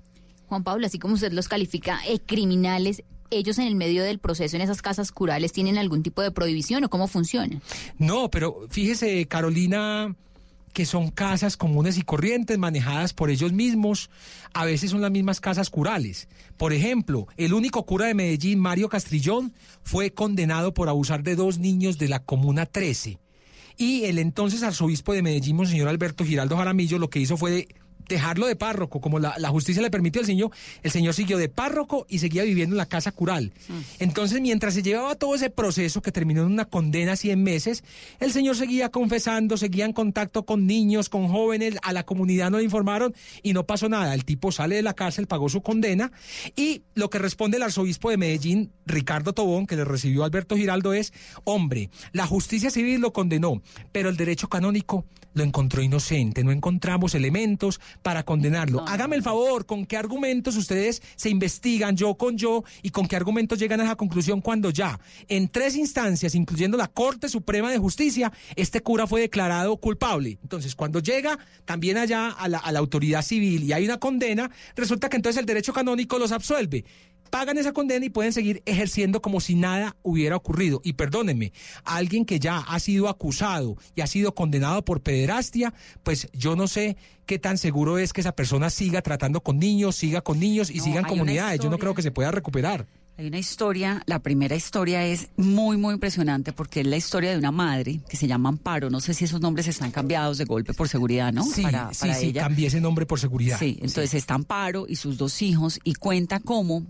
Juan 0.47 0.63
Pablo, 0.63 0.85
así 0.85 0.99
como 0.99 1.13
usted 1.13 1.31
los 1.31 1.47
califica 1.47 2.01
eh, 2.07 2.19
criminales, 2.19 3.03
¿ellos 3.31 3.57
en 3.57 3.65
el 3.65 3.75
medio 3.75 4.03
del 4.03 4.19
proceso 4.19 4.55
en 4.55 4.61
esas 4.61 4.81
casas 4.81 5.11
curales 5.11 5.51
tienen 5.51 5.77
algún 5.77 6.03
tipo 6.03 6.21
de 6.21 6.31
prohibición 6.31 6.83
o 6.83 6.89
cómo 6.89 7.07
funciona? 7.07 7.59
No, 7.97 8.29
pero 8.29 8.67
fíjese, 8.69 9.25
Carolina, 9.27 10.15
que 10.73 10.85
son 10.85 11.09
casas 11.11 11.57
comunes 11.57 11.97
y 11.97 12.01
corrientes 12.01 12.57
manejadas 12.57 13.13
por 13.13 13.29
ellos 13.29 13.51
mismos. 13.51 14.09
A 14.53 14.65
veces 14.65 14.91
son 14.91 15.01
las 15.01 15.11
mismas 15.11 15.41
casas 15.41 15.69
curales. 15.69 16.27
Por 16.57 16.73
ejemplo, 16.73 17.27
el 17.37 17.53
único 17.53 17.85
cura 17.85 18.05
de 18.05 18.13
Medellín, 18.13 18.59
Mario 18.59 18.89
Castrillón, 18.89 19.53
fue 19.83 20.11
condenado 20.11 20.73
por 20.73 20.89
abusar 20.89 21.23
de 21.23 21.35
dos 21.35 21.57
niños 21.57 21.97
de 21.97 22.09
la 22.09 22.23
Comuna 22.23 22.65
13. 22.65 23.19
Y 23.77 24.03
el 24.05 24.19
entonces 24.19 24.63
arzobispo 24.63 25.13
de 25.13 25.23
Medellín, 25.23 25.55
Monseñor 25.55 25.87
Alberto 25.87 26.25
Giraldo 26.25 26.57
Jaramillo, 26.57 26.99
lo 26.99 27.09
que 27.09 27.19
hizo 27.19 27.37
fue 27.37 27.67
dejarlo 28.11 28.47
de 28.47 28.55
párroco, 28.55 29.01
como 29.01 29.19
la, 29.19 29.33
la 29.37 29.49
justicia 29.49 29.81
le 29.81 29.89
permitió 29.89 30.19
al 30.21 30.25
señor, 30.25 30.51
el 30.83 30.91
señor 30.91 31.13
siguió 31.13 31.37
de 31.37 31.49
párroco 31.49 32.05
y 32.09 32.19
seguía 32.19 32.43
viviendo 32.43 32.73
en 32.73 32.77
la 32.77 32.85
casa 32.85 33.11
cural. 33.11 33.51
Entonces, 33.99 34.41
mientras 34.41 34.73
se 34.73 34.83
llevaba 34.83 35.15
todo 35.15 35.35
ese 35.35 35.49
proceso 35.49 36.01
que 36.01 36.11
terminó 36.11 36.41
en 36.41 36.47
una 36.47 36.65
condena 36.65 37.13
a 37.13 37.15
100 37.15 37.41
meses, 37.41 37.83
el 38.19 38.31
señor 38.31 38.55
seguía 38.55 38.89
confesando, 38.89 39.57
seguía 39.57 39.85
en 39.85 39.93
contacto 39.93 40.45
con 40.45 40.67
niños, 40.67 41.09
con 41.09 41.27
jóvenes, 41.27 41.75
a 41.81 41.93
la 41.93 42.03
comunidad 42.03 42.51
no 42.51 42.57
le 42.57 42.63
informaron 42.63 43.13
y 43.41 43.53
no 43.53 43.65
pasó 43.65 43.89
nada. 43.89 44.13
El 44.13 44.25
tipo 44.25 44.51
sale 44.51 44.75
de 44.75 44.81
la 44.81 44.93
cárcel, 44.93 45.27
pagó 45.27 45.49
su 45.49 45.61
condena 45.61 46.11
y 46.55 46.83
lo 46.93 47.09
que 47.09 47.19
responde 47.19 47.57
el 47.57 47.63
arzobispo 47.63 48.09
de 48.09 48.17
Medellín, 48.17 48.71
Ricardo 48.85 49.33
Tobón, 49.33 49.65
que 49.65 49.75
le 49.75 49.85
recibió 49.85 50.23
Alberto 50.23 50.55
Giraldo, 50.55 50.93
es, 50.93 51.13
hombre, 51.43 51.89
la 52.11 52.27
justicia 52.27 52.69
civil 52.69 53.01
lo 53.01 53.13
condenó, 53.13 53.61
pero 53.91 54.09
el 54.09 54.17
derecho 54.17 54.49
canónico 54.49 55.05
lo 55.33 55.43
encontró 55.43 55.81
inocente, 55.81 56.43
no 56.43 56.51
encontramos 56.51 57.15
elementos 57.15 57.79
para 58.01 58.23
condenarlo. 58.23 58.85
Hágame 58.87 59.15
el 59.15 59.23
favor, 59.23 59.65
¿con 59.65 59.85
qué 59.85 59.97
argumentos 59.97 60.55
ustedes 60.55 61.01
se 61.15 61.29
investigan 61.29 61.95
yo 61.95 62.15
con 62.15 62.37
yo 62.37 62.63
y 62.81 62.89
con 62.89 63.07
qué 63.07 63.15
argumentos 63.15 63.59
llegan 63.59 63.81
a 63.81 63.85
esa 63.85 63.95
conclusión 63.95 64.41
cuando 64.41 64.69
ya 64.69 64.99
en 65.27 65.47
tres 65.49 65.75
instancias, 65.75 66.35
incluyendo 66.35 66.77
la 66.77 66.87
Corte 66.87 67.29
Suprema 67.29 67.71
de 67.71 67.77
Justicia, 67.77 68.31
este 68.55 68.81
cura 68.81 69.07
fue 69.07 69.21
declarado 69.21 69.77
culpable? 69.77 70.39
Entonces, 70.41 70.75
cuando 70.75 70.99
llega 70.99 71.37
también 71.65 71.97
allá 71.97 72.29
a 72.29 72.47
la, 72.47 72.57
a 72.57 72.71
la 72.71 72.79
autoridad 72.79 73.21
civil 73.21 73.63
y 73.63 73.73
hay 73.73 73.85
una 73.85 73.97
condena, 73.97 74.51
resulta 74.75 75.09
que 75.09 75.17
entonces 75.17 75.39
el 75.39 75.45
derecho 75.45 75.73
canónico 75.73 76.19
los 76.19 76.31
absuelve 76.31 76.85
pagan 77.31 77.57
esa 77.57 77.71
condena 77.71 78.05
y 78.05 78.09
pueden 78.09 78.33
seguir 78.33 78.61
ejerciendo 78.67 79.21
como 79.21 79.39
si 79.41 79.55
nada 79.55 79.95
hubiera 80.03 80.35
ocurrido. 80.35 80.81
Y 80.83 80.93
perdónenme, 80.93 81.53
alguien 81.83 82.25
que 82.25 82.39
ya 82.39 82.59
ha 82.59 82.79
sido 82.79 83.09
acusado 83.09 83.77
y 83.95 84.01
ha 84.01 84.07
sido 84.07 84.35
condenado 84.35 84.85
por 84.85 85.01
pederastia, 85.01 85.73
pues 86.03 86.27
yo 86.33 86.55
no 86.55 86.67
sé 86.67 86.97
qué 87.25 87.39
tan 87.39 87.57
seguro 87.57 87.97
es 87.97 88.13
que 88.13 88.21
esa 88.21 88.33
persona 88.33 88.69
siga 88.69 89.01
tratando 89.01 89.41
con 89.41 89.57
niños, 89.57 89.95
siga 89.95 90.21
con 90.21 90.39
niños 90.39 90.69
y 90.69 90.77
No, 90.77 90.83
siga 90.83 90.99
en 90.99 91.05
hay 91.05 91.09
una 91.09 91.09
comunidades. 91.09 91.61
Yo 91.61 91.69
no 91.69 91.79
creo 91.79 91.95
que 91.95 92.01
se 92.03 92.11
pueda 92.11 92.29
recuperar. 92.29 92.85
Hay 93.17 93.27
una 93.27 93.39
historia, 93.39 94.01
la 94.07 94.19
primera 94.19 94.55
historia 94.55 95.05
es 95.05 95.29
muy, 95.37 95.77
muy 95.77 95.93
impresionante 95.93 96.53
porque 96.53 96.81
es 96.81 96.87
la 96.87 96.97
historia 96.97 97.31
de 97.31 97.37
una 97.37 97.51
madre 97.51 98.01
que 98.09 98.17
se 98.17 98.27
llama 98.27 98.49
Amparo. 98.49 98.89
No 98.89 98.99
sé 98.99 99.13
si 99.13 99.25
esos 99.25 99.39
nombres 99.41 99.67
están 99.67 99.91
cambiados 99.91 100.37
de 100.37 100.45
golpe 100.45 100.73
por 100.73 100.89
seguridad, 100.89 101.31
¿no? 101.31 101.43
Sí, 101.43 101.61
para, 101.61 101.93
sí, 101.93 101.99
para 102.01 102.15
sí, 102.15 102.27
ella. 102.27 102.41
cambié 102.43 102.67
ese 102.67 102.81
nombre 102.81 103.05
por 103.05 103.19
seguridad. 103.19 103.59
Sí, 103.59 103.77
entonces 103.81 104.13
está 104.15 104.33
Amparo 104.33 104.85
y 104.87 104.95
sus 104.95 105.17
dos 105.17 105.41
hijos 105.41 105.79
y 105.83 105.93
cuenta 105.95 106.39
cómo 106.39 106.85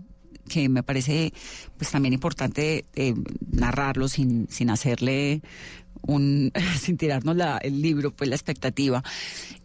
que 0.52 0.68
me 0.68 0.82
parece 0.82 1.32
pues 1.76 1.90
también 1.90 2.12
importante 2.12 2.84
eh, 2.94 3.14
narrarlo 3.50 4.08
sin, 4.08 4.48
sin 4.48 4.70
hacerle 4.70 5.42
un 6.02 6.52
sin 6.80 6.96
tirarnos 6.96 7.36
la, 7.36 7.58
el 7.58 7.80
libro, 7.80 8.10
pues 8.10 8.28
la 8.28 8.36
expectativa. 8.36 9.02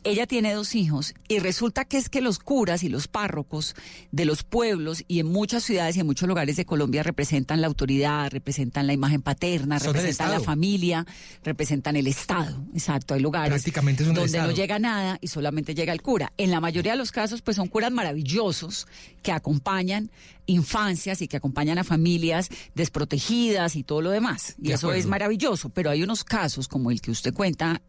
Ella 0.09 0.27
tiene 0.27 0.53
dos 0.53 0.75
hijos 0.75 1.13
y 1.27 1.39
resulta 1.39 1.85
que 1.85 1.97
es 1.97 2.09
que 2.09 2.21
los 2.21 2.39
curas 2.39 2.83
y 2.83 2.89
los 2.89 3.07
párrocos 3.07 3.75
de 4.11 4.25
los 4.25 4.43
pueblos 4.43 5.03
y 5.07 5.19
en 5.19 5.27
muchas 5.27 5.63
ciudades 5.63 5.97
y 5.97 5.99
en 5.99 6.05
muchos 6.05 6.27
lugares 6.27 6.55
de 6.55 6.65
Colombia 6.65 7.03
representan 7.03 7.61
la 7.61 7.67
autoridad, 7.67 8.29
representan 8.31 8.87
la 8.87 8.93
imagen 8.93 9.21
paterna, 9.21 9.79
Son 9.79 9.93
representan 9.93 10.31
la 10.31 10.39
familia, 10.39 11.05
representan 11.43 11.95
el 11.95 12.07
Estado. 12.07 12.63
Exacto, 12.73 13.13
hay 13.13 13.21
lugares 13.21 13.49
Prácticamente 13.49 14.03
donde 14.03 14.37
no 14.39 14.51
llega 14.51 14.79
nada 14.79 15.17
y 15.21 15.27
solamente 15.27 15.75
llega 15.75 15.93
el 15.93 16.01
cura. 16.01 16.33
En 16.37 16.51
la 16.51 16.59
mayoría 16.59 16.93
de 16.93 16.97
los 16.97 17.11
casos, 17.11 17.41
pues 17.41 17.57
son 17.57 17.67
curas 17.67 17.91
maravillosos 17.91 18.87
que 19.23 19.31
acompañan 19.31 20.09
infancias 20.45 21.21
y 21.21 21.27
que 21.27 21.37
acompañan 21.37 21.77
a 21.77 21.83
familias 21.83 22.49
desprotegidas 22.73 23.75
y 23.75 23.83
todo 23.83 24.01
lo 24.01 24.11
demás. 24.11 24.55
Y 24.57 24.69
De 24.69 24.73
eso 24.73 24.87
acuerdo. 24.87 24.99
es 24.99 25.05
maravilloso. 25.07 25.69
Pero 25.69 25.89
hay 25.89 26.03
unos 26.03 26.23
casos 26.23 26.67
como 26.67 26.91
el 26.91 27.01
que 27.01 27.11
usted 27.11 27.33
cuenta. 27.33 27.81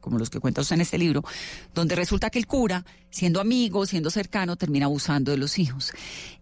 Como 0.00 0.18
los 0.18 0.30
que 0.30 0.40
cuenta 0.40 0.60
usted 0.60 0.74
en 0.74 0.82
este 0.82 0.98
libro, 0.98 1.22
donde 1.74 1.94
resulta 1.94 2.30
que 2.30 2.38
el 2.38 2.46
cura, 2.46 2.84
siendo 3.10 3.40
amigo, 3.40 3.86
siendo 3.86 4.10
cercano, 4.10 4.56
termina 4.56 4.86
abusando 4.86 5.30
de 5.30 5.38
los 5.38 5.58
hijos. 5.58 5.92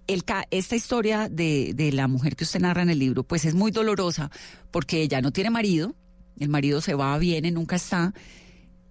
Esta 0.07 0.77
historia 0.77 1.29
de, 1.29 1.73
de 1.75 1.92
la 1.92 2.09
mujer 2.09 2.37
que 2.37 2.45
usted 2.45 2.61
narra 2.61 2.83
en 2.83 2.90
el 2.90 2.99
libro, 2.99 3.23
pues 3.25 3.45
es 3.45 3.55
muy 3.55 3.71
dolorosa, 3.71 4.31
porque 4.71 5.03
ella 5.03 5.21
no 5.21 5.33
tiene 5.33 5.51
marido, 5.51 5.95
el 6.38 6.49
marido 6.49 6.81
se 6.81 6.95
va, 6.95 7.16
viene, 7.18 7.51
nunca 7.51 7.77
está, 7.77 8.14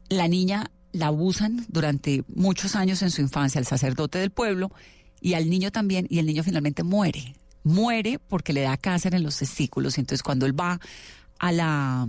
la 0.10 0.28
niña 0.28 0.72
la 0.94 1.08
abusan 1.08 1.66
durante 1.70 2.24
muchos 2.28 2.76
años 2.76 3.02
en 3.02 3.12
su 3.12 3.22
infancia, 3.22 3.60
el 3.60 3.66
sacerdote 3.66 4.20
del 4.20 4.32
pueblo, 4.32 4.72
y 5.20 5.34
al 5.36 5.50
niño 5.50 5.72
también, 5.72 6.08
y 6.10 6.20
el 6.20 6.26
niño 6.26 6.44
finalmente 6.44 6.84
muere. 6.84 7.36
Muere 7.64 8.20
porque 8.20 8.54
le 8.54 8.62
da 8.62 8.76
cáncer 8.78 9.14
en 9.14 9.24
los 9.24 9.38
testículos. 9.38 9.98
Entonces 9.98 10.24
cuando 10.24 10.46
él 10.46 10.60
va 10.60 10.80
a 11.40 11.52
la, 11.52 12.08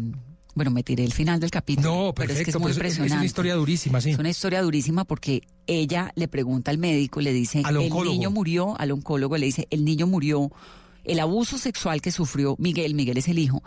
bueno, 0.55 0.71
me 0.71 0.83
tiré 0.83 1.05
el 1.05 1.12
final 1.12 1.41
del 1.41 1.51
capítulo. 1.51 1.88
No, 1.88 2.15
pero 2.15 2.33
es 2.33 2.43
que 2.43 2.51
es 2.51 2.59
muy 2.59 2.73
impresionante. 2.73 3.15
Es 3.15 3.19
una 3.19 3.25
historia 3.25 3.55
durísima, 3.55 4.01
sí. 4.01 4.11
Es 4.11 4.19
una 4.19 4.31
historia 4.31 4.62
durísima 4.62 5.05
porque 5.05 5.43
ella 5.67 6.12
le 6.15 6.29
pregunta 6.29 6.71
al 6.71 6.79
médico, 6.79 7.21
le 7.21 7.33
dice, 7.33 7.62
Al 7.65 7.77
el 7.77 7.91
niño 7.91 8.31
murió, 8.31 8.79
al 8.79 8.91
oncólogo 8.91 9.37
le 9.38 9.47
dice, 9.47 9.67
el 9.71 9.85
niño 9.85 10.07
murió, 10.07 10.51
el 11.05 11.21
abuso 11.21 11.59
sexual 11.59 12.01
que 12.01 12.12
sufrió 12.12 12.55
Miguel, 12.59 12.95
Miguel 12.95 13.19
es 13.19 13.29
el 13.29 13.38
hijo, 13.38 13.62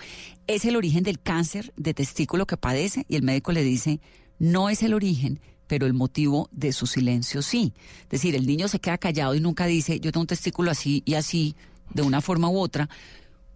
es 0.48 0.63
el 0.65 0.76
origen 0.76 1.04
del 1.04 1.19
cáncer 1.19 1.74
de 1.76 1.93
testículo 1.93 2.45
que 2.45 2.56
padece 2.56 3.06
y 3.10 3.15
el 3.15 3.24
médico 3.24 3.52
le 3.52 3.63
dice, 3.63 4.00
no 4.38 4.69
es 4.69 4.84
el 4.84 4.93
origen, 4.93 5.39
pero 5.67 5.88
el 5.88 5.93
motivo 5.93 6.50
de 6.52 6.71
su 6.71 6.86
silencio 6.86 7.41
sí. 7.41 7.74
Es 8.04 8.10
decir, 8.10 8.36
el 8.36 8.45
niño 8.45 8.67
se 8.67 8.80
queda 8.80 8.98
callado 8.98 9.34
y 9.36 9.39
nunca 9.39 9.65
dice, 9.65 10.00
yo 10.00 10.12
tengo 10.12 10.21
un 10.21 10.28
testículo 10.28 10.71
así 10.71 11.02
y 11.06 11.15
así, 11.15 11.56
de 11.93 12.04
una 12.04 12.21
forma 12.21 12.50
u 12.50 12.60
otra, 12.60 12.89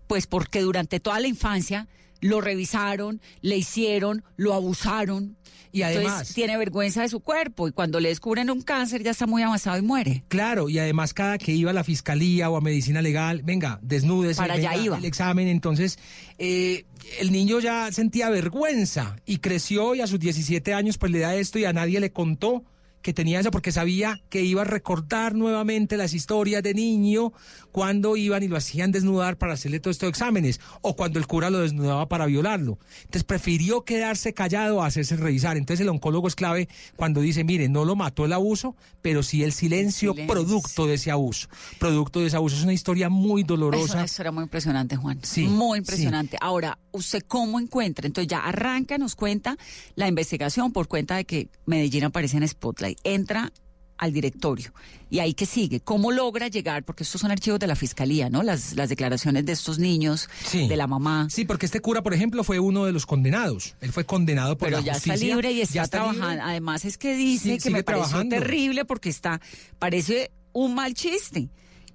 pues 0.07 0.25
porque 0.25 0.61
durante 0.61 0.99
toda 0.99 1.19
la 1.19 1.27
infancia 1.27 1.87
lo 2.21 2.41
revisaron, 2.41 3.21
le 3.41 3.57
hicieron, 3.57 4.23
lo 4.35 4.53
abusaron. 4.53 5.37
Y 5.71 5.83
Entonces, 5.83 6.09
además- 6.09 6.33
tiene 6.33 6.57
vergüenza 6.57 7.03
de 7.03 7.09
su 7.09 7.19
cuerpo 7.19 7.67
y 7.67 7.71
cuando 7.71 7.99
le 7.99 8.09
descubren 8.09 8.49
un 8.49 8.61
cáncer 8.63 9.03
ya 9.03 9.11
está 9.11 9.27
muy 9.27 9.43
avanzado 9.43 9.77
y 9.77 9.83
muere. 9.83 10.23
Claro, 10.27 10.67
y 10.67 10.79
además 10.79 11.13
cada 11.13 11.37
que 11.37 11.51
iba 11.51 11.69
a 11.69 11.73
la 11.75 11.83
fiscalía 11.83 12.49
o 12.49 12.57
a 12.57 12.61
medicina 12.61 13.03
legal, 13.03 13.41
venga, 13.43 13.79
desnudes, 13.83 14.37
Para 14.37 14.55
allá 14.55 14.75
iba. 14.77 14.97
el 14.97 15.05
examen, 15.05 15.47
entonces 15.47 15.99
eh, 16.39 16.85
el 17.19 17.31
niño 17.31 17.59
ya 17.59 17.91
sentía 17.91 18.31
vergüenza 18.31 19.15
y 19.27 19.37
creció 19.37 19.93
y 19.93 20.01
a 20.01 20.07
sus 20.07 20.19
17 20.19 20.73
años 20.73 20.97
pues 20.97 21.11
le 21.11 21.19
da 21.19 21.35
esto 21.35 21.59
y 21.59 21.65
a 21.65 21.73
nadie 21.73 21.99
le 21.99 22.11
contó 22.11 22.63
que 23.01 23.13
tenía 23.13 23.39
eso 23.39 23.51
porque 23.51 23.71
sabía 23.71 24.21
que 24.29 24.41
iba 24.41 24.61
a 24.61 24.65
recordar 24.65 25.35
nuevamente 25.35 25.97
las 25.97 26.13
historias 26.13 26.63
de 26.63 26.73
niño 26.73 27.33
cuando 27.71 28.17
iban 28.17 28.43
y 28.43 28.47
lo 28.47 28.57
hacían 28.57 28.91
desnudar 28.91 29.37
para 29.37 29.53
hacerle 29.53 29.79
todos 29.79 29.95
estos 29.95 30.09
exámenes 30.09 30.59
o 30.81 30.95
cuando 30.95 31.19
el 31.19 31.27
cura 31.27 31.49
lo 31.49 31.59
desnudaba 31.59 32.07
para 32.07 32.25
violarlo. 32.25 32.79
Entonces 33.01 33.23
prefirió 33.23 33.83
quedarse 33.83 34.33
callado 34.33 34.81
a 34.81 34.87
hacerse 34.87 35.15
revisar. 35.15 35.57
Entonces 35.57 35.81
el 35.83 35.89
oncólogo 35.89 36.27
es 36.27 36.35
clave 36.35 36.67
cuando 36.95 37.21
dice, 37.21 37.43
mire, 37.43 37.69
no 37.69 37.85
lo 37.85 37.95
mató 37.95 38.25
el 38.25 38.33
abuso, 38.33 38.75
pero 39.01 39.23
sí 39.23 39.43
el 39.43 39.53
silencio, 39.53 40.13
silencio. 40.13 40.33
producto 40.33 40.87
de 40.87 40.95
ese 40.95 41.11
abuso. 41.11 41.47
Producto 41.79 42.19
de 42.19 42.27
ese 42.27 42.35
abuso. 42.35 42.57
Es 42.57 42.63
una 42.63 42.73
historia 42.73 43.09
muy 43.09 43.43
dolorosa. 43.43 43.93
una 43.93 44.05
historia 44.05 44.31
muy 44.31 44.43
impresionante, 44.43 44.95
Juan. 44.95 45.19
Sí, 45.23 45.45
Muy 45.45 45.79
impresionante. 45.79 46.37
Ahora, 46.41 46.77
¿usted 46.91 47.23
cómo 47.27 47.59
encuentra? 47.59 48.07
Entonces 48.07 48.29
ya 48.29 48.39
arranca, 48.39 48.97
nos 48.97 49.15
cuenta 49.15 49.57
la 49.95 50.07
investigación 50.07 50.71
por 50.71 50.87
cuenta 50.87 51.15
de 51.17 51.25
que 51.25 51.49
Medellín 51.65 52.05
aparece 52.05 52.37
en 52.37 52.47
Spotlight. 52.47 52.88
Entra 53.03 53.51
al 53.97 54.13
directorio. 54.13 54.73
¿Y 55.09 55.19
ahí 55.19 55.33
qué 55.33 55.45
sigue? 55.45 55.81
¿Cómo 55.81 56.11
logra 56.13 56.47
llegar? 56.47 56.83
Porque 56.85 57.03
estos 57.03 57.19
son 57.19 57.31
archivos 57.31 57.59
de 57.59 57.67
la 57.67 57.75
fiscalía, 57.75 58.29
¿no? 58.29 58.43
Las, 58.43 58.75
las 58.77 58.87
declaraciones 58.87 59.45
de 59.45 59.51
estos 59.51 59.77
niños, 59.77 60.29
Sí. 60.45 60.69
de 60.69 60.77
la 60.77 60.87
mamá. 60.87 61.27
Sí, 61.29 61.43
porque 61.43 61.65
este 61.65 61.81
cura, 61.81 62.01
por 62.01 62.13
ejemplo, 62.13 62.45
fue 62.45 62.59
uno 62.59 62.85
de 62.85 62.93
los 62.93 63.05
condenados. 63.05 63.75
Él 63.81 63.91
fue 63.91 64.05
condenado 64.05 64.57
por 64.57 64.67
Pero 64.69 64.79
la 64.79 64.85
ya 64.85 64.93
justicia. 64.93 65.13
está 65.15 65.25
libre 65.25 65.51
y 65.51 65.61
está, 65.61 65.73
ya 65.73 65.81
está 65.83 65.97
trabajando. 65.97 66.29
libre. 66.29 66.41
Además 66.43 66.85
es 66.85 66.97
que 66.97 67.13
dice 67.15 67.55
Sí, 67.55 67.57
que 67.57 67.69
me 67.71 67.83
pareció 67.83 68.05
trabajando. 68.07 68.35
terrible 68.37 68.85
porque 68.85 69.09
está, 69.09 69.41
parece 69.79 70.31
un 70.53 70.75
mal 70.75 70.93
chiste. 70.93 71.49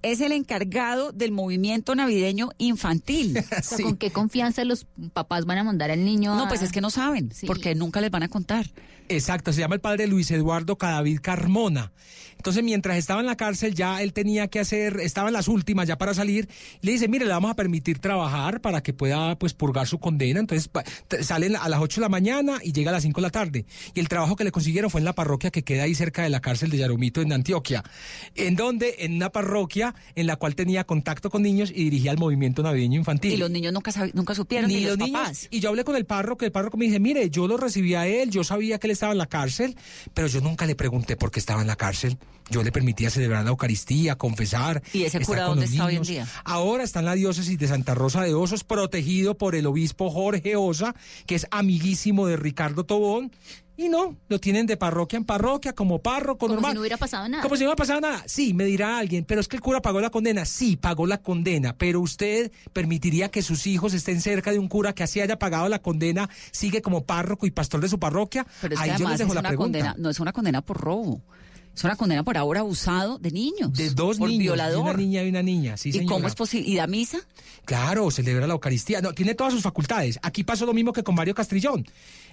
Es 0.04 0.20
el 0.20 0.32
encargado 0.32 1.12
del 1.12 1.32
movimiento 1.32 1.94
navideño 1.94 2.50
infantil. 2.58 3.38
O 3.58 3.62
sea, 3.62 3.78
¿Con 3.84 3.96
qué 3.96 4.10
confianza 4.10 4.62
los 4.64 4.86
papás 5.12 5.46
van 5.46 5.58
a 5.58 5.64
mandar 5.64 5.90
al 5.90 6.04
niño? 6.04 6.34
No, 6.36 6.44
a- 6.44 6.48
pues 6.48 6.62
es 6.62 6.70
que 6.72 6.80
no 6.80 6.90
saben, 6.90 7.30
Sí. 7.32 7.46
porque 7.46 7.74
nunca 7.74 8.00
les 8.00 8.10
van 8.10 8.22
a 8.22 8.28
contar. 8.28 8.66
Exacto, 9.08 9.52
se 9.52 9.60
llama 9.60 9.74
el 9.74 9.80
padre 9.80 10.06
Luis 10.06 10.30
Eduardo 10.30 10.76
Cadavid 10.76 11.20
Carmona. 11.20 11.92
Entonces, 12.44 12.62
mientras 12.62 12.98
estaba 12.98 13.20
en 13.20 13.26
la 13.26 13.36
cárcel, 13.36 13.74
ya 13.74 14.02
él 14.02 14.12
tenía 14.12 14.48
que 14.48 14.60
hacer, 14.60 15.00
estaba 15.00 15.30
en 15.30 15.32
las 15.32 15.48
últimas 15.48 15.88
ya 15.88 15.96
para 15.96 16.12
salir, 16.12 16.46
le 16.82 16.92
dice, 16.92 17.08
mire, 17.08 17.24
le 17.24 17.30
vamos 17.30 17.50
a 17.50 17.54
permitir 17.56 18.00
trabajar 18.00 18.60
para 18.60 18.82
que 18.82 18.92
pueda, 18.92 19.38
pues, 19.38 19.54
purgar 19.54 19.86
su 19.86 19.98
condena. 19.98 20.40
Entonces, 20.40 20.68
sale 21.22 21.46
a 21.56 21.68
las 21.70 21.80
8 21.80 22.02
de 22.02 22.04
la 22.04 22.10
mañana 22.10 22.58
y 22.62 22.72
llega 22.74 22.90
a 22.90 22.92
las 22.92 23.02
5 23.02 23.18
de 23.18 23.22
la 23.22 23.30
tarde. 23.30 23.64
Y 23.94 24.00
el 24.00 24.10
trabajo 24.10 24.36
que 24.36 24.44
le 24.44 24.52
consiguieron 24.52 24.90
fue 24.90 25.00
en 25.00 25.06
la 25.06 25.14
parroquia 25.14 25.50
que 25.50 25.64
queda 25.64 25.84
ahí 25.84 25.94
cerca 25.94 26.22
de 26.22 26.28
la 26.28 26.40
cárcel 26.40 26.68
de 26.68 26.76
Yaromito, 26.76 27.22
en 27.22 27.32
Antioquia. 27.32 27.82
En 28.34 28.56
donde, 28.56 28.96
en 28.98 29.14
una 29.14 29.30
parroquia 29.30 29.94
en 30.14 30.26
la 30.26 30.36
cual 30.36 30.54
tenía 30.54 30.84
contacto 30.84 31.30
con 31.30 31.40
niños 31.40 31.70
y 31.70 31.84
dirigía 31.84 32.10
el 32.10 32.18
movimiento 32.18 32.62
navideño 32.62 32.98
infantil. 32.98 33.32
Y 33.32 33.36
los 33.38 33.50
niños 33.50 33.72
nunca, 33.72 33.90
nunca 34.12 34.34
supieron, 34.34 34.68
ni, 34.68 34.80
los, 34.80 34.98
niños. 34.98 35.18
papás. 35.18 35.48
Y 35.50 35.60
yo 35.60 35.70
hablé 35.70 35.82
con 35.82 35.96
el 35.96 36.04
párroco, 36.04 36.44
el 36.44 36.52
párroco 36.52 36.76
me 36.76 36.84
dice, 36.84 37.00
mire, 37.00 37.30
yo 37.30 37.48
lo 37.48 37.56
recibí 37.56 37.94
a 37.94 38.06
él, 38.06 38.30
yo 38.30 38.44
sabía 38.44 38.78
que 38.78 38.86
él 38.88 38.90
estaba 38.90 39.12
en 39.12 39.18
la 39.18 39.28
cárcel, 39.28 39.78
pero 40.12 40.26
yo 40.26 40.42
nunca 40.42 40.66
le 40.66 40.74
pregunté 40.74 41.16
por 41.16 41.30
qué 41.30 41.40
estaba 41.40 41.62
en 41.62 41.68
la 41.68 41.76
cárcel. 41.76 42.18
Yo 42.50 42.62
le 42.62 42.70
permitía 42.72 43.10
celebrar 43.10 43.42
la 43.44 43.50
Eucaristía, 43.50 44.16
confesar. 44.16 44.82
¿Y 44.92 45.04
ese 45.04 45.20
cura 45.20 45.44
dónde 45.44 45.64
está 45.66 45.86
hoy 45.86 45.96
en 45.96 46.02
día? 46.02 46.26
Ahora 46.44 46.84
está 46.84 47.00
en 47.00 47.06
la 47.06 47.14
diócesis 47.14 47.58
de 47.58 47.66
Santa 47.68 47.94
Rosa 47.94 48.22
de 48.22 48.34
Osos, 48.34 48.64
protegido 48.64 49.36
por 49.38 49.54
el 49.54 49.66
obispo 49.66 50.10
Jorge 50.10 50.54
Osa, 50.56 50.94
que 51.26 51.36
es 51.36 51.46
amiguísimo 51.50 52.26
de 52.26 52.36
Ricardo 52.36 52.84
Tobón. 52.84 53.32
Y 53.76 53.88
no, 53.88 54.16
lo 54.28 54.38
tienen 54.38 54.66
de 54.66 54.76
parroquia 54.76 55.16
en 55.16 55.24
parroquia, 55.24 55.72
como 55.72 56.00
párroco 56.00 56.46
Como 56.46 56.54
normal. 56.54 56.70
si 56.70 56.74
no 56.76 56.80
hubiera 56.82 56.96
pasado 56.96 57.28
nada. 57.28 57.42
Como 57.42 57.56
si 57.56 57.62
no 57.64 57.70
hubiera 57.70 57.76
pasado 57.76 58.00
nada. 58.00 58.22
Sí, 58.26 58.54
me 58.54 58.64
dirá 58.66 58.98
alguien, 58.98 59.24
pero 59.24 59.40
es 59.40 59.48
que 59.48 59.56
el 59.56 59.62
cura 59.62 59.82
pagó 59.82 60.00
la 60.00 60.10
condena. 60.10 60.44
Sí, 60.44 60.76
pagó 60.76 61.08
la 61.08 61.18
condena, 61.22 61.76
pero 61.76 62.00
usted 62.00 62.52
permitiría 62.72 63.30
que 63.32 63.42
sus 63.42 63.66
hijos 63.66 63.92
estén 63.92 64.20
cerca 64.20 64.52
de 64.52 64.60
un 64.60 64.68
cura 64.68 64.92
que 64.92 65.02
así 65.02 65.20
haya 65.20 65.40
pagado 65.40 65.68
la 65.68 65.80
condena, 65.80 66.30
sigue 66.52 66.82
como 66.82 67.04
párroco 67.04 67.46
y 67.46 67.50
pastor 67.50 67.80
de 67.80 67.88
su 67.88 67.98
parroquia. 67.98 68.46
Pero 68.60 68.74
es 68.76 68.80
Ahí 68.80 68.92
que 68.92 68.98
yo 68.98 69.08
les 69.08 69.18
dejo 69.18 69.30
es 69.30 69.34
la 69.34 69.40
una 69.40 69.48
pregunta. 69.48 69.78
condena, 69.78 69.94
no 69.98 70.08
es 70.10 70.20
una 70.20 70.32
condena 70.32 70.60
por 70.62 70.80
robo. 70.80 71.20
Es 71.74 71.82
una 71.82 71.96
condena 71.96 72.22
por 72.22 72.36
ahora 72.36 72.60
abusado 72.60 73.18
de 73.18 73.32
niños. 73.32 73.72
De 73.72 73.90
dos 73.90 74.18
por 74.18 74.28
niños, 74.28 74.38
de 74.38 74.42
violador. 74.44 74.82
una 74.82 74.92
niña 74.92 75.24
y 75.24 75.28
una 75.28 75.42
niña, 75.42 75.76
sí, 75.76 75.90
¿Y 75.92 76.06
cómo 76.06 76.28
es 76.28 76.34
posible? 76.34 76.68
¿Y 76.68 76.76
da 76.76 76.86
misa? 76.86 77.18
Claro, 77.64 78.10
celebra 78.10 78.46
la 78.46 78.54
Eucaristía. 78.54 79.00
No, 79.00 79.12
tiene 79.12 79.34
todas 79.34 79.52
sus 79.52 79.62
facultades. 79.62 80.18
Aquí 80.22 80.44
pasó 80.44 80.66
lo 80.66 80.72
mismo 80.72 80.92
que 80.92 81.02
con 81.02 81.16
Mario 81.16 81.34
Castrillón. 81.34 81.84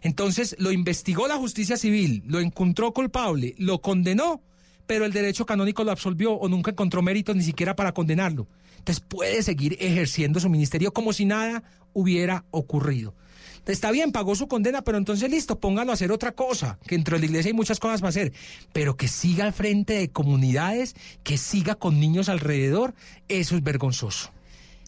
Entonces, 0.03 0.55
lo 0.59 0.71
investigó 0.71 1.27
la 1.27 1.37
justicia 1.37 1.75
civil, 1.75 2.23
lo 2.27 2.39
encontró 2.39 2.93
culpable, 2.93 3.55
lo 3.57 3.81
condenó, 3.81 4.41
pero 4.85 5.05
el 5.05 5.13
derecho 5.13 5.45
canónico 5.45 5.83
lo 5.83 5.91
absolvió 5.91 6.33
o 6.33 6.47
nunca 6.47 6.71
encontró 6.71 7.01
méritos 7.01 7.35
ni 7.35 7.43
siquiera 7.43 7.75
para 7.75 7.93
condenarlo. 7.93 8.47
Entonces, 8.77 9.03
puede 9.07 9.41
seguir 9.41 9.75
ejerciendo 9.79 10.39
su 10.39 10.49
ministerio 10.49 10.91
como 10.93 11.13
si 11.13 11.25
nada 11.25 11.63
hubiera 11.93 12.45
ocurrido. 12.51 13.15
Está 13.71 13.91
bien, 13.91 14.11
pagó 14.11 14.35
su 14.35 14.47
condena, 14.47 14.81
pero 14.83 14.97
entonces 14.97 15.29
listo, 15.29 15.59
póngalo 15.59 15.91
a 15.91 15.93
hacer 15.93 16.11
otra 16.11 16.33
cosa, 16.33 16.77
que 16.85 16.95
dentro 16.95 17.15
de 17.15 17.21
la 17.21 17.25
iglesia 17.25 17.49
hay 17.49 17.55
muchas 17.55 17.79
cosas 17.79 18.01
para 18.01 18.09
hacer, 18.09 18.33
pero 18.73 18.97
que 18.97 19.07
siga 19.07 19.45
al 19.45 19.53
frente 19.53 19.93
de 19.93 20.09
comunidades, 20.09 20.95
que 21.23 21.37
siga 21.37 21.75
con 21.75 21.99
niños 21.99 22.29
alrededor, 22.29 22.93
eso 23.27 23.55
es 23.55 23.63
vergonzoso. 23.63 24.31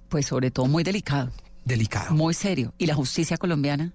Pues 0.09 0.25
sobre 0.27 0.51
todo 0.51 0.67
muy 0.67 0.83
delicado. 0.83 1.31
Delicado. 1.65 2.13
Muy 2.13 2.33
serio. 2.33 2.73
¿Y 2.77 2.87
la 2.87 2.93
justicia 2.93 3.37
colombiana? 3.37 3.93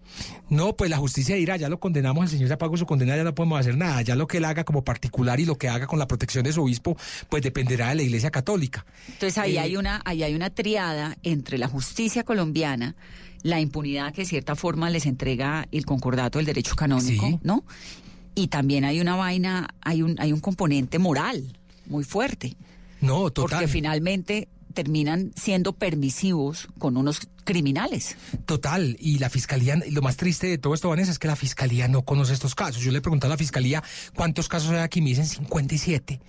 No, 0.48 0.74
pues 0.74 0.88
la 0.88 0.96
justicia 0.96 1.36
dirá, 1.36 1.58
ya 1.58 1.68
lo 1.68 1.78
condenamos, 1.78 2.24
el 2.24 2.30
señor 2.30 2.48
ya 2.48 2.56
pagó 2.56 2.78
su 2.78 2.86
condena, 2.86 3.14
ya 3.14 3.24
no 3.24 3.34
podemos 3.34 3.60
hacer 3.60 3.76
nada. 3.76 4.00
Ya 4.00 4.16
lo 4.16 4.26
que 4.26 4.38
él 4.38 4.46
haga 4.46 4.64
como 4.64 4.84
particular 4.84 5.38
y 5.38 5.44
lo 5.44 5.58
que 5.58 5.68
haga 5.68 5.86
con 5.86 5.98
la 5.98 6.08
protección 6.08 6.44
de 6.44 6.52
su 6.54 6.62
obispo, 6.62 6.96
pues 7.28 7.42
dependerá 7.42 7.90
de 7.90 7.96
la 7.96 8.02
iglesia 8.04 8.30
católica. 8.30 8.86
Entonces 9.08 9.36
ahí 9.36 9.56
Eh, 9.56 9.60
hay 9.60 9.76
una, 9.76 10.00
ahí 10.06 10.22
hay 10.22 10.34
una 10.34 10.48
triada 10.48 11.18
entre 11.22 11.58
la 11.58 11.68
justicia 11.68 12.24
colombiana, 12.24 12.96
la 13.42 13.60
impunidad 13.60 14.12
que 14.12 14.22
de 14.22 14.26
cierta 14.28 14.56
forma 14.56 14.90
les 14.90 15.06
entrega 15.06 15.66
el 15.72 15.84
concordato 15.86 16.38
del 16.38 16.46
derecho 16.46 16.74
canónico, 16.76 17.26
Sí. 17.26 17.38
¿no? 17.42 17.64
Y 18.34 18.48
también 18.48 18.84
hay 18.84 19.00
una 19.00 19.16
vaina, 19.16 19.68
hay 19.80 20.02
un, 20.02 20.14
hay 20.20 20.32
un 20.32 20.40
componente 20.40 20.98
moral 20.98 21.56
muy 21.86 22.04
fuerte. 22.04 22.56
No, 23.00 23.30
total. 23.30 23.58
Porque 23.60 23.68
finalmente 23.68 24.48
terminan 24.74 25.32
siendo 25.34 25.72
permisivos 25.72 26.68
con 26.78 26.96
unos 26.96 27.20
criminales. 27.42 28.16
Total, 28.44 28.96
y 29.00 29.18
la 29.18 29.28
fiscalía, 29.30 29.76
y 29.84 29.90
lo 29.90 30.02
más 30.02 30.16
triste 30.16 30.46
de 30.46 30.58
todo 30.58 30.74
esto, 30.74 30.88
Vanessa, 30.88 31.10
es 31.10 31.18
que 31.18 31.26
la 31.26 31.34
fiscalía 31.34 31.88
no 31.88 32.02
conoce 32.02 32.32
estos 32.32 32.54
casos. 32.54 32.82
Yo 32.82 32.92
le 32.92 33.00
pregunté 33.00 33.26
a 33.26 33.30
la 33.30 33.36
fiscalía 33.36 33.82
cuántos 34.14 34.48
casos 34.48 34.70
hay 34.70 34.78
aquí, 34.78 35.00
me 35.00 35.08
dicen 35.08 35.26
57. 35.26 36.20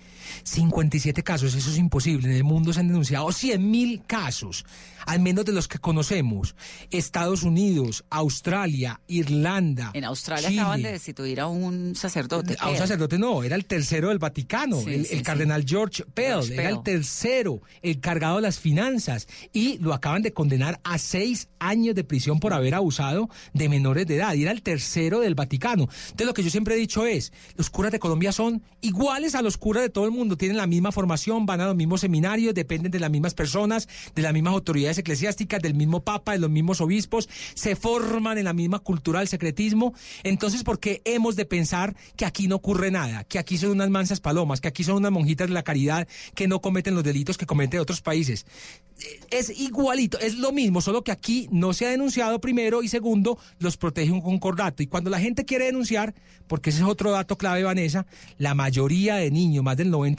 57 0.42 1.22
casos, 1.22 1.54
eso 1.54 1.70
es 1.70 1.78
imposible. 1.78 2.28
En 2.28 2.34
el 2.34 2.44
mundo 2.44 2.72
se 2.72 2.80
han 2.80 2.88
denunciado 2.88 3.30
100 3.32 3.70
mil 3.70 4.02
casos, 4.06 4.64
al 5.06 5.20
menos 5.20 5.44
de 5.44 5.52
los 5.52 5.68
que 5.68 5.78
conocemos. 5.78 6.54
Estados 6.90 7.42
Unidos, 7.42 8.04
Australia, 8.10 9.00
Irlanda. 9.06 9.90
En 9.94 10.04
Australia 10.04 10.48
Chile. 10.48 10.60
acaban 10.60 10.82
de 10.82 10.92
destituir 10.92 11.40
a 11.40 11.46
un 11.46 11.94
sacerdote. 11.94 12.56
A 12.58 12.68
un 12.70 12.76
sacerdote 12.76 13.18
no, 13.18 13.42
era 13.42 13.56
el 13.56 13.64
tercero 13.64 14.08
del 14.08 14.18
Vaticano, 14.18 14.80
Sí, 14.80 14.90
el, 14.94 15.06
sí, 15.06 15.12
el 15.12 15.18
sí. 15.18 15.24
cardenal 15.24 15.64
George 15.66 16.04
Pell, 16.14 16.26
George 16.32 16.54
era 16.54 16.68
el 16.70 16.82
tercero, 16.82 17.62
encargado 17.82 18.36
de 18.36 18.42
las 18.42 18.58
finanzas, 18.58 19.26
y 19.52 19.78
lo 19.78 19.94
acaban 19.94 20.22
de 20.22 20.32
condenar 20.32 20.80
a 20.84 20.98
seis 20.98 21.48
años 21.58 21.94
de 21.94 22.04
prisión 22.04 22.40
por 22.40 22.52
haber 22.52 22.74
abusado 22.74 23.28
de 23.52 23.68
menores 23.68 24.06
de 24.06 24.16
edad, 24.16 24.34
y 24.34 24.42
era 24.42 24.52
el 24.52 24.62
tercero 24.62 25.20
del 25.20 25.34
Vaticano. 25.34 25.88
Entonces 26.02 26.26
lo 26.26 26.34
que 26.34 26.42
yo 26.42 26.50
siempre 26.50 26.74
he 26.74 26.78
dicho 26.78 27.06
es, 27.06 27.32
los 27.56 27.70
curas 27.70 27.92
de 27.92 27.98
Colombia 27.98 28.32
son 28.32 28.62
iguales 28.80 29.34
a 29.34 29.42
los 29.42 29.56
curas 29.56 29.82
de 29.82 29.90
todo 29.90 30.04
el 30.04 30.10
mundo, 30.10 30.19
tienen 30.36 30.56
la 30.56 30.66
misma 30.66 30.92
formación, 30.92 31.46
van 31.46 31.60
a 31.60 31.66
los 31.66 31.76
mismos 31.76 32.00
seminarios, 32.00 32.54
dependen 32.54 32.92
de 32.92 33.00
las 33.00 33.10
mismas 33.10 33.34
personas, 33.34 33.88
de 34.14 34.22
las 34.22 34.32
mismas 34.32 34.54
autoridades 34.54 34.98
eclesiásticas, 34.98 35.60
del 35.62 35.74
mismo 35.74 36.04
papa, 36.04 36.32
de 36.32 36.38
los 36.38 36.50
mismos 36.50 36.80
obispos, 36.80 37.28
se 37.54 37.76
forman 37.76 38.38
en 38.38 38.44
la 38.44 38.52
misma 38.52 38.78
cultura 38.78 39.20
del 39.20 39.28
secretismo. 39.28 39.94
Entonces, 40.22 40.62
¿por 40.62 40.78
qué 40.78 41.02
hemos 41.04 41.36
de 41.36 41.44
pensar 41.44 41.96
que 42.16 42.24
aquí 42.24 42.48
no 42.48 42.56
ocurre 42.56 42.90
nada? 42.90 43.24
Que 43.24 43.38
aquí 43.38 43.58
son 43.58 43.70
unas 43.70 43.90
mansas 43.90 44.20
palomas, 44.20 44.60
que 44.60 44.68
aquí 44.68 44.84
son 44.84 44.96
unas 44.96 45.12
monjitas 45.12 45.48
de 45.48 45.54
la 45.54 45.62
caridad 45.62 46.06
que 46.34 46.48
no 46.48 46.60
cometen 46.60 46.94
los 46.94 47.04
delitos 47.04 47.38
que 47.38 47.46
cometen 47.46 47.80
otros 47.80 48.00
países. 48.00 48.10
países 48.10 48.46
es 49.30 49.60
igualito, 49.60 50.18
es 50.18 50.36
lo 50.36 50.52
mismo, 50.52 50.80
solo 50.80 51.02
que 51.02 51.12
aquí 51.12 51.48
no 51.50 51.72
se 51.72 51.86
ha 51.86 51.90
denunciado 51.90 52.40
primero 52.40 52.82
y 52.82 52.88
segundo, 52.88 53.38
los 53.58 53.76
protege 53.76 54.10
un 54.10 54.20
concordato. 54.20 54.82
Y 54.82 54.86
cuando 54.86 55.10
la 55.10 55.20
gente 55.20 55.44
quiere 55.44 55.66
denunciar, 55.66 56.14
porque 56.46 56.70
ese 56.70 56.80
es 56.80 56.86
otro 56.86 57.10
dato 57.10 57.38
clave, 57.38 57.62
Vanessa, 57.62 58.06
la 58.38 58.54
mayoría 58.54 59.16
de 59.16 59.30
niños, 59.30 59.64
más 59.64 59.76
del 59.76 59.92
90%, 59.92 60.09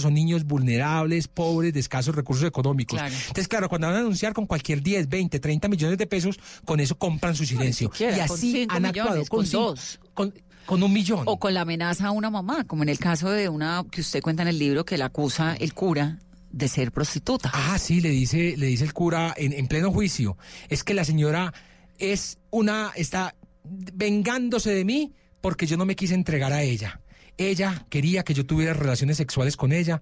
son 0.00 0.14
niños 0.14 0.44
vulnerables, 0.44 1.28
pobres, 1.28 1.72
de 1.72 1.80
escasos 1.80 2.14
recursos 2.14 2.46
económicos. 2.46 3.00
Entonces, 3.00 3.48
claro, 3.48 3.68
cuando 3.68 3.86
van 3.86 3.96
a 3.96 3.98
denunciar 3.98 4.32
con 4.32 4.46
cualquier 4.46 4.82
10, 4.82 5.08
20, 5.08 5.40
30 5.40 5.68
millones 5.68 5.98
de 5.98 6.06
pesos, 6.06 6.38
con 6.64 6.80
eso 6.80 6.96
compran 6.96 7.34
su 7.34 7.44
silencio. 7.44 7.90
y 7.98 8.04
así 8.04 8.66
han 8.68 8.86
actuado 8.86 9.24
con, 9.26 9.48
dos. 9.50 10.00
con 10.14 10.82
un 10.82 10.92
millón. 10.92 11.22
O 11.26 11.38
con 11.38 11.54
la 11.54 11.62
amenaza 11.62 12.08
a 12.08 12.10
una 12.10 12.30
mamá, 12.30 12.64
como 12.64 12.82
en 12.82 12.88
el 12.88 12.98
caso 12.98 13.30
de 13.30 13.48
una 13.48 13.84
que 13.90 14.00
usted 14.00 14.20
cuenta 14.20 14.42
en 14.42 14.48
el 14.48 14.58
libro 14.58 14.84
que 14.84 14.98
la 14.98 15.06
acusa 15.06 15.54
el 15.54 15.74
cura 15.74 16.18
de 16.50 16.68
ser 16.68 16.92
prostituta. 16.92 17.50
Ah, 17.52 17.78
sí, 17.78 18.00
le 18.00 18.10
dice, 18.10 18.56
le 18.56 18.66
dice 18.66 18.84
el 18.84 18.92
cura 18.92 19.34
en, 19.36 19.52
en 19.52 19.66
pleno 19.66 19.90
juicio. 19.90 20.36
Es 20.68 20.84
que 20.84 20.94
la 20.94 21.04
señora 21.04 21.52
es 21.98 22.38
una, 22.50 22.92
está 22.94 23.34
vengándose 23.64 24.70
de 24.70 24.84
mí 24.84 25.14
porque 25.40 25.66
yo 25.66 25.76
no 25.76 25.84
me 25.84 25.96
quise 25.96 26.14
entregar 26.14 26.52
a 26.52 26.62
ella. 26.62 27.00
Ella 27.36 27.84
quería 27.88 28.22
que 28.22 28.34
yo 28.34 28.46
tuviera 28.46 28.74
relaciones 28.74 29.16
sexuales 29.16 29.56
con 29.56 29.72
ella 29.72 30.00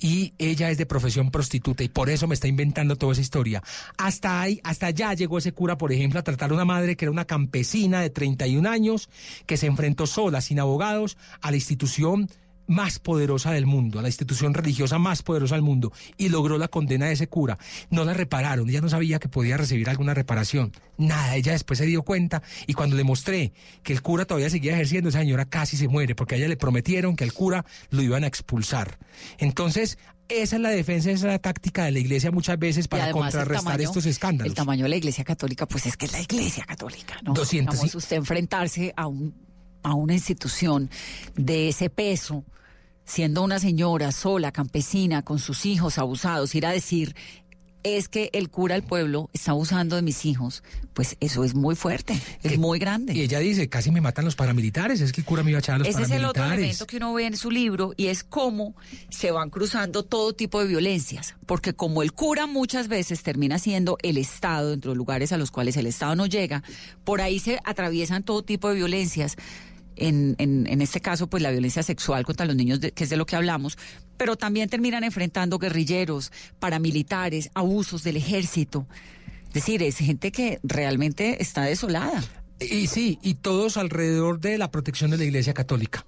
y 0.00 0.34
ella 0.38 0.70
es 0.70 0.78
de 0.78 0.86
profesión 0.86 1.30
prostituta 1.30 1.82
y 1.82 1.88
por 1.88 2.10
eso 2.10 2.26
me 2.26 2.34
está 2.34 2.48
inventando 2.48 2.96
toda 2.96 3.12
esa 3.12 3.22
historia. 3.22 3.62
Hasta 3.96 4.40
ahí, 4.40 4.60
hasta 4.64 4.86
allá 4.86 5.14
llegó 5.14 5.38
ese 5.38 5.52
cura, 5.52 5.78
por 5.78 5.92
ejemplo, 5.92 6.20
a 6.20 6.24
tratar 6.24 6.50
a 6.50 6.54
una 6.54 6.64
madre 6.64 6.96
que 6.96 7.04
era 7.04 7.12
una 7.12 7.24
campesina 7.24 8.00
de 8.00 8.10
31 8.10 8.68
años 8.68 9.08
que 9.46 9.56
se 9.56 9.66
enfrentó 9.66 10.06
sola, 10.06 10.40
sin 10.40 10.60
abogados, 10.60 11.16
a 11.40 11.50
la 11.50 11.56
institución 11.56 12.28
más 12.66 12.98
poderosa 12.98 13.52
del 13.52 13.66
mundo, 13.66 13.98
a 13.98 14.02
la 14.02 14.08
institución 14.08 14.54
religiosa 14.54 14.98
más 14.98 15.22
poderosa 15.22 15.54
del 15.54 15.62
mundo, 15.62 15.92
y 16.16 16.28
logró 16.28 16.58
la 16.58 16.68
condena 16.68 17.06
de 17.06 17.12
ese 17.12 17.28
cura. 17.28 17.58
No 17.90 18.04
la 18.04 18.14
repararon, 18.14 18.68
ella 18.68 18.80
no 18.80 18.88
sabía 18.88 19.18
que 19.18 19.28
podía 19.28 19.56
recibir 19.56 19.88
alguna 19.88 20.14
reparación. 20.14 20.72
Nada, 20.96 21.36
ella 21.36 21.52
después 21.52 21.78
se 21.78 21.86
dio 21.86 22.02
cuenta 22.02 22.42
y 22.66 22.74
cuando 22.74 22.96
le 22.96 23.04
mostré 23.04 23.52
que 23.82 23.92
el 23.92 24.02
cura 24.02 24.24
todavía 24.24 24.50
seguía 24.50 24.74
ejerciendo, 24.74 25.08
esa 25.08 25.20
señora 25.20 25.44
casi 25.44 25.76
se 25.76 25.88
muere, 25.88 26.14
porque 26.14 26.36
a 26.36 26.38
ella 26.38 26.48
le 26.48 26.56
prometieron 26.56 27.16
que 27.16 27.24
al 27.24 27.32
cura 27.32 27.64
lo 27.90 28.02
iban 28.02 28.24
a 28.24 28.26
expulsar. 28.26 28.98
Entonces, 29.38 29.98
esa 30.28 30.56
es 30.56 30.62
la 30.62 30.70
defensa, 30.70 31.10
esa 31.10 31.26
es 31.26 31.32
la 31.32 31.38
táctica 31.38 31.84
de 31.84 31.92
la 31.92 31.98
iglesia 31.98 32.30
muchas 32.30 32.58
veces 32.58 32.88
para 32.88 33.10
contrarrestar 33.10 33.80
estos 33.80 34.06
escándalos. 34.06 34.50
El 34.50 34.54
tamaño 34.54 34.84
de 34.84 34.88
la 34.88 34.96
iglesia 34.96 35.24
católica, 35.24 35.66
pues 35.66 35.86
es 35.86 35.96
que 35.96 36.06
es 36.06 36.12
la 36.12 36.20
iglesia 36.20 36.64
católica, 36.64 37.16
¿no? 37.22 37.34
200, 37.34 37.76
Vamos 37.76 37.94
usted 37.94 38.16
enfrentarse 38.16 38.92
a 38.96 39.06
un 39.06 39.34
a 39.84 39.94
una 39.94 40.14
institución 40.14 40.90
de 41.36 41.68
ese 41.68 41.90
peso, 41.90 42.44
siendo 43.04 43.42
una 43.44 43.60
señora 43.60 44.10
sola, 44.10 44.50
campesina, 44.50 45.22
con 45.22 45.38
sus 45.38 45.66
hijos 45.66 45.98
abusados, 45.98 46.54
ir 46.56 46.66
a 46.66 46.72
decir 46.72 47.14
es 47.84 48.08
que 48.08 48.30
el 48.32 48.48
cura 48.48 48.74
del 48.74 48.82
pueblo 48.82 49.30
está 49.32 49.52
abusando 49.52 49.94
de 49.94 50.02
mis 50.02 50.24
hijos, 50.24 50.64
pues 50.94 51.16
eso 51.20 51.44
es 51.44 51.54
muy 51.54 51.76
fuerte, 51.76 52.18
es 52.42 52.58
muy 52.58 52.78
grande. 52.78 53.12
Y 53.12 53.20
ella 53.20 53.38
dice, 53.38 53.68
casi 53.68 53.90
me 53.90 54.00
matan 54.00 54.24
los 54.24 54.34
paramilitares, 54.34 55.02
es 55.02 55.12
que 55.12 55.20
el 55.20 55.26
cura 55.26 55.42
me 55.42 55.50
iba 55.50 55.58
a 55.58 55.60
echar 55.60 55.74
a 55.76 55.78
los 55.78 55.88
paramilitares. 55.88 56.10
Ese 56.10 56.16
es 56.16 56.20
el 56.20 56.28
otro 56.28 56.44
elemento 56.44 56.86
que 56.86 56.96
uno 56.96 57.12
ve 57.12 57.26
en 57.26 57.36
su 57.36 57.50
libro 57.50 57.92
y 57.96 58.06
es 58.06 58.24
cómo 58.24 58.74
se 59.10 59.30
van 59.30 59.50
cruzando 59.50 60.02
todo 60.02 60.32
tipo 60.32 60.60
de 60.60 60.66
violencias, 60.66 61.34
porque 61.44 61.74
como 61.74 62.02
el 62.02 62.12
cura 62.12 62.46
muchas 62.46 62.88
veces 62.88 63.22
termina 63.22 63.58
siendo 63.58 63.98
el 64.02 64.16
Estado 64.16 64.70
dentro 64.70 64.92
de 64.92 64.96
lugares 64.96 65.32
a 65.32 65.36
los 65.36 65.50
cuales 65.50 65.76
el 65.76 65.86
Estado 65.86 66.16
no 66.16 66.24
llega, 66.24 66.62
por 67.04 67.20
ahí 67.20 67.38
se 67.38 67.60
atraviesan 67.64 68.22
todo 68.22 68.42
tipo 68.42 68.70
de 68.70 68.76
violencias 68.76 69.36
en, 69.96 70.34
en, 70.38 70.82
este 70.82 71.00
caso, 71.00 71.26
pues 71.26 71.42
la 71.42 71.50
violencia 71.50 71.82
sexual 71.82 72.24
contra 72.24 72.46
los 72.46 72.56
niños, 72.56 72.80
que 72.80 73.04
es 73.04 73.10
de 73.10 73.16
lo 73.16 73.26
que 73.26 73.36
hablamos, 73.36 73.78
pero 74.16 74.36
también 74.36 74.68
terminan 74.68 75.04
enfrentando 75.04 75.58
guerrilleros, 75.58 76.32
paramilitares, 76.58 77.50
abusos 77.54 78.02
del 78.02 78.16
ejército. 78.16 78.86
Es 79.48 79.54
decir, 79.54 79.82
es 79.82 79.98
gente 79.98 80.32
que 80.32 80.58
realmente 80.62 81.40
está 81.42 81.62
desolada. 81.62 82.22
Y 82.60 82.86
sí, 82.86 83.18
y 83.22 83.34
todos 83.34 83.76
alrededor 83.76 84.40
de 84.40 84.58
la 84.58 84.70
protección 84.70 85.10
de 85.10 85.18
la 85.18 85.24
Iglesia 85.24 85.54
Católica. 85.54 86.06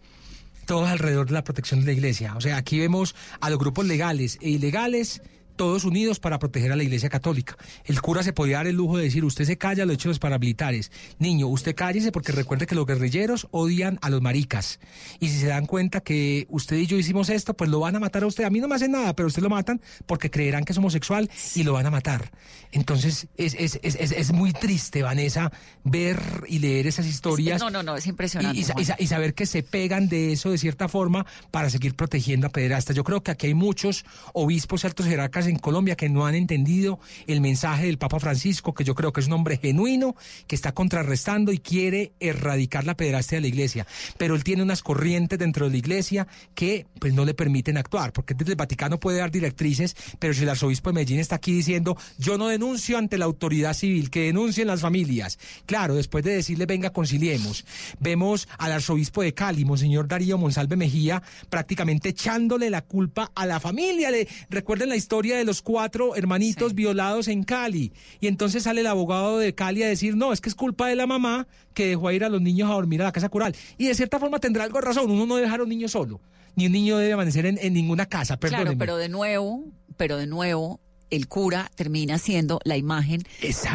Todos 0.65 0.89
alrededor 0.89 1.27
de 1.27 1.35
la 1.35 1.45
protección 1.45 1.81
de 1.81 1.87
la 1.87 1.93
Iglesia. 1.93 2.35
O 2.37 2.41
sea, 2.41 2.57
aquí 2.57 2.79
vemos 2.79 3.15
a 3.41 3.51
los 3.51 3.59
grupos 3.59 3.87
legales 3.87 4.39
e 4.41 4.51
ilegales 4.51 5.23
todos 5.57 5.85
unidos 5.85 6.21
para 6.21 6.39
proteger 6.39 6.73
a 6.73 6.77
la 6.77 6.83
Iglesia 6.83 7.09
Católica. 7.09 7.57
El 7.85 8.01
cura 8.01 8.23
se 8.23 8.33
podía 8.33 8.59
dar 8.59 8.67
el 8.67 8.77
lujo 8.77 8.99
de 8.99 9.05
decir, 9.05 9.25
usted 9.25 9.45
se 9.45 9.59
calla, 9.59 9.85
lo 9.85 9.93
hecho 9.93 10.09
los 10.09 10.19
paramilitares. 10.19 10.93
Niño, 11.19 11.49
usted 11.49 11.75
cállese 11.75 12.13
porque 12.13 12.33
recuerde 12.33 12.67
que 12.67 12.75
los 12.75 12.87
guerrilleros 12.87 13.49
odian 13.51 13.99
a 14.03 14.11
los 14.11 14.23
maricas. 14.23 14.79
Y 15.21 15.29
si 15.29 15.39
se 15.39 15.47
dan 15.47 15.67
cuenta 15.67 16.01
que 16.01 16.47
usted 16.51 16.77
y 16.77 16.87
yo 16.87 16.97
hicimos 16.97 17.31
esto, 17.31 17.55
pues 17.55 17.71
lo 17.71 17.81
van 17.81 17.97
a 17.97 18.01
matar 18.01 18.23
a 18.23 18.27
usted. 18.27 18.45
A 18.45 18.51
mí 18.51 18.61
no 18.61 18.69
me 18.69 18.77
hacen 18.77 18.93
nada, 18.93 19.15
pero 19.15 19.29
usted 19.29 19.43
lo 19.43 19.51
matan 19.51 19.81
porque 20.07 20.31
creerán 20.31 20.65
que 20.65 20.73
es 20.73 20.79
homosexual 20.79 21.31
y 21.55 21.63
lo 21.63 21.73
van 21.73 21.87
a 21.87 21.91
matar. 21.91 22.31
Entonces, 22.73 23.29
es, 23.37 23.55
es, 23.55 23.79
es, 23.83 23.97
es 23.97 24.33
muy 24.33 24.53
triste, 24.53 25.03
Vanessa, 25.03 25.53
ver 25.85 26.21
y 26.49 26.59
leer 26.59 26.87
esas 26.87 27.07
historias. 27.07 27.61
no, 27.61 27.71
no, 27.71 27.83
no, 27.83 27.97
es 27.97 28.07
impresionante. 28.07 28.59
Y, 28.59 29.07
saber 29.07 29.35
que 29.35 29.47
se 29.47 29.63
pegan 29.63 30.09
de 30.09 30.33
eso 30.33 30.51
de 30.51 30.59
cierta 30.59 30.89
forma 30.89 31.27
para 31.51 31.71
seguir 31.71 31.95
protegiendo 31.95 32.49
a 32.49 32.51
pederastas. 32.51 32.97
Yo 32.97 33.05
creo 33.05 33.23
que 33.23 33.31
aquí 33.31 33.47
hay 33.47 33.55
muchos 33.55 34.05
obispos 34.33 34.85
y 34.85 34.87
altos 34.87 35.07
jerarcas 35.07 35.46
en 35.47 35.59
Colombia 35.59 35.97
que 35.97 36.09
no 36.09 36.27
han 36.27 36.35
entendido 36.35 36.99
el 37.27 37.41
mensaje 37.41 37.87
del 37.87 37.99
Papa 37.99 38.21
Francisco, 38.21 38.75
que 38.75 38.85
yo 38.85 38.95
creo 38.95 39.13
que 39.13 39.21
es 39.21 39.27
un 39.27 39.35
hombre 39.35 39.59
genuino, 39.59 40.17
que 40.47 40.55
está 40.55 40.73
contrarrestando 40.73 41.53
y 41.53 41.59
quiere 41.59 42.13
erradicar 42.21 42.85
la 42.85 42.97
pederastia 42.97 43.37
de 43.37 43.43
la 43.43 43.49
iglesia. 43.49 43.87
Pero 44.19 44.35
él 44.35 44.45
tiene 44.45 44.63
unas 44.63 44.83
corrientes 44.83 45.39
dentro 45.39 45.67
de 45.67 45.73
la 45.73 45.79
iglesia 45.79 46.27
que 46.55 46.87
pues 46.99 47.15
no 47.15 47.25
le 47.25 47.35
permiten 47.35 47.77
actuar, 47.77 48.13
porque 48.13 48.35
desde 48.35 48.53
el 48.53 48.57
Vaticano 48.57 49.01
puede 49.01 49.19
dar 49.19 49.31
directrices, 49.31 49.97
pero 50.19 50.35
si 50.35 50.43
el 50.43 50.49
arzobispo 50.49 50.91
de 50.91 50.95
Medellín 50.95 51.21
está 51.21 51.37
aquí 51.37 51.53
diciendo, 51.53 51.97
yo 52.19 52.39
no 52.39 52.49
denuncio 52.49 52.99
ante 52.99 53.19
la 53.19 53.25
autoridad 53.25 53.75
civil, 53.75 54.11
que 54.11 54.23
denuncien 54.23 54.67
las 54.67 54.81
familias. 54.81 55.39
Claro, 55.67 55.95
después 55.95 56.25
de 56.25 56.35
decirle, 56.35 56.67
venga, 56.67 56.91
conciliemos. 56.91 57.65
Vemos 58.01 58.49
al 58.59 58.73
arzobispo 58.73 59.23
de 59.23 59.35
Cali, 59.35 59.65
Monseñor 59.65 60.09
Darío 60.09 60.39
Monsalve 60.39 60.77
Mejía, 60.77 61.23
prácticamente 61.49 62.11
echándole 62.11 62.71
la 62.71 62.83
culpa 62.83 63.31
a 63.35 63.47
la 63.47 63.61
familia. 63.61 64.11
Recuerden 64.51 64.89
la 64.89 64.97
historia 64.97 65.36
de 65.37 65.45
los 65.45 65.63
cuatro 65.63 66.17
hermanitos 66.17 66.75
violados 66.75 67.29
en 67.29 67.43
Cali. 67.43 67.93
Y 68.21 68.27
entonces 68.27 68.65
sale 68.65 68.81
el 68.81 68.87
abogado 68.87 69.39
de 69.39 69.55
Cali 69.55 69.83
a 69.83 69.89
decir, 69.89 70.17
no, 70.17 70.33
es 70.33 70.41
que 70.41 70.49
es 70.49 70.55
culpa 70.55 70.89
de 70.89 70.97
la 70.97 71.07
mamá 71.07 71.47
que 71.75 71.87
dejó 71.87 72.09
a 72.09 72.15
ir 72.15 72.25
a 72.25 72.29
los 72.29 72.41
niños 72.41 72.71
a 72.71 72.75
dormir 72.75 73.03
a 73.03 73.05
la 73.05 73.13
casa 73.13 73.29
cural. 73.29 73.55
Y 73.79 73.87
de 73.87 73.95
cierta 73.95 74.19
forma 74.19 74.39
tendrá 74.39 74.65
algo 74.65 74.79
de 74.79 74.87
razón, 74.87 75.11
uno 75.11 75.27
no 75.27 75.37
dejar 75.37 75.61
a 75.61 75.63
un 75.63 75.69
niño 75.69 75.89
solo, 75.89 76.21
ni 76.55 76.67
un 76.67 76.73
niño 76.73 76.99
debe 76.99 77.13
amanecer 77.13 77.47
en, 77.47 77.73
ninguna 77.73 78.07
casa, 78.07 78.37
Claro, 78.37 78.73
pero 78.79 78.97
de 78.97 79.09
nuevo, 79.09 79.65
pero 79.97 80.17
de 80.17 80.27
nuevo, 80.27 80.81
el 81.11 81.29
cura 81.29 81.71
termina 81.75 82.19
siendo 82.19 82.61
la 82.65 82.77
imagen 82.77 83.23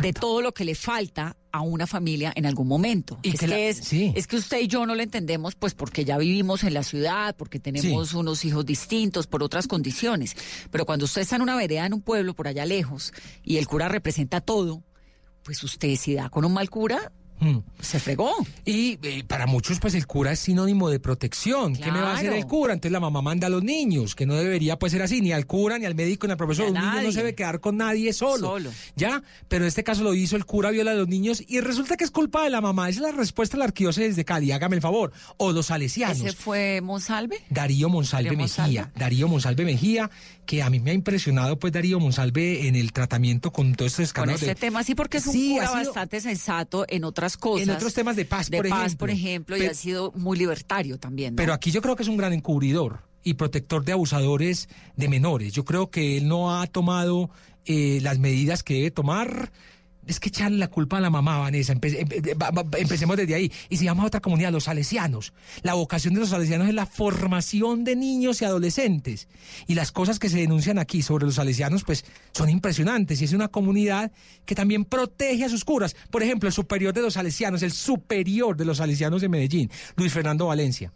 de 0.01 0.13
todo 0.13 0.41
lo 0.41 0.53
que 0.53 0.65
le 0.65 0.75
falta 0.75 1.37
a 1.51 1.61
una 1.61 1.85
familia 1.85 2.31
en 2.35 2.45
algún 2.45 2.67
momento. 2.67 3.19
es, 3.23 3.89
que, 3.89 4.11
es, 4.15 4.27
que 4.27 4.35
usted 4.37 4.59
y 4.61 4.67
yo 4.67 4.85
no 4.85 4.95
lo 4.95 5.03
entendemos, 5.03 5.55
pues 5.55 5.73
porque 5.73 6.05
ya 6.05 6.17
vivimos 6.17 6.63
en 6.63 6.73
la 6.73 6.83
ciudad, 6.83 7.35
porque 7.35 7.59
tenemos 7.59 8.13
unos 8.13 8.45
hijos 8.45 8.65
distintos, 8.65 9.27
por 9.27 9.43
otras 9.43 9.67
condiciones. 9.67 10.35
Pero 10.71 10.85
cuando 10.85 11.05
usted 11.05 11.21
está 11.21 11.35
en 11.35 11.41
una 11.41 11.55
vereda, 11.55 11.85
en 11.85 11.93
un 11.93 12.01
pueblo 12.01 12.33
por 12.33 12.47
allá 12.47 12.65
lejos, 12.65 13.13
y 13.43 13.57
el 13.57 13.67
cura 13.67 13.89
representa 13.89 14.41
todo, 14.41 14.83
pues 15.43 15.61
usted 15.63 15.95
si 15.95 16.13
da 16.13 16.29
con 16.29 16.45
un 16.45 16.53
mal 16.53 16.69
cura, 16.69 17.11
Mm. 17.41 17.57
Se 17.81 17.99
fregó. 17.99 18.31
Y 18.65 18.99
eh, 19.01 19.23
para 19.27 19.47
muchos, 19.47 19.79
pues 19.79 19.95
el 19.95 20.05
cura 20.05 20.31
es 20.31 20.39
sinónimo 20.39 20.89
de 20.89 20.99
protección. 20.99 21.75
¿Qué 21.75 21.91
me 21.91 21.99
va 21.99 22.11
a 22.11 22.15
hacer 22.15 22.31
el 22.33 22.45
cura? 22.45 22.73
Entonces 22.73 22.91
la 22.91 22.99
mamá 22.99 23.21
manda 23.21 23.47
a 23.47 23.49
los 23.49 23.63
niños, 23.63 24.15
que 24.15 24.27
no 24.27 24.35
debería 24.35 24.77
pues 24.77 24.91
ser 24.91 25.01
así, 25.01 25.21
ni 25.21 25.31
al 25.31 25.47
cura, 25.47 25.79
ni 25.79 25.85
al 25.85 25.95
médico, 25.95 26.27
ni 26.27 26.31
al 26.31 26.37
profesor. 26.37 26.67
Un 26.67 26.75
niño 26.75 27.01
no 27.01 27.11
se 27.11 27.17
debe 27.19 27.35
quedar 27.35 27.59
con 27.59 27.77
nadie 27.77 28.13
solo. 28.13 28.57
¿Ya? 28.95 29.23
Pero 29.47 29.63
en 29.65 29.69
este 29.69 29.83
caso 29.83 30.03
lo 30.03 30.13
hizo 30.13 30.35
el 30.35 30.45
cura, 30.45 30.69
viola 30.69 30.91
a 30.91 30.93
los 30.93 31.07
niños 31.07 31.43
y 31.47 31.59
resulta 31.59 31.97
que 31.97 32.03
es 32.03 32.11
culpa 32.11 32.43
de 32.43 32.51
la 32.51 32.61
mamá. 32.61 32.89
Esa 32.89 32.99
es 32.99 33.11
la 33.11 33.17
respuesta 33.17 33.57
de 33.57 33.59
la 33.59 33.65
arquidiócesis 33.65 34.15
de 34.15 34.23
Cali, 34.23 34.51
hágame 34.51 34.75
el 34.75 34.81
favor. 34.81 35.11
O 35.37 35.51
los 35.51 35.65
salesianos. 35.65 36.19
¿Ese 36.19 36.33
fue 36.33 36.81
Monsalve? 36.81 37.41
Darío 37.49 37.89
Monsalve 37.89 38.35
Mejía. 38.35 38.91
Darío 38.95 39.27
Monsalve 39.27 39.65
Mejía, 39.65 40.11
que 40.45 40.61
a 40.61 40.69
mí 40.69 40.79
me 40.79 40.91
ha 40.91 40.93
impresionado 40.93 41.57
pues 41.57 41.73
Darío 41.73 41.99
Monsalve 41.99 42.67
en 42.67 42.75
el 42.75 42.93
tratamiento 42.93 43.51
con 43.51 43.73
todo 43.73 43.87
este 43.87 44.03
escándalo. 44.03 44.37
Con 44.37 44.49
este 44.49 44.59
tema, 44.59 44.83
sí, 44.83 44.93
porque 44.93 45.17
es 45.17 45.27
un 45.27 45.33
cura 45.33 45.71
bastante 45.71 46.21
sensato 46.21 46.85
en 46.87 47.03
otras 47.03 47.30
cosas. 47.37 47.67
En 47.67 47.75
otros 47.75 47.93
temas 47.93 48.15
de 48.15 48.25
paz, 48.25 48.49
de 48.49 48.57
por 48.57 48.69
paz, 48.69 48.79
ejemplo. 48.79 48.97
por 48.99 49.09
ejemplo, 49.09 49.57
y 49.57 49.65
ha 49.65 49.73
sido 49.73 50.11
muy 50.15 50.37
libertario 50.37 50.97
también. 50.97 51.35
Pero 51.35 51.53
aquí 51.53 51.71
yo 51.71 51.81
creo 51.81 51.95
que 51.95 52.03
es 52.03 52.09
un 52.09 52.17
gran 52.17 52.33
encubridor 52.33 53.01
y 53.23 53.35
protector 53.35 53.83
de 53.85 53.91
abusadores 53.93 54.69
de 54.95 55.07
menores. 55.07 55.53
Yo 55.53 55.65
creo 55.65 55.89
que 55.89 56.17
él 56.17 56.27
no 56.27 56.59
ha 56.59 56.67
tomado 56.67 57.29
eh, 57.65 57.99
las 58.01 58.17
medidas 58.17 58.63
que 58.63 58.75
debe 58.75 58.91
tomar 58.91 59.51
es 60.07 60.19
que 60.19 60.29
echarle 60.29 60.57
la 60.57 60.67
culpa 60.67 60.97
a 60.97 61.01
la 61.01 61.09
mamá, 61.09 61.39
Vanessa. 61.39 61.73
empecemos 61.73 63.17
desde 63.17 63.35
ahí. 63.35 63.51
Y 63.69 63.77
si 63.77 63.85
vamos 63.85 64.03
a 64.03 64.07
otra 64.07 64.19
comunidad, 64.19 64.51
los 64.51 64.65
salesianos. 64.65 65.33
La 65.61 65.73
vocación 65.73 66.13
de 66.13 66.21
los 66.21 66.29
salesianos 66.29 66.67
es 66.67 66.73
la 66.73 66.85
formación 66.85 67.83
de 67.83 67.95
niños 67.95 68.41
y 68.41 68.45
adolescentes. 68.45 69.27
Y 69.67 69.75
las 69.75 69.91
cosas 69.91 70.19
que 70.19 70.29
se 70.29 70.37
denuncian 70.37 70.79
aquí 70.79 71.01
sobre 71.01 71.25
los 71.25 71.35
salesianos, 71.35 71.83
pues 71.83 72.03
son 72.31 72.49
impresionantes. 72.49 73.21
Y 73.21 73.25
es 73.25 73.33
una 73.33 73.49
comunidad 73.49 74.11
que 74.45 74.55
también 74.55 74.85
protege 74.85 75.45
a 75.45 75.49
sus 75.49 75.63
curas. 75.63 75.95
Por 76.09 76.23
ejemplo, 76.23 76.47
el 76.47 76.53
superior 76.53 76.93
de 76.93 77.01
los 77.01 77.13
salesianos, 77.13 77.61
el 77.63 77.71
superior 77.71 78.57
de 78.57 78.65
los 78.65 78.77
salesianos 78.77 79.21
de 79.21 79.29
Medellín, 79.29 79.69
Luis 79.95 80.11
Fernando 80.11 80.47
Valencia 80.47 80.91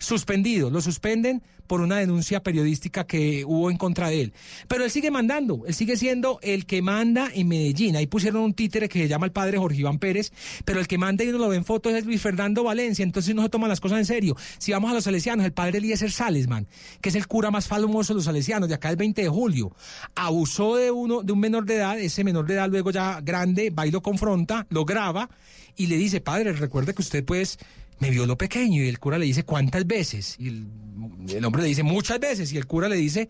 suspendido, 0.00 0.70
lo 0.70 0.80
suspenden 0.80 1.42
por 1.68 1.82
una 1.82 1.98
denuncia 1.98 2.42
periodística 2.42 3.06
que 3.06 3.44
hubo 3.44 3.70
en 3.70 3.76
contra 3.76 4.08
de 4.08 4.22
él. 4.22 4.32
Pero 4.66 4.82
él 4.82 4.90
sigue 4.90 5.12
mandando, 5.12 5.62
él 5.68 5.74
sigue 5.74 5.96
siendo 5.96 6.40
el 6.42 6.66
que 6.66 6.82
manda 6.82 7.30
en 7.32 7.46
Medellín. 7.46 7.94
Ahí 7.94 8.08
pusieron 8.08 8.42
un 8.42 8.54
títere 8.54 8.88
que 8.88 9.02
se 9.02 9.08
llama 9.08 9.26
el 9.26 9.32
padre 9.32 9.58
Jorge 9.58 9.78
Iván 9.78 10.00
Pérez, 10.00 10.32
pero 10.64 10.80
el 10.80 10.88
que 10.88 10.98
manda 10.98 11.22
y 11.22 11.28
uno 11.28 11.38
lo 11.38 11.48
ve 11.48 11.56
en 11.56 11.64
fotos 11.64 11.92
es 11.92 12.04
Luis 12.04 12.20
Fernando 12.20 12.64
Valencia, 12.64 13.04
entonces 13.04 13.36
no 13.36 13.42
se 13.42 13.50
toman 13.50 13.68
las 13.68 13.78
cosas 13.78 13.98
en 13.98 14.06
serio. 14.06 14.36
Si 14.58 14.72
vamos 14.72 14.90
a 14.90 14.94
los 14.94 15.04
salesianos, 15.04 15.46
el 15.46 15.52
padre 15.52 15.78
Eliezer 15.78 16.10
Salesman, 16.10 16.66
que 17.00 17.10
es 17.10 17.14
el 17.14 17.28
cura 17.28 17.52
más 17.52 17.68
famoso 17.68 18.14
de 18.14 18.16
los 18.16 18.24
salesianos, 18.24 18.68
de 18.68 18.74
acá 18.74 18.90
el 18.90 18.96
20 18.96 19.22
de 19.22 19.28
julio, 19.28 19.72
abusó 20.16 20.74
de 20.74 20.90
uno, 20.90 21.22
de 21.22 21.32
un 21.32 21.38
menor 21.38 21.66
de 21.66 21.76
edad, 21.76 22.00
ese 22.00 22.24
menor 22.24 22.46
de 22.46 22.54
edad 22.54 22.68
luego 22.68 22.90
ya 22.90 23.20
grande, 23.20 23.70
va 23.70 23.86
y 23.86 23.92
lo 23.92 24.02
confronta, 24.02 24.66
lo 24.70 24.84
graba 24.84 25.30
y 25.76 25.86
le 25.86 25.96
dice, 25.96 26.20
padre, 26.20 26.52
recuerde 26.52 26.94
que 26.94 27.02
usted 27.02 27.24
pues 27.24 27.58
me 28.00 28.10
vio 28.10 28.26
lo 28.26 28.36
pequeño 28.36 28.82
y 28.82 28.88
el 28.88 28.98
cura 28.98 29.18
le 29.18 29.26
dice, 29.26 29.44
¿cuántas 29.44 29.86
veces? 29.86 30.36
Y 30.38 30.48
el, 30.48 31.44
hombre 31.44 31.62
le 31.62 31.68
dice, 31.68 31.82
muchas 31.82 32.18
veces 32.18 32.52
y 32.52 32.56
el 32.56 32.66
cura 32.66 32.88
le 32.88 32.96
dice, 32.96 33.28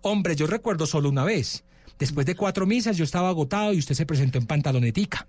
hombre, 0.00 0.34
yo 0.36 0.46
recuerdo 0.46 0.86
solo 0.86 1.10
una 1.10 1.24
vez. 1.24 1.64
Después 1.98 2.24
de 2.24 2.34
cuatro 2.34 2.66
misas 2.66 2.96
yo 2.96 3.04
estaba 3.04 3.28
agotado 3.28 3.72
y 3.72 3.78
usted 3.78 3.94
se 3.94 4.06
presentó 4.06 4.38
en 4.38 4.46
pantalonetica. 4.46 5.28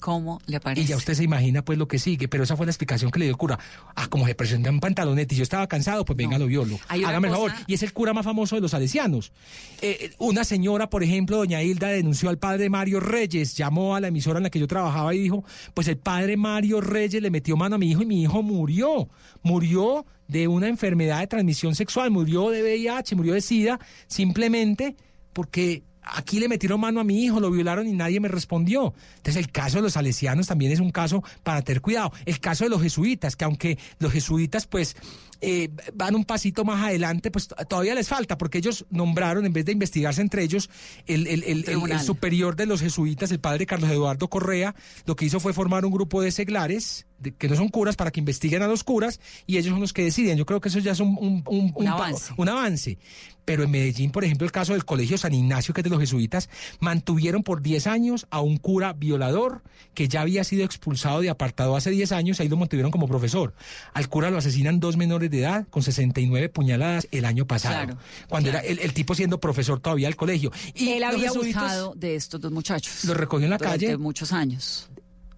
¿Cómo 0.00 0.40
le 0.46 0.60
parece? 0.60 0.82
Y 0.82 0.86
ya 0.86 0.96
usted 0.96 1.14
se 1.14 1.24
imagina 1.24 1.64
pues 1.64 1.78
lo 1.78 1.88
que 1.88 1.98
sigue, 1.98 2.28
pero 2.28 2.44
esa 2.44 2.56
fue 2.56 2.66
la 2.66 2.72
explicación 2.72 3.10
que 3.10 3.18
le 3.18 3.24
dio 3.26 3.32
el 3.32 3.38
cura. 3.38 3.58
Ah, 3.94 4.08
como 4.08 4.26
se 4.26 4.34
presentó 4.34 4.68
en 4.68 4.80
pantaloneta 4.80 5.34
y 5.34 5.38
yo 5.38 5.42
estaba 5.42 5.66
cansado, 5.66 6.04
pues 6.04 6.16
venga, 6.16 6.38
lo 6.38 6.46
violo. 6.46 6.78
Hágame 6.88 7.28
el 7.28 7.34
favor. 7.34 7.52
Y 7.66 7.74
es 7.74 7.82
el 7.82 7.92
cura 7.92 8.12
más 8.12 8.24
famoso 8.24 8.56
de 8.56 8.62
los 8.62 8.70
salesianos. 8.70 9.32
Eh, 9.80 10.12
una 10.18 10.44
señora, 10.44 10.90
por 10.90 11.02
ejemplo, 11.02 11.38
doña 11.38 11.62
Hilda, 11.62 11.88
denunció 11.88 12.28
al 12.28 12.38
padre 12.38 12.68
Mario 12.68 13.00
Reyes, 13.00 13.56
llamó 13.56 13.96
a 13.96 14.00
la 14.00 14.08
emisora 14.08 14.38
en 14.38 14.44
la 14.44 14.50
que 14.50 14.58
yo 14.58 14.66
trabajaba 14.66 15.14
y 15.14 15.18
dijo, 15.18 15.44
pues 15.74 15.88
el 15.88 15.96
padre 15.96 16.36
Mario 16.36 16.80
Reyes 16.80 17.22
le 17.22 17.30
metió 17.30 17.56
mano 17.56 17.76
a 17.76 17.78
mi 17.78 17.90
hijo 17.90 18.02
y 18.02 18.06
mi 18.06 18.22
hijo 18.22 18.42
murió. 18.42 19.08
Murió 19.42 20.04
de 20.28 20.48
una 20.48 20.68
enfermedad 20.68 21.20
de 21.20 21.26
transmisión 21.26 21.74
sexual, 21.74 22.10
murió 22.10 22.50
de 22.50 22.62
VIH, 22.62 23.16
murió 23.16 23.34
de 23.34 23.40
SIDA, 23.40 23.78
simplemente 24.06 24.96
porque 25.32 25.82
aquí 26.06 26.38
le 26.38 26.48
metieron 26.48 26.80
mano 26.80 27.00
a 27.00 27.04
mi 27.04 27.24
hijo, 27.24 27.40
lo 27.40 27.50
violaron 27.50 27.86
y 27.86 27.92
nadie 27.92 28.20
me 28.20 28.28
respondió. 28.28 28.94
Entonces 29.16 29.36
el 29.36 29.50
caso 29.50 29.78
de 29.78 29.82
los 29.82 29.94
salesianos 29.94 30.46
también 30.46 30.72
es 30.72 30.80
un 30.80 30.90
caso 30.90 31.22
para 31.42 31.62
tener 31.62 31.82
cuidado. 31.82 32.12
El 32.24 32.40
caso 32.40 32.64
de 32.64 32.70
los 32.70 32.82
jesuitas, 32.82 33.36
que 33.36 33.44
aunque 33.44 33.78
los 33.98 34.12
jesuitas 34.12 34.66
pues 34.66 34.96
eh, 35.40 35.70
van 35.94 36.14
un 36.14 36.24
pasito 36.24 36.64
más 36.64 36.82
adelante, 36.82 37.30
pues 37.30 37.48
todavía 37.68 37.94
les 37.94 38.08
falta, 38.08 38.38
porque 38.38 38.58
ellos 38.58 38.86
nombraron, 38.90 39.44
en 39.44 39.52
vez 39.52 39.64
de 39.66 39.72
investigarse 39.72 40.22
entre 40.22 40.42
ellos, 40.42 40.70
el, 41.06 41.26
el, 41.26 42.00
superior 42.00 42.56
de 42.56 42.66
los 42.66 42.80
jesuitas, 42.80 43.30
el 43.32 43.40
padre 43.40 43.66
Carlos 43.66 43.90
Eduardo 43.90 44.28
Correa, 44.28 44.74
lo 45.04 45.16
que 45.16 45.26
hizo 45.26 45.40
fue 45.40 45.52
formar 45.52 45.84
un 45.84 45.92
grupo 45.92 46.22
de 46.22 46.30
seglares, 46.30 47.05
que 47.38 47.48
no 47.48 47.56
son 47.56 47.68
curas, 47.68 47.96
para 47.96 48.10
que 48.10 48.20
investiguen 48.20 48.62
a 48.62 48.66
los 48.66 48.84
curas, 48.84 49.20
y 49.46 49.56
ellos 49.56 49.72
son 49.72 49.80
los 49.80 49.92
que 49.92 50.04
deciden. 50.04 50.36
Yo 50.36 50.46
creo 50.46 50.60
que 50.60 50.68
eso 50.68 50.78
ya 50.78 50.92
es 50.92 51.00
un, 51.00 51.42
un, 51.46 51.88
avance. 51.88 52.32
un 52.36 52.48
avance. 52.48 52.98
Pero 53.46 53.62
en 53.62 53.70
Medellín, 53.70 54.10
por 54.10 54.24
ejemplo, 54.24 54.44
el 54.44 54.50
caso 54.50 54.72
del 54.72 54.84
Colegio 54.84 55.16
San 55.16 55.32
Ignacio, 55.32 55.72
que 55.72 55.80
es 55.80 55.84
de 55.84 55.90
los 55.90 56.00
jesuitas, 56.00 56.50
mantuvieron 56.80 57.44
por 57.44 57.62
10 57.62 57.86
años 57.86 58.26
a 58.30 58.40
un 58.40 58.56
cura 58.56 58.92
violador 58.92 59.62
que 59.94 60.08
ya 60.08 60.22
había 60.22 60.42
sido 60.42 60.64
expulsado 60.64 61.20
de 61.20 61.30
apartado 61.30 61.76
hace 61.76 61.90
10 61.90 62.10
años, 62.10 62.40
ahí 62.40 62.48
lo 62.48 62.56
mantuvieron 62.56 62.90
como 62.90 63.06
profesor. 63.06 63.54
Al 63.94 64.08
cura 64.08 64.30
lo 64.30 64.38
asesinan 64.38 64.80
dos 64.80 64.96
menores 64.96 65.30
de 65.30 65.40
edad 65.40 65.66
con 65.70 65.84
69 65.84 66.48
puñaladas 66.48 67.06
el 67.12 67.24
año 67.24 67.46
pasado, 67.46 67.96
cuando 68.28 68.48
era 68.48 68.58
el, 68.60 68.92
tipo 68.92 69.14
siendo 69.14 69.38
profesor 69.38 69.78
todavía 69.78 70.08
del 70.08 70.16
colegio. 70.16 70.50
Y 70.74 70.90
Él 70.90 71.04
había 71.04 71.30
abusado 71.30 71.94
de 71.94 72.16
estos 72.16 72.40
dos 72.40 72.50
muchachos. 72.50 73.04
Los 73.04 73.16
recogió 73.16 73.44
en 73.44 73.50
la 73.50 73.58
calle. 73.58 73.96
muchos 73.96 74.32
años. 74.32 74.90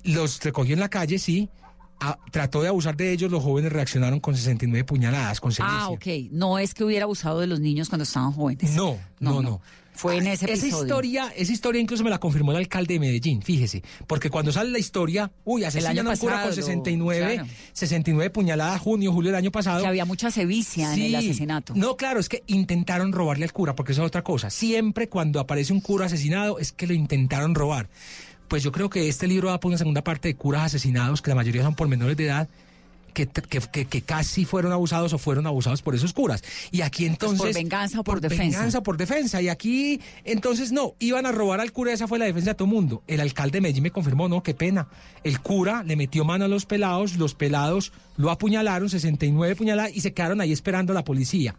Los 0.05 0.41
recogió 0.43 0.73
en 0.73 0.81
la 0.81 0.89
calle, 0.89 1.19
sí. 1.19 1.51
Trató 2.31 2.63
de 2.63 2.69
abusar 2.69 2.97
de 2.97 3.13
ellos, 3.13 3.31
los 3.31 3.43
jóvenes 3.43 3.73
reaccionaron 3.73 4.21
con 4.21 4.35
69 4.37 4.85
puñaladas, 4.85 5.41
con 5.41 5.53
Ah, 5.61 5.89
ok. 5.91 6.07
No 6.31 6.59
es 6.59 6.75
que 6.75 6.85
hubiera 6.85 7.05
abusado 7.05 7.41
de 7.41 7.47
los 7.47 7.61
niños 7.61 7.89
cuando 7.89 8.05
estaban 8.05 8.33
jóvenes. 8.33 8.75
no, 8.75 8.99
no. 9.21 9.43
no 9.43 9.61
fue 9.99 10.17
en 10.17 10.29
ese 10.29 10.45
episodio. 10.45 10.69
Esa 10.69 10.85
historia, 10.85 11.33
esa 11.37 11.53
historia 11.53 11.81
incluso 11.81 12.05
me 12.05 12.11
la 12.11 12.19
confirmó 12.19 12.53
el 12.53 12.59
alcalde 12.59 12.95
de 12.95 13.01
Medellín, 13.01 13.43
fíjese, 13.43 13.83
porque 14.07 14.31
cuando 14.31 14.53
sale 14.53 14.71
la 14.71 14.79
historia, 14.79 15.33
uy, 15.45 15.65
asesinan 15.65 16.07
a 16.07 16.11
un 16.11 16.17
cura 16.17 16.43
con 16.45 16.55
69, 16.55 17.45
69 17.73 18.31
puñaladas 18.31 18.81
junio, 18.81 19.13
julio 19.13 19.31
del 19.31 19.39
año 19.39 19.51
pasado. 19.51 19.83
Que 19.83 19.89
había 19.89 20.05
mucha 20.05 20.31
sevicia 20.31 20.95
en 20.95 21.03
el 21.03 21.15
asesinato. 21.17 21.75
No, 21.75 21.97
claro, 21.97 22.21
es 22.21 22.29
que 22.29 22.45
intentaron 22.47 23.13
robarle 23.13 23.45
al 23.45 23.53
cura, 23.53 23.75
porque 23.75 23.91
eso 23.91 24.03
es 24.03 24.07
otra 24.07 24.23
cosa. 24.23 24.51
Siempre 24.51 25.09
cuando 25.09 25.41
aparece 25.41 25.73
un 25.73 25.81
cura 25.81 26.07
asesinado 26.07 26.61
es 26.61 26.71
que 26.71 26.87
lo 26.87 26.95
intentaron 26.95 27.57
robar. 27.57 27.89
Pues 28.49 28.63
yo 28.63 28.73
creo 28.73 28.91
que 28.91 29.09
este 29.09 29.27
libro 29.27 29.49
va 29.49 29.61
por 29.61 29.69
una 29.69 29.79
segunda 29.79 30.03
parte 30.03 30.29
de 30.29 30.35
curas 30.35 30.65
asesinados, 30.65 31.23
que 31.23 31.31
la 31.31 31.35
mayoría 31.35 31.63
son 31.63 31.75
por 31.75 31.89
menores 31.89 32.17
de 32.17 32.25
edad, 32.25 32.49
que, 33.27 34.03
casi 34.03 34.45
fueron 34.45 34.73
abusados 34.73 35.13
o 35.13 35.19
fueron 35.19 35.47
abusados 35.47 35.83
por 35.83 35.95
esos 35.95 36.13
curas. 36.13 36.43
Y 36.71 36.83
aquí 36.83 37.05
pues 37.05 37.13
entonces... 37.13 37.47
por 37.47 37.55
venganza 37.55 38.01
o 38.01 38.05
por, 38.05 38.21
defensa. 38.21 38.59
Venganza 38.59 38.83
por 38.83 38.97
defensa. 38.97 39.43
Y 39.43 39.49
aquí 39.49 40.01
entonces 40.25 40.73
no, 40.73 40.95
iban 40.99 41.27
a 41.27 41.33
robar 41.33 41.61
al 41.61 41.73
cura, 41.73 41.93
esa 41.93 42.07
fue 42.07 42.19
la 42.19 42.27
defensa 42.27 42.51
de 42.51 42.55
todo 42.55 42.67
el 42.67 42.75
mundo. 42.75 43.03
El 43.07 43.21
alcalde 43.21 43.57
de 43.57 43.61
Medellín 43.63 43.83
me 43.83 43.91
confirmó, 43.91 44.29
no, 44.29 44.43
qué 44.43 44.55
pena. 44.55 44.89
El 45.25 45.41
cura 45.41 45.83
le 45.83 45.97
metió 45.97 46.25
mano 46.25 46.45
a 46.45 46.49
los 46.49 46.67
pelados, 46.67 47.17
los 47.17 47.35
pelados 47.35 47.93
lo 48.17 48.31
apuñalaron, 48.31 48.91
69 48.91 49.55
puñaladas, 49.55 49.93
y 49.95 50.01
se 50.01 50.13
quedaron 50.13 50.41
ahí 50.41 50.53
esperando 50.53 50.93
a 50.93 50.95
la 50.95 51.05
policía. 51.05 51.55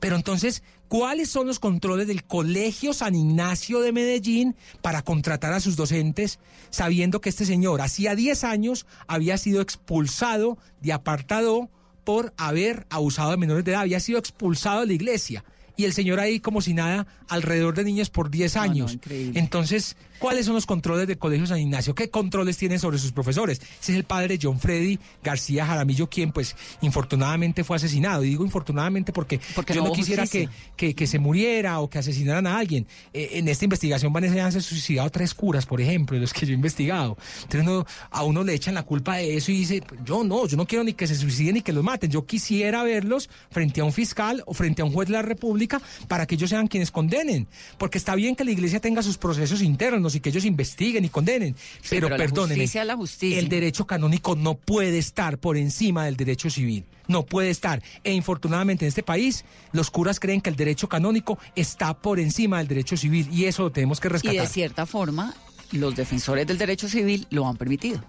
Pero 0.00 0.16
entonces, 0.16 0.62
¿cuáles 0.88 1.30
son 1.30 1.46
los 1.46 1.58
controles 1.58 2.06
del 2.06 2.24
Colegio 2.24 2.92
San 2.92 3.14
Ignacio 3.14 3.80
de 3.80 3.92
Medellín 3.92 4.56
para 4.82 5.02
contratar 5.02 5.52
a 5.52 5.60
sus 5.60 5.76
docentes, 5.76 6.38
sabiendo 6.70 7.20
que 7.20 7.28
este 7.28 7.46
señor 7.46 7.80
hacía 7.80 8.14
10 8.14 8.44
años 8.44 8.86
había 9.06 9.38
sido 9.38 9.60
expulsado 9.60 10.58
de 10.80 10.92
apartado 10.92 11.70
por 12.04 12.34
haber 12.36 12.86
abusado 12.90 13.30
de 13.30 13.36
menores 13.38 13.64
de 13.64 13.72
edad, 13.72 13.80
había 13.82 14.00
sido 14.00 14.18
expulsado 14.18 14.80
de 14.80 14.86
la 14.86 14.92
iglesia? 14.92 15.44
Y 15.76 15.84
el 15.84 15.92
señor 15.92 16.20
ahí 16.20 16.40
como 16.40 16.60
si 16.60 16.74
nada, 16.74 17.06
alrededor 17.28 17.74
de 17.74 17.84
niños 17.84 18.10
por 18.10 18.30
10 18.30 18.56
años. 18.56 18.98
Entonces, 19.08 19.96
¿Cuáles 20.24 20.46
son 20.46 20.54
los 20.54 20.64
controles 20.64 21.06
del 21.06 21.18
Colegio 21.18 21.46
San 21.46 21.58
Ignacio? 21.58 21.94
¿Qué 21.94 22.08
controles 22.08 22.56
tienen 22.56 22.78
sobre 22.78 22.98
sus 22.98 23.12
profesores? 23.12 23.60
Ese 23.60 23.92
es 23.92 23.98
el 23.98 24.04
padre 24.04 24.38
John 24.40 24.58
Freddy 24.58 24.98
García 25.22 25.66
Jaramillo, 25.66 26.08
quien 26.08 26.32
pues 26.32 26.56
infortunadamente 26.80 27.64
fue 27.64 27.76
asesinado. 27.76 28.24
Y 28.24 28.30
digo 28.30 28.44
infortunadamente 28.44 29.12
porque, 29.12 29.40
yo 29.74 29.84
no, 29.84 29.92
quisiera 29.92 30.24
que, 30.26 30.48
que, 30.76 31.06
se 31.06 31.18
muriera 31.18 31.80
o 31.80 31.90
que 31.90 31.98
asesinaran 31.98 32.46
a 32.46 32.56
alguien. 32.56 32.86
Eh, 33.12 33.30
en 33.32 33.48
esta 33.48 33.64
investigación 33.64 34.12
van 34.12 34.24
a 34.24 34.50
ser 34.50 34.62
suicidado 34.62 35.10
tres 35.10 35.34
curas, 35.34 35.66
por 35.66 35.80
ejemplo, 35.80 36.14
de 36.14 36.22
los 36.22 36.32
que 36.32 36.46
yo 36.46 36.52
he 36.52 36.56
investigado. 36.56 37.18
Entonces 37.42 37.84
a 38.10 38.22
uno 38.22 38.44
le 38.44 38.54
echan 38.54 38.74
la 38.74 38.84
culpa 38.84 39.16
de 39.16 39.36
eso 39.36 39.50
y 39.50 39.58
dice, 39.58 39.82
yo 40.06 40.24
no, 40.24 40.46
yo 40.46 40.56
no 40.56 40.66
quiero 40.66 40.84
ni 40.84 40.94
que 40.94 41.06
se 41.06 41.16
suiciden 41.16 41.56
ni 41.56 41.60
que 41.60 41.72
los 41.72 41.84
maten. 41.84 42.10
Yo 42.10 42.24
quisiera 42.24 42.82
verlos 42.82 43.28
frente 43.50 43.80
a 43.80 43.84
un 43.84 43.92
fiscal 43.92 44.42
o 44.46 44.54
frente 44.54 44.80
a 44.80 44.84
un 44.84 44.92
juez 44.92 45.08
de 45.08 45.14
la 45.14 45.22
República 45.22 45.63
para 46.08 46.26
que 46.26 46.34
ellos 46.34 46.50
sean 46.50 46.66
quienes 46.66 46.90
condenen. 46.90 47.46
Porque 47.78 47.98
está 47.98 48.14
bien 48.14 48.36
que 48.36 48.44
la 48.44 48.50
iglesia 48.50 48.80
tenga 48.80 49.02
sus 49.02 49.18
procesos 49.18 49.62
internos 49.62 50.14
y 50.14 50.20
que 50.20 50.30
ellos 50.30 50.44
investiguen 50.44 51.04
y 51.04 51.08
condenen. 51.08 51.54
pero, 51.90 52.08
pero 52.08 52.16
perdónenme, 52.16 52.68
la 52.84 52.96
justicia. 52.96 53.38
el 53.38 53.48
derecho 53.48 53.86
canónico 53.86 54.36
no 54.36 54.54
puede 54.54 54.98
estar 54.98 55.38
por 55.38 55.56
encima 55.56 56.04
del 56.04 56.16
derecho 56.16 56.50
civil. 56.50 56.84
No 57.06 57.24
puede 57.26 57.50
estar. 57.50 57.82
E 58.02 58.12
infortunadamente 58.12 58.84
en 58.84 58.88
este 58.88 59.02
país, 59.02 59.44
los 59.72 59.90
curas 59.90 60.20
creen 60.20 60.40
que 60.40 60.50
el 60.50 60.56
derecho 60.56 60.88
canónico 60.88 61.38
está 61.54 61.94
por 61.94 62.18
encima 62.18 62.58
del 62.58 62.68
derecho 62.68 62.96
civil 62.96 63.28
y 63.30 63.44
eso 63.44 63.64
lo 63.64 63.72
tenemos 63.72 64.00
que 64.00 64.08
rescatar. 64.08 64.34
Y 64.34 64.38
de 64.38 64.46
cierta 64.46 64.86
forma, 64.86 65.34
los 65.74 65.94
defensores 65.94 66.46
del 66.46 66.58
derecho 66.58 66.88
civil 66.88 67.26
lo 67.30 67.46
han 67.46 67.56
permitido. 67.56 68.00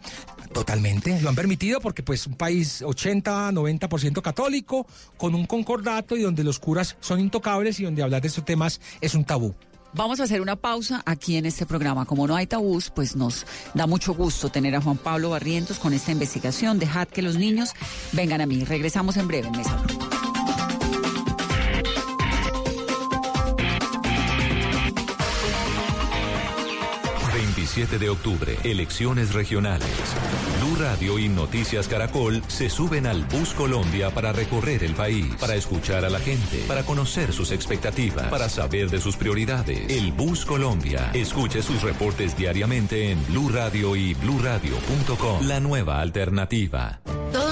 Totalmente, 0.54 1.19
lo 1.21 1.30
han 1.30 1.36
permitido 1.36 1.82
porque 1.82 2.04
pues 2.04 2.28
un 2.28 2.36
país 2.36 2.82
80, 2.82 3.51
90% 3.51 4.21
católico, 4.21 4.88
con 5.17 5.36
un 5.36 5.45
concordato 5.45 6.15
y 6.15 6.21
donde 6.21 6.43
los 6.43 6.60
curas 6.60 6.95
son 6.99 7.19
intocables 7.19 7.80
y 7.80 7.84
donde 7.84 8.04
hablar 8.04 8.21
de 8.21 8.28
estos 8.28 8.45
temas 8.45 8.80
es 9.01 9.15
un 9.15 9.25
tabú. 9.25 9.54
Vamos 9.93 10.19
a 10.19 10.23
hacer 10.23 10.41
una 10.41 10.58
pausa 10.58 11.01
aquí 11.06 11.38
en 11.38 11.45
este 11.45 11.65
programa. 11.65 12.06
Como 12.06 12.28
no 12.28 12.36
hay 12.36 12.47
tabús, 12.47 12.89
pues 12.89 13.15
nos 13.15 13.45
da 13.73 13.88
mucho 13.88 14.13
gusto 14.13 14.49
tener 14.49 14.75
a 14.75 14.82
Juan 14.82 14.97
Pablo 14.97 15.30
Barrientos 15.30 15.80
con 15.80 15.93
esta 15.93 16.12
investigación. 16.12 16.80
Dejad 16.80 17.08
que 17.08 17.21
los 17.21 17.38
niños 17.38 17.71
vengan 18.12 18.41
a 18.41 18.45
mí. 18.45 18.65
Regresamos 18.65 19.15
en 19.15 19.28
breve 19.28 19.47
en 19.47 19.58
Mesa. 19.58 19.82
27 27.75 27.99
de 27.99 28.09
octubre, 28.09 28.57
elecciones 28.63 29.33
regionales. 29.33 29.89
Blue 30.61 30.77
Radio 30.77 31.19
y 31.19 31.27
Noticias 31.27 31.89
Caracol 31.89 32.41
se 32.47 32.69
suben 32.69 33.05
al 33.05 33.25
Bus 33.25 33.53
Colombia 33.53 34.11
para 34.11 34.31
recorrer 34.31 34.81
el 34.85 34.93
país, 34.93 35.25
para 35.41 35.55
escuchar 35.55 36.05
a 36.05 36.09
la 36.09 36.19
gente, 36.19 36.63
para 36.69 36.83
conocer 36.83 37.33
sus 37.33 37.51
expectativas, 37.51 38.27
para 38.29 38.47
saber 38.47 38.89
de 38.89 39.01
sus 39.01 39.17
prioridades. 39.17 39.89
El 39.89 40.13
Bus 40.13 40.45
Colombia. 40.45 41.11
Escuche 41.13 41.61
sus 41.61 41.81
reportes 41.81 42.38
diariamente 42.38 43.11
en 43.11 43.21
Blue 43.27 43.49
Radio 43.49 43.97
y 43.97 44.13
bluradio.com. 44.13 45.45
La 45.45 45.59
nueva 45.59 45.99
alternativa. 45.99 47.01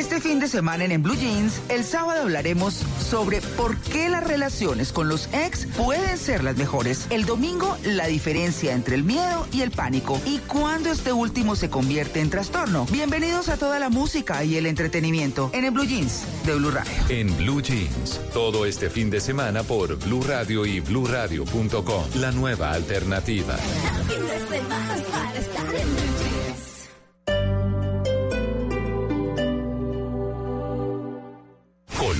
Este 0.00 0.18
fin 0.18 0.40
de 0.40 0.48
semana 0.48 0.86
en, 0.86 0.92
en 0.92 1.02
Blue 1.02 1.14
Jeans, 1.14 1.60
el 1.68 1.84
sábado 1.84 2.22
hablaremos 2.22 2.72
sobre 2.72 3.42
por 3.42 3.76
qué 3.76 4.08
las 4.08 4.26
relaciones 4.26 4.92
con 4.92 5.10
los 5.10 5.28
ex 5.34 5.66
pueden 5.76 6.16
ser 6.16 6.42
las 6.42 6.56
mejores. 6.56 7.06
El 7.10 7.26
domingo, 7.26 7.76
la 7.84 8.06
diferencia 8.06 8.72
entre 8.72 8.94
el 8.94 9.04
miedo 9.04 9.46
y 9.52 9.60
el 9.60 9.70
pánico 9.70 10.18
y 10.24 10.38
cuándo 10.38 10.90
este 10.90 11.12
último 11.12 11.54
se 11.54 11.68
convierte 11.68 12.20
en 12.20 12.30
trastorno. 12.30 12.86
Bienvenidos 12.90 13.50
a 13.50 13.58
toda 13.58 13.78
la 13.78 13.90
música 13.90 14.42
y 14.42 14.56
el 14.56 14.64
entretenimiento 14.64 15.50
en, 15.52 15.66
en 15.66 15.74
Blue 15.74 15.84
Jeans 15.84 16.24
de 16.46 16.54
Blue 16.54 16.70
Radio. 16.70 16.92
En 17.10 17.36
Blue 17.36 17.60
Jeans, 17.60 18.20
todo 18.32 18.64
este 18.64 18.88
fin 18.88 19.10
de 19.10 19.20
semana 19.20 19.64
por 19.64 19.96
Blue 19.96 20.22
Radio 20.22 20.64
y 20.64 20.80
BlueRadio.com, 20.80 22.04
la 22.14 22.32
nueva 22.32 22.72
alternativa. 22.72 23.54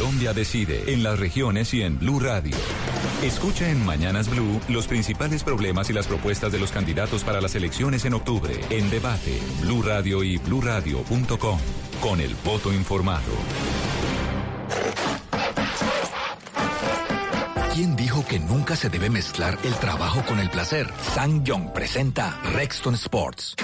Colombia 0.01 0.33
decide 0.33 0.95
en 0.95 1.03
las 1.03 1.19
regiones 1.19 1.75
y 1.75 1.83
en 1.83 1.99
Blue 1.99 2.21
Radio. 2.21 2.57
Escucha 3.23 3.69
en 3.69 3.85
Mañanas 3.85 4.31
Blue 4.31 4.59
los 4.71 4.87
principales 4.87 5.45
problemas 5.45 5.91
y 5.91 5.93
las 5.93 6.07
propuestas 6.07 6.51
de 6.51 6.59
los 6.59 6.73
candidatos 6.73 7.23
para 7.23 7.43
las 7.43 7.55
elecciones 7.55 8.07
en 8.07 8.15
octubre. 8.15 8.59
En 8.71 8.89
debate, 8.89 9.39
Blue 9.61 9.83
Radio 9.83 10.25
y 10.25 10.39
BlueRadio.com. 10.39 11.59
Con 12.01 12.19
el 12.23 12.35
voto 12.37 12.73
informado. 12.73 13.31
¿Quién 17.75 17.95
dijo 17.95 18.25
que 18.27 18.39
nunca 18.39 18.77
se 18.77 18.89
debe 18.89 19.11
mezclar 19.11 19.59
el 19.65 19.75
trabajo 19.75 20.25
con 20.25 20.39
el 20.39 20.49
placer? 20.49 20.91
Sang 21.15 21.45
Young 21.45 21.75
presenta 21.75 22.41
Rexton 22.55 22.95
Sports. 22.95 23.55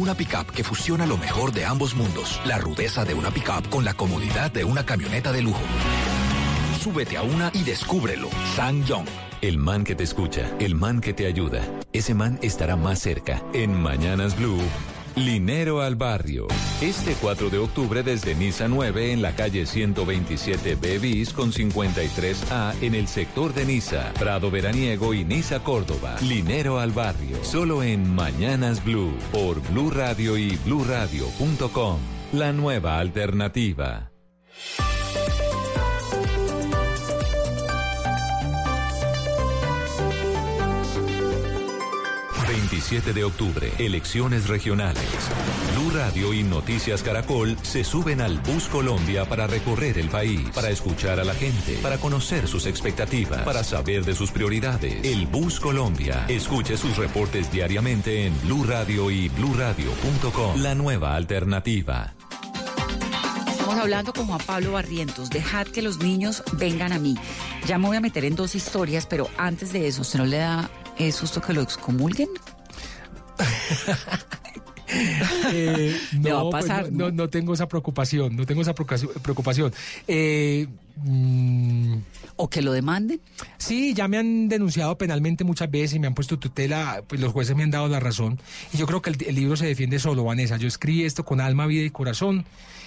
Una 0.00 0.12
pickup 0.14 0.50
que 0.50 0.64
fusiona 0.64 1.06
lo 1.06 1.16
mejor 1.16 1.52
de 1.52 1.64
ambos 1.64 1.94
mundos, 1.94 2.40
la 2.44 2.58
rudeza 2.58 3.04
de 3.04 3.14
una 3.14 3.30
pickup 3.30 3.68
con 3.68 3.84
la 3.84 3.94
comodidad 3.94 4.50
de 4.50 4.64
una 4.64 4.84
camioneta 4.84 5.32
de 5.32 5.42
lujo. 5.42 5.62
Súbete 6.80 7.16
a 7.16 7.22
una 7.22 7.50
y 7.54 7.62
descúbrelo. 7.62 8.28
Sang 8.56 8.84
Young. 8.84 9.06
El 9.40 9.58
man 9.58 9.84
que 9.84 9.94
te 9.94 10.02
escucha, 10.02 10.50
el 10.58 10.74
man 10.74 11.00
que 11.00 11.12
te 11.12 11.26
ayuda. 11.26 11.62
Ese 11.92 12.12
man 12.12 12.40
estará 12.42 12.74
más 12.74 12.98
cerca. 12.98 13.40
En 13.52 13.72
Mañanas 13.72 14.36
Blue. 14.36 14.58
Linero 15.16 15.80
al 15.80 15.94
Barrio. 15.94 16.48
Este 16.80 17.14
4 17.20 17.48
de 17.48 17.58
octubre 17.58 18.02
desde 18.02 18.34
Niza 18.34 18.66
9 18.66 19.12
en 19.12 19.22
la 19.22 19.36
calle 19.36 19.64
127 19.64 20.74
B 20.74 20.98
bis 20.98 21.32
con 21.32 21.52
53A 21.52 22.74
en 22.82 22.94
el 22.94 23.06
sector 23.06 23.54
de 23.54 23.64
Niza, 23.64 24.12
Prado 24.18 24.50
Veraniego 24.50 25.14
y 25.14 25.24
Niza 25.24 25.60
Córdoba. 25.60 26.16
Linero 26.20 26.80
al 26.80 26.90
Barrio. 26.90 27.36
Solo 27.42 27.82
en 27.82 28.12
Mañanas 28.12 28.84
Blue 28.84 29.14
por 29.30 29.60
Blue 29.70 29.90
Radio 29.90 30.36
y 30.36 30.56
BlueRadio.com. 30.64 31.98
La 32.32 32.52
nueva 32.52 32.98
alternativa. 32.98 34.13
27 42.84 43.14
de 43.14 43.24
octubre, 43.24 43.72
elecciones 43.78 44.46
regionales. 44.46 45.02
Blue 45.72 45.90
Radio 45.90 46.34
y 46.34 46.42
Noticias 46.42 47.02
Caracol 47.02 47.56
se 47.62 47.82
suben 47.82 48.20
al 48.20 48.40
Bus 48.40 48.68
Colombia 48.68 49.24
para 49.24 49.46
recorrer 49.46 49.96
el 49.96 50.10
país, 50.10 50.50
para 50.54 50.68
escuchar 50.68 51.18
a 51.18 51.24
la 51.24 51.32
gente, 51.32 51.78
para 51.82 51.96
conocer 51.96 52.46
sus 52.46 52.66
expectativas, 52.66 53.40
para 53.40 53.64
saber 53.64 54.04
de 54.04 54.14
sus 54.14 54.30
prioridades. 54.30 55.02
El 55.02 55.26
Bus 55.26 55.60
Colombia. 55.60 56.26
Escuche 56.28 56.76
sus 56.76 56.98
reportes 56.98 57.50
diariamente 57.50 58.26
en 58.26 58.38
Blue 58.42 58.64
Radio 58.64 59.10
y 59.10 59.30
BlueRadio.com. 59.30 60.60
La 60.60 60.74
nueva 60.74 61.16
alternativa. 61.16 62.12
Estamos 63.50 63.76
hablando 63.78 64.12
con 64.12 64.26
Juan 64.26 64.40
Pablo 64.44 64.72
Barrientos. 64.72 65.30
Dejad 65.30 65.66
que 65.68 65.80
los 65.80 66.00
niños 66.00 66.42
vengan 66.52 66.92
a 66.92 66.98
mí. 66.98 67.16
Ya 67.66 67.78
me 67.78 67.86
voy 67.86 67.96
a 67.96 68.02
meter 68.02 68.26
en 68.26 68.36
dos 68.36 68.54
historias, 68.54 69.06
pero 69.06 69.30
antes 69.38 69.72
de 69.72 69.86
eso, 69.86 70.02
¿usted 70.02 70.18
no 70.18 70.26
le 70.26 70.36
da 70.36 70.68
eh, 70.98 71.12
susto 71.12 71.40
que 71.40 71.54
lo 71.54 71.62
excomulguen? 71.62 72.28
Eh, 75.52 75.98
Me 76.12 76.30
va 76.32 76.40
a 76.40 76.44
no, 76.44 76.50
pues, 76.50 76.66
pasar, 76.66 76.92
no, 76.92 77.10
no 77.10 77.28
tengo 77.28 77.54
esa 77.54 77.66
preocupación, 77.68 78.36
no 78.36 78.46
tengo 78.46 78.62
esa 78.62 78.74
preocupación. 78.74 79.10
preocupación. 79.22 79.72
Eh, 80.06 80.68
mm, 80.96 81.96
¿O 82.36 82.48
que 82.48 82.62
lo 82.62 82.72
demanden? 82.72 83.20
Sí, 83.58 83.94
ya 83.94 84.08
me 84.08 84.18
han 84.18 84.48
denunciado 84.48 84.96
penalmente 84.96 85.42
muchas 85.44 85.70
veces 85.70 85.94
y 85.94 85.98
me 85.98 86.06
han 86.06 86.14
puesto 86.14 86.38
tutela, 86.38 87.02
pues 87.06 87.20
los 87.20 87.32
jueces 87.32 87.56
me 87.56 87.62
han 87.62 87.70
dado 87.70 87.88
la 87.88 88.00
razón. 88.00 88.38
Y 88.72 88.76
yo 88.76 88.86
creo 88.86 89.02
que 89.02 89.10
el, 89.10 89.16
el 89.26 89.34
libro 89.34 89.56
se 89.56 89.66
defiende 89.66 89.98
solo, 89.98 90.24
Vanessa. 90.24 90.56
Yo 90.56 90.68
escribí 90.68 91.04
esto 91.04 91.24
con 91.24 91.40
alma, 91.40 91.66
vida 91.66 91.84
y 91.84 91.90
corazón 91.90 92.44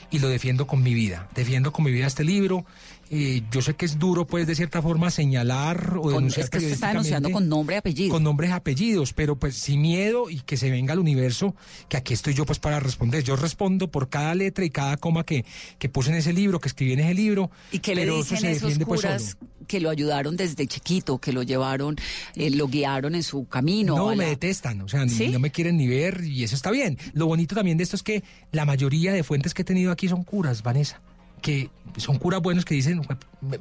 y 0.10 0.20
lo 0.20 0.30
defiendo 0.30 0.68
con 0.68 0.84
mi 0.84 0.94
vida. 0.94 1.28
Defiendo 1.36 1.72
con 1.72 1.86
mi 1.86 1.92
vida 1.92 2.08
este 2.08 2.24
libro. 2.24 2.66
Eh, 3.10 3.42
yo 3.52 3.62
sé 3.62 3.74
que 3.76 3.86
es 3.86 3.98
duro, 4.00 4.28
pues, 4.28 4.48
de 4.48 4.56
cierta 4.56 4.82
forma, 4.82 5.10
señalar 5.12 5.96
o 5.98 6.02
Con- 6.02 6.14
denunciar 6.16 6.44
es 6.46 6.50
que 6.50 6.58
usted 6.58 6.72
está 6.72 6.90
denunciando 6.90 7.32
con 7.32 7.48
nombre 7.48 7.76
y 7.76 7.80
apellido. 7.80 8.12
Con 8.14 8.24
nombres 8.24 8.50
y 8.50 8.54
apellidos, 8.54 9.14
pero 9.14 9.38
pues 9.38 9.56
sin 9.56 9.82
miedo 9.82 10.30
y 10.30 10.42
que 10.42 10.58
se 10.58 10.70
venga 10.70 10.94
al 10.94 11.00
universo, 11.00 11.56
que 11.90 11.98
aquí 11.98 12.14
estoy 12.14 12.34
yo 12.34 12.46
pues 12.46 12.60
para 12.60 12.80
responder. 12.80 13.24
Yo 13.24 13.36
respondo 13.36 13.90
por 13.90 14.10
cada 14.10 14.36
letra 14.36 14.66
y 14.66 14.70
cada 14.70 14.98
coma 14.98 15.24
que, 15.24 15.46
que 15.80 15.88
puse 15.90 16.10
en 16.10 16.18
ese 16.18 16.34
libro, 16.34 16.60
que 16.60 16.68
escribí 16.68 16.94
en 16.94 17.00
ese 17.00 17.14
libro. 17.14 17.50
¿Y 17.72 17.80
qué 17.80 17.96
le 17.96 18.06
dicen 18.06 18.38
se 18.40 18.52
esos 18.52 18.62
defiende, 18.64 18.86
pues, 18.86 19.02
curas 19.02 19.38
solo. 19.40 19.52
que 19.68 19.80
lo 19.80 19.90
ayudaron 19.90 20.36
desde 20.36 20.68
chiquito, 20.68 21.18
que 21.20 21.32
lo 21.32 21.44
llevaron, 21.44 21.96
eh, 22.36 22.50
lo 22.50 22.68
guiaron 22.68 23.16
en 23.16 23.24
su 23.24 23.48
camino? 23.48 23.96
No, 23.96 24.10
me 24.10 24.18
la- 24.18 24.30
detestan, 24.30 24.82
o 24.82 24.88
sea, 24.90 25.06
ni- 25.06 25.12
¿Sí? 25.12 25.30
no 25.30 25.40
me 25.40 25.52
quieren 25.52 25.78
ni 25.78 25.88
ver 25.88 26.24
y 26.26 26.44
eso 26.44 26.56
está 26.56 26.72
bien. 26.72 26.98
Lo 27.14 27.26
bonito 27.28 27.56
también 27.56 27.78
de 27.78 27.84
esto 27.86 27.96
es 27.96 28.04
que 28.04 28.24
la 28.52 28.66
mayoría 28.66 29.14
de 29.14 29.24
fuentes 29.24 29.54
que 29.54 29.62
he 29.62 29.66
tenido 29.66 29.92
aquí 29.92 30.08
son 30.10 30.24
curas, 30.24 30.62
Vanessa, 30.62 31.02
que 31.48 31.70
son 31.96 32.18
curas 32.18 32.42
buenos 32.42 32.66
que 32.66 32.76
dicen, 32.76 33.02
"Jue- 33.04 33.18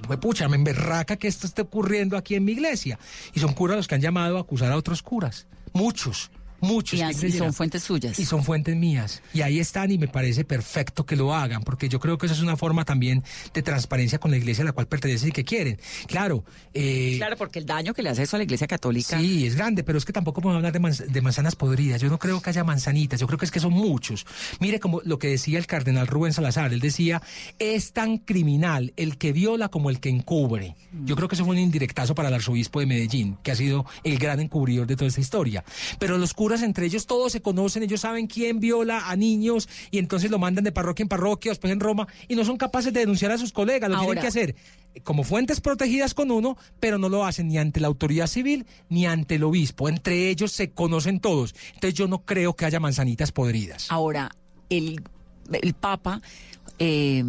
me- 0.08 0.18
pucha, 0.18 0.48
me 0.48 0.56
emberraca 0.56 1.16
que 1.16 1.28
esto 1.28 1.46
esté 1.46 1.62
ocurriendo 1.62 2.16
aquí 2.16 2.34
en 2.34 2.44
mi 2.44 2.50
iglesia. 2.52 2.98
Y 3.32 3.38
son 3.38 3.52
curas 3.52 3.76
los 3.76 3.86
que 3.86 3.94
han 3.94 4.00
llamado 4.00 4.38
a 4.38 4.40
acusar 4.40 4.72
a 4.72 4.76
otros 4.76 5.02
curas, 5.02 5.46
muchos. 5.72 6.32
Muchos 6.66 6.98
Y 6.98 7.02
así 7.02 7.30
son 7.32 7.52
fuentes 7.52 7.82
suyas. 7.82 8.18
Y 8.18 8.24
son 8.24 8.42
fuentes 8.44 8.76
mías. 8.76 9.22
Y 9.32 9.42
ahí 9.42 9.60
están 9.60 9.90
y 9.90 9.98
me 9.98 10.08
parece 10.08 10.44
perfecto 10.44 11.06
que 11.06 11.16
lo 11.16 11.34
hagan, 11.34 11.62
porque 11.62 11.88
yo 11.88 12.00
creo 12.00 12.18
que 12.18 12.26
eso 12.26 12.34
es 12.34 12.42
una 12.42 12.56
forma 12.56 12.84
también 12.84 13.22
de 13.54 13.62
transparencia 13.62 14.18
con 14.18 14.30
la 14.30 14.36
iglesia 14.36 14.62
a 14.62 14.66
la 14.66 14.72
cual 14.72 14.86
pertenecen 14.88 15.28
y 15.28 15.32
que 15.32 15.44
quieren. 15.44 15.78
Claro. 16.06 16.44
eh, 16.74 17.14
Claro, 17.18 17.36
porque 17.36 17.58
el 17.58 17.66
daño 17.66 17.94
que 17.94 18.02
le 18.02 18.10
hace 18.10 18.22
eso 18.24 18.36
a 18.36 18.38
la 18.38 18.44
iglesia 18.44 18.66
católica. 18.66 19.18
Sí, 19.18 19.46
es 19.46 19.54
grande, 19.56 19.84
pero 19.84 19.98
es 19.98 20.04
que 20.04 20.12
tampoco 20.12 20.40
podemos 20.40 20.56
hablar 20.58 20.72
de, 20.72 20.80
manz- 20.80 21.06
de 21.06 21.20
manzanas 21.22 21.56
podridas. 21.56 22.00
Yo 22.00 22.08
no 22.08 22.18
creo 22.18 22.40
que 22.40 22.50
haya 22.50 22.64
manzanitas, 22.64 23.20
yo 23.20 23.26
creo 23.26 23.38
que 23.38 23.44
es 23.44 23.50
que 23.50 23.60
son 23.60 23.72
muchos. 23.72 24.26
Mire 24.60 24.80
como 24.80 25.00
lo 25.04 25.18
que 25.18 25.28
decía 25.28 25.58
el 25.58 25.66
cardenal 25.66 26.06
Rubén 26.06 26.32
Salazar, 26.32 26.72
él 26.72 26.80
decía, 26.80 27.22
es 27.58 27.92
tan 27.92 28.18
criminal 28.18 28.92
el 28.96 29.16
que 29.18 29.32
viola 29.32 29.68
como 29.68 29.90
el 29.90 30.00
que 30.00 30.08
encubre. 30.08 30.74
Yo 31.04 31.16
creo 31.16 31.28
que 31.28 31.34
eso 31.34 31.44
fue 31.44 31.54
un 31.54 31.60
indirectazo 31.60 32.14
para 32.14 32.28
el 32.28 32.34
arzobispo 32.34 32.80
de 32.80 32.86
Medellín, 32.86 33.36
que 33.42 33.52
ha 33.52 33.56
sido 33.56 33.86
el 34.04 34.18
gran 34.18 34.40
encubridor 34.40 34.86
de 34.86 34.96
toda 34.96 35.08
esta 35.08 35.20
historia. 35.20 35.64
Pero 35.98 36.18
los 36.18 36.34
curas 36.34 36.55
entre 36.62 36.86
ellos 36.86 37.06
todos 37.06 37.32
se 37.32 37.40
conocen, 37.42 37.82
ellos 37.82 38.00
saben 38.00 38.26
quién 38.26 38.60
viola 38.60 39.08
a 39.08 39.16
niños 39.16 39.68
y 39.90 39.98
entonces 39.98 40.30
lo 40.30 40.38
mandan 40.38 40.64
de 40.64 40.72
parroquia 40.72 41.02
en 41.04 41.08
parroquia, 41.08 41.50
después 41.52 41.72
en 41.72 41.80
Roma, 41.80 42.06
y 42.28 42.34
no 42.36 42.44
son 42.44 42.56
capaces 42.56 42.92
de 42.92 43.00
denunciar 43.00 43.32
a 43.32 43.38
sus 43.38 43.52
colegas, 43.52 43.90
lo 43.90 43.96
Ahora- 43.96 44.06
tienen 44.06 44.22
que 44.22 44.28
hacer 44.28 44.56
como 45.04 45.24
fuentes 45.24 45.60
protegidas 45.60 46.14
con 46.14 46.30
uno, 46.30 46.56
pero 46.80 46.96
no 46.98 47.08
lo 47.08 47.24
hacen 47.26 47.48
ni 47.48 47.58
ante 47.58 47.80
la 47.80 47.86
autoridad 47.88 48.26
civil 48.26 48.64
ni 48.88 49.04
ante 49.06 49.34
el 49.34 49.44
obispo. 49.44 49.88
Entre 49.90 50.30
ellos 50.30 50.52
se 50.52 50.70
conocen 50.70 51.20
todos. 51.20 51.54
Entonces 51.74 51.92
yo 51.94 52.08
no 52.08 52.24
creo 52.24 52.54
que 52.56 52.64
haya 52.64 52.80
manzanitas 52.80 53.30
podridas. 53.30 53.88
Ahora, 53.90 54.30
el, 54.70 55.02
el 55.52 55.74
Papa 55.74 56.22
eh, 56.78 57.22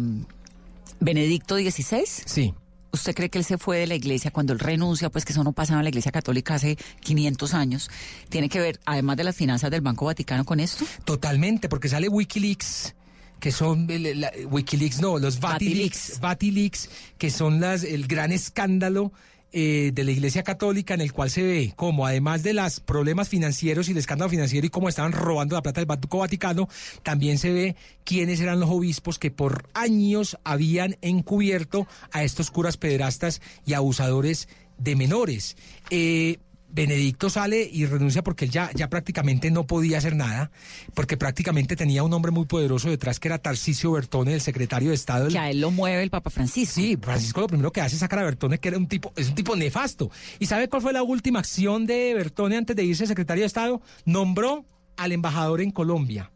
Benedicto 1.00 1.56
XVI. 1.56 2.04
Sí. 2.06 2.54
¿Usted 2.98 3.14
cree 3.14 3.30
que 3.30 3.38
él 3.38 3.44
se 3.44 3.58
fue 3.58 3.78
de 3.78 3.86
la 3.86 3.94
iglesia 3.94 4.30
cuando 4.30 4.52
él 4.52 4.58
renuncia? 4.58 5.08
Pues 5.08 5.24
que 5.24 5.32
eso 5.32 5.44
no 5.44 5.52
pasaba 5.52 5.80
en 5.80 5.84
la 5.84 5.88
iglesia 5.90 6.10
católica 6.12 6.56
hace 6.56 6.76
500 7.00 7.54
años. 7.54 7.90
¿Tiene 8.28 8.48
que 8.48 8.58
ver, 8.60 8.80
además 8.84 9.16
de 9.16 9.24
las 9.24 9.36
finanzas 9.36 9.70
del 9.70 9.80
Banco 9.80 10.06
Vaticano, 10.06 10.44
con 10.44 10.58
esto? 10.60 10.84
Totalmente, 11.04 11.68
porque 11.68 11.88
sale 11.88 12.08
Wikileaks 12.08 12.94
que 13.40 13.52
son 13.52 13.88
el- 13.88 14.20
la- 14.20 14.32
Wikileaks 14.50 15.00
no, 15.00 15.16
los 15.20 15.38
Vatileaks, 15.38 16.18
Vatileaks, 16.18 16.90
que 17.18 17.30
son 17.30 17.60
las 17.60 17.84
el 17.84 18.08
gran 18.08 18.32
escándalo 18.32 19.12
eh, 19.52 19.92
de 19.94 20.04
la 20.04 20.10
Iglesia 20.10 20.42
Católica 20.42 20.94
en 20.94 21.00
el 21.00 21.12
cual 21.12 21.30
se 21.30 21.42
ve 21.42 21.72
como 21.76 22.06
además 22.06 22.42
de 22.42 22.54
los 22.54 22.80
problemas 22.80 23.28
financieros 23.28 23.88
y 23.88 23.92
el 23.92 23.98
escándalo 23.98 24.30
financiero 24.30 24.66
y 24.66 24.70
cómo 24.70 24.88
estaban 24.88 25.12
robando 25.12 25.56
la 25.56 25.62
plata 25.62 25.80
del 25.80 25.86
Banco 25.86 26.18
Vaticano, 26.18 26.68
también 27.02 27.38
se 27.38 27.52
ve 27.52 27.76
quiénes 28.04 28.40
eran 28.40 28.60
los 28.60 28.70
obispos 28.70 29.18
que 29.18 29.30
por 29.30 29.68
años 29.74 30.38
habían 30.44 30.96
encubierto 31.00 31.86
a 32.12 32.24
estos 32.24 32.50
curas 32.50 32.76
pederastas 32.76 33.40
y 33.64 33.74
abusadores 33.74 34.48
de 34.78 34.96
menores. 34.96 35.56
Eh, 35.90 36.38
Benedicto 36.70 37.30
sale 37.30 37.68
y 37.70 37.86
renuncia 37.86 38.22
porque 38.22 38.44
él 38.44 38.50
ya, 38.50 38.70
ya 38.74 38.88
prácticamente 38.90 39.50
no 39.50 39.66
podía 39.66 39.98
hacer 39.98 40.14
nada, 40.14 40.50
porque 40.94 41.16
prácticamente 41.16 41.76
tenía 41.76 42.02
un 42.02 42.12
hombre 42.12 42.30
muy 42.30 42.44
poderoso 42.44 42.90
detrás 42.90 43.18
que 43.18 43.28
era 43.28 43.38
Tarcisio 43.38 43.92
Bertone, 43.92 44.34
el 44.34 44.40
secretario 44.40 44.90
de 44.90 44.94
Estado. 44.94 45.28
Que 45.28 45.38
a 45.38 45.50
él 45.50 45.60
lo 45.60 45.70
mueve 45.70 46.02
el 46.02 46.10
Papa 46.10 46.30
Francisco. 46.30 46.74
Sí, 46.74 46.98
Francisco 47.00 47.40
lo 47.40 47.46
primero 47.46 47.72
que 47.72 47.80
hace 47.80 47.96
es 47.96 48.00
sacar 48.00 48.18
a 48.18 48.24
Bertone, 48.24 48.58
que 48.58 48.68
era 48.68 48.78
un 48.78 48.86
tipo, 48.86 49.12
es 49.16 49.28
un 49.28 49.34
tipo 49.34 49.56
nefasto. 49.56 50.10
¿Y 50.38 50.46
sabe 50.46 50.68
cuál 50.68 50.82
fue 50.82 50.92
la 50.92 51.02
última 51.02 51.38
acción 51.38 51.86
de 51.86 52.14
Bertone 52.14 52.56
antes 52.56 52.76
de 52.76 52.84
irse 52.84 53.06
secretario 53.06 53.42
de 53.42 53.46
Estado? 53.46 53.80
Nombró 54.04 54.64
al 54.96 55.12
embajador 55.12 55.60
en 55.60 55.70
Colombia 55.70 56.30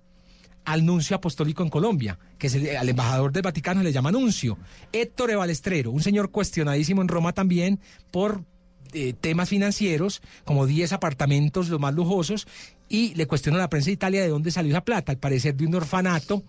al 0.65 0.87
nuncio 0.87 1.17
apostólico 1.17 1.63
en 1.65 1.71
Colombia, 1.71 2.19
que 2.39 2.47
es 2.47 2.55
el, 2.55 2.77
al 2.77 2.89
embajador 2.89 3.33
del 3.33 3.43
Vaticano, 3.43 3.83
le 3.83 3.93
llama 3.93 4.13
nuncio. 4.13 4.59
Héctor 4.93 5.37
Balestrero, 5.37 5.91
un 5.91 6.03
señor 6.03 6.31
cuestionadísimo 6.31 7.03
en 7.03 7.09
Roma 7.09 7.33
también 7.33 7.81
por 8.11 8.45
eh, 8.93 9.15
temas 9.19 9.49
financieros, 9.49 10.23
como 10.45 10.67
10 10.67 10.93
apartamentos, 10.93 11.69
los 11.69 11.81
más 11.81 11.95
lujosos, 11.95 12.47
y 12.89 13.15
le 13.15 13.27
cuestionó 13.27 13.59
a 13.59 13.61
la 13.61 13.71
prensa 13.71 13.87
de 13.87 13.93
Italia 13.93 14.23
de 14.23 14.29
dónde 14.29 14.51
salió 14.51 14.73
esa 14.73 14.85
plata, 14.85 15.13
al 15.13 15.19
parecer 15.19 15.55
de 15.57 15.67
un 15.67 15.75
orfanato, 15.75 16.43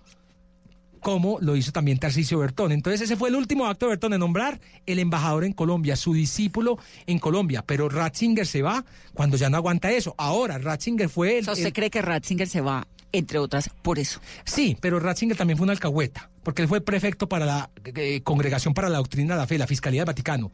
como 1.03 1.37
lo 1.41 1.55
hizo 1.55 1.71
también 1.71 1.99
Tarcisio 1.99 2.39
Bertón. 2.39 2.71
Entonces 2.71 3.01
ese 3.01 3.17
fue 3.17 3.29
el 3.29 3.35
último 3.35 3.67
acto 3.67 3.85
de 3.85 3.91
Bertón, 3.91 4.11
de 4.11 4.17
nombrar 4.19 4.59
el 4.85 4.99
embajador 4.99 5.43
en 5.43 5.53
Colombia, 5.53 5.95
su 5.95 6.13
discípulo 6.13 6.79
en 7.05 7.19
Colombia. 7.19 7.63
Pero 7.65 7.89
Ratzinger 7.89 8.47
se 8.47 8.61
va 8.61 8.85
cuando 9.13 9.37
ya 9.37 9.49
no 9.49 9.57
aguanta 9.57 9.91
eso. 9.91 10.15
Ahora, 10.17 10.57
Ratzinger 10.57 11.09
fue 11.09 11.39
el... 11.39 11.49
¿Usted 11.49 11.73
cree 11.73 11.89
que 11.89 12.01
Ratzinger 12.01 12.47
se 12.47 12.61
va, 12.61 12.87
entre 13.13 13.39
otras, 13.39 13.69
por 13.81 13.99
eso? 13.99 14.19
Sí, 14.43 14.77
pero 14.81 14.99
Ratzinger 14.99 15.37
también 15.37 15.57
fue 15.57 15.63
una 15.63 15.73
alcahueta 15.73 16.29
porque 16.43 16.61
él 16.61 16.67
fue 16.67 16.81
prefecto 16.81 17.27
para 17.27 17.45
la 17.45 17.69
eh, 17.85 18.21
Congregación 18.21 18.73
para 18.73 18.89
la 18.89 18.97
Doctrina 18.97 19.33
de 19.33 19.39
la 19.39 19.47
Fe, 19.47 19.57
la 19.57 19.67
Fiscalía 19.67 20.01
del 20.01 20.07
Vaticano. 20.07 20.51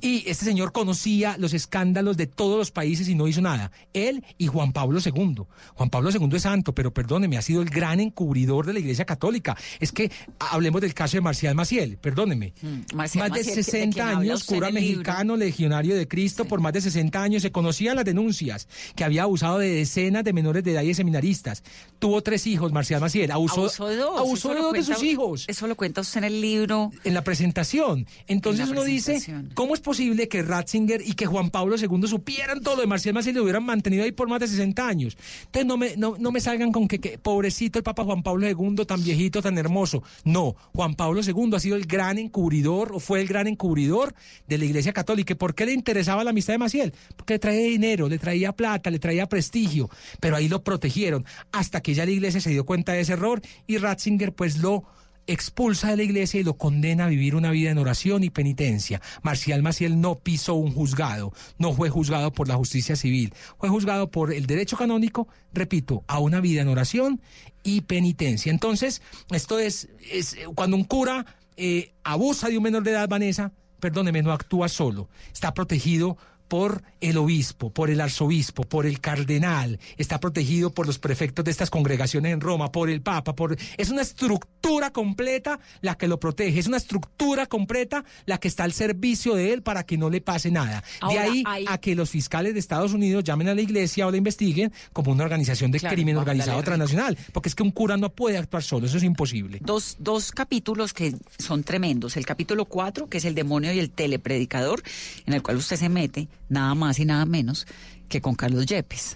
Y 0.00 0.28
este 0.28 0.44
señor 0.44 0.72
conocía 0.72 1.36
los 1.38 1.54
escándalos 1.54 2.16
de 2.16 2.26
todos 2.26 2.58
los 2.58 2.70
países 2.70 3.08
y 3.08 3.14
no 3.14 3.26
hizo 3.26 3.40
nada. 3.40 3.70
Él 3.94 4.24
y 4.38 4.48
Juan 4.48 4.72
Pablo 4.72 5.00
II. 5.04 5.44
Juan 5.74 5.90
Pablo 5.90 6.10
II 6.10 6.28
es 6.32 6.42
santo, 6.42 6.74
pero 6.74 6.92
perdóneme, 6.92 7.38
ha 7.38 7.42
sido 7.42 7.62
el 7.62 7.70
gran 7.70 8.00
encubridor 8.00 8.66
de 8.66 8.74
la 8.74 8.80
Iglesia 8.80 9.04
Católica. 9.04 9.56
Es 9.80 9.92
que 9.92 10.10
hablemos 10.38 10.80
del 10.82 10.94
caso 10.94 11.16
de 11.16 11.22
Marcial 11.22 11.54
Maciel, 11.54 11.96
perdóneme. 11.96 12.52
Mm, 12.60 12.94
más 12.94 13.16
Maciel, 13.16 13.32
de 13.32 13.42
¿de 13.42 13.62
60 13.62 13.94
quién 13.94 14.06
habla 14.06 14.20
años, 14.20 14.44
cura 14.44 14.70
mexicano, 14.70 15.36
legionario 15.36 15.96
de 15.96 16.06
Cristo, 16.06 16.44
por 16.44 16.60
más 16.60 16.74
de 16.74 16.82
60 16.82 17.22
años, 17.22 17.42
se 17.42 17.52
conocían 17.52 17.96
las 17.96 18.04
denuncias 18.04 18.68
que 18.94 19.04
había 19.04 19.22
abusado 19.22 19.58
de 19.58 19.70
decenas 19.70 20.22
de 20.22 20.32
menores 20.32 20.64
de 20.64 20.72
edad 20.72 20.82
y 20.82 20.88
de 20.88 20.94
seminaristas. 20.94 21.62
Tuvo 21.98 22.22
tres 22.22 22.46
hijos, 22.46 22.72
Marcial 22.72 23.00
Maciel. 23.00 23.30
Abusó, 23.30 23.62
Abusó 23.62 23.88
de 23.88 23.96
dos. 23.96 24.18
abusó 24.20 24.54
de 24.54 24.60
dos 24.60 24.72
de 24.74 24.82
sus 24.82 25.02
hijos 25.02 25.44
Eso 25.48 25.66
lo 25.66 25.76
cuenta 25.76 26.00
usted 26.02 26.18
en 26.18 26.24
el 26.24 26.40
libro. 26.40 26.90
en 27.04 27.14
la 27.14 27.24
presentación. 27.24 28.06
Entonces 28.26 28.60
En 28.68 28.74
la 28.74 28.80
uno 28.80 28.84
dice. 28.84 29.22
¿cómo 29.54 29.74
es 29.74 29.80
posible 29.80 30.28
que 30.28 30.42
Ratzinger 30.42 31.00
y 31.00 31.14
que 31.14 31.26
Juan 31.26 31.50
Pablo 31.50 31.76
II 31.76 32.06
supieran 32.08 32.60
todo 32.60 32.76
lo 32.76 32.80
de 32.82 32.86
Marcial 32.86 33.14
Maciel 33.14 33.34
y 33.34 33.38
lo 33.38 33.42
hubieran 33.44 33.64
mantenido 33.64 34.04
ahí 34.04 34.12
por 34.12 34.28
más 34.28 34.40
de 34.40 34.48
60 34.48 34.86
años? 34.86 35.16
Entonces 35.46 35.66
no 35.66 35.76
me, 35.76 35.96
no, 35.96 36.16
no 36.18 36.30
me 36.30 36.40
salgan 36.40 36.72
con 36.72 36.88
que, 36.88 36.98
que 37.00 37.18
pobrecito 37.18 37.78
el 37.78 37.82
Papa 37.82 38.04
Juan 38.04 38.22
Pablo 38.22 38.46
II, 38.48 38.84
tan 38.86 39.02
viejito, 39.02 39.40
tan 39.40 39.56
hermoso. 39.58 40.02
No, 40.24 40.56
Juan 40.74 40.94
Pablo 40.94 41.20
II 41.22 41.50
ha 41.54 41.60
sido 41.60 41.76
el 41.76 41.86
gran 41.86 42.18
encubridor, 42.18 42.92
o 42.92 43.00
fue 43.00 43.20
el 43.20 43.26
gran 43.28 43.46
encubridor 43.46 44.14
de 44.46 44.58
la 44.58 44.64
Iglesia 44.64 44.92
Católica. 44.92 45.32
¿Y 45.32 45.36
por 45.36 45.54
qué 45.54 45.66
le 45.66 45.72
interesaba 45.72 46.24
la 46.24 46.30
amistad 46.30 46.54
de 46.54 46.58
Maciel? 46.58 46.92
Porque 47.16 47.34
le 47.34 47.38
traía 47.38 47.66
dinero, 47.68 48.08
le 48.08 48.18
traía 48.18 48.52
plata, 48.52 48.90
le 48.90 48.98
traía 48.98 49.26
prestigio, 49.28 49.88
pero 50.20 50.36
ahí 50.36 50.48
lo 50.48 50.62
protegieron 50.62 51.24
hasta 51.52 51.80
que 51.84 51.94
ya 51.94 52.04
la 52.04 52.10
Iglesia 52.10 52.40
se 52.40 52.50
dio 52.50 52.66
cuenta 52.66 52.92
de 52.92 53.02
ese 53.02 53.12
error 53.12 53.40
y 53.68 53.78
Ratzinger 53.78 54.34
pues 54.34 54.58
lo 54.58 54.82
expulsa 55.26 55.90
de 55.90 55.96
la 55.96 56.02
iglesia 56.02 56.40
y 56.40 56.44
lo 56.44 56.56
condena 56.56 57.04
a 57.04 57.08
vivir 57.08 57.34
una 57.34 57.50
vida 57.50 57.70
en 57.70 57.78
oración 57.78 58.24
y 58.24 58.30
penitencia. 58.30 59.00
Marcial 59.22 59.62
Maciel 59.62 60.00
no 60.00 60.18
pisó 60.18 60.54
un 60.54 60.72
juzgado, 60.72 61.32
no 61.58 61.72
fue 61.72 61.88
juzgado 61.90 62.32
por 62.32 62.48
la 62.48 62.56
justicia 62.56 62.96
civil, 62.96 63.32
fue 63.58 63.68
juzgado 63.68 64.10
por 64.10 64.32
el 64.32 64.46
derecho 64.46 64.76
canónico, 64.76 65.28
repito, 65.52 66.04
a 66.06 66.18
una 66.18 66.40
vida 66.40 66.62
en 66.62 66.68
oración 66.68 67.20
y 67.62 67.82
penitencia. 67.82 68.50
Entonces, 68.50 69.02
esto 69.30 69.58
es, 69.58 69.88
es 70.10 70.36
cuando 70.54 70.76
un 70.76 70.84
cura 70.84 71.24
eh, 71.56 71.92
abusa 72.02 72.48
de 72.48 72.58
un 72.58 72.64
menor 72.64 72.82
de 72.82 72.90
edad, 72.90 73.08
Vanessa, 73.08 73.52
perdóneme, 73.80 74.22
no 74.22 74.32
actúa 74.32 74.68
solo, 74.68 75.08
está 75.32 75.54
protegido 75.54 76.16
por 76.48 76.82
el 77.00 77.16
obispo, 77.16 77.70
por 77.70 77.90
el 77.90 78.00
arzobispo, 78.00 78.64
por 78.64 78.86
el 78.86 79.00
cardenal, 79.00 79.78
está 79.96 80.20
protegido 80.20 80.70
por 80.72 80.86
los 80.86 80.98
prefectos 80.98 81.44
de 81.44 81.50
estas 81.50 81.70
congregaciones 81.70 82.32
en 82.32 82.40
Roma, 82.40 82.70
por 82.72 82.90
el 82.90 83.00
Papa, 83.02 83.34
por 83.34 83.56
es 83.76 83.90
una 83.90 84.02
estructura 84.02 84.90
completa 84.92 85.58
la 85.80 85.96
que 85.96 86.08
lo 86.08 86.18
protege, 86.20 86.58
es 86.58 86.66
una 86.66 86.76
estructura 86.76 87.46
completa 87.46 88.04
la 88.26 88.38
que 88.38 88.48
está 88.48 88.64
al 88.64 88.72
servicio 88.72 89.34
de 89.34 89.52
él 89.52 89.62
para 89.62 89.84
que 89.84 89.96
no 89.98 90.10
le 90.10 90.20
pase 90.20 90.50
nada. 90.50 90.82
de 91.08 91.18
ahí 91.18 91.42
hay- 91.46 91.64
a 91.68 91.78
que 91.78 91.94
los 91.94 92.10
fiscales 92.10 92.54
de 92.54 92.60
Estados 92.60 92.92
Unidos 92.92 93.24
llamen 93.24 93.48
a 93.48 93.54
la 93.54 93.60
iglesia 93.60 94.06
o 94.06 94.10
la 94.10 94.16
investiguen 94.16 94.72
como 94.92 95.12
una 95.12 95.24
organización 95.24 95.70
de 95.70 95.80
Claro, 95.80 95.94
crimen 95.94 96.16
organizado 96.16 96.62
transnacional, 96.62 97.16
porque 97.32 97.48
es 97.48 97.54
que 97.54 97.62
un 97.62 97.70
cura 97.70 97.96
no 97.96 98.10
puede 98.10 98.38
actuar 98.38 98.62
solo, 98.62 98.86
eso 98.86 98.96
es 98.96 99.02
imposible. 99.02 99.58
Dos, 99.62 99.96
dos 99.98 100.30
capítulos 100.32 100.92
que 100.94 101.14
son 101.38 101.62
tremendos. 101.62 102.16
El 102.16 102.24
capítulo 102.26 102.64
4, 102.64 103.08
que 103.08 103.18
es 103.18 103.24
el 103.24 103.34
demonio 103.34 103.72
y 103.72 103.78
el 103.78 103.90
telepredicador, 103.90 104.82
en 105.26 105.34
el 105.34 105.42
cual 105.42 105.56
usted 105.58 105.76
se 105.76 105.88
mete 105.88 106.28
nada 106.48 106.74
más 106.74 106.98
y 106.98 107.04
nada 107.04 107.24
menos 107.26 107.66
que 108.08 108.20
con 108.20 108.34
Carlos 108.34 108.66
Yepes. 108.66 109.14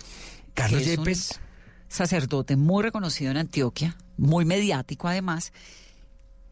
Carlos 0.55 0.85
Yepes. 0.85 1.41
Sacerdote 1.89 2.57
muy 2.57 2.83
reconocido 2.83 3.31
en 3.31 3.39
Antioquia, 3.39 3.97
muy 4.17 4.45
mediático 4.45 5.09
además. 5.09 5.53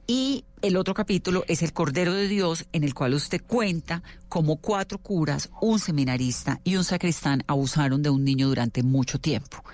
Y 0.07 0.45
el 0.63 0.77
otro 0.77 0.95
capítulo 0.95 1.45
es 1.49 1.63
el 1.63 1.73
Cordero 1.73 2.15
de 2.15 2.29
Dios, 2.29 2.67
en 2.73 2.85
el 2.85 2.95
cual 2.95 3.15
usted 3.15 3.43
cuenta 3.45 4.03
cómo 4.29 4.57
cuatro 4.57 4.99
curas, 4.99 5.51
un 5.61 5.79
seminarista 5.79 6.61
y 6.63 6.77
un 6.77 6.85
sacristán 6.85 7.43
abusaron 7.49 8.03
de 8.03 8.11
un 8.11 8.25
niño 8.25 8.49
durante 8.49 8.83
mucho 8.83 9.19
tiempo. 9.19 9.65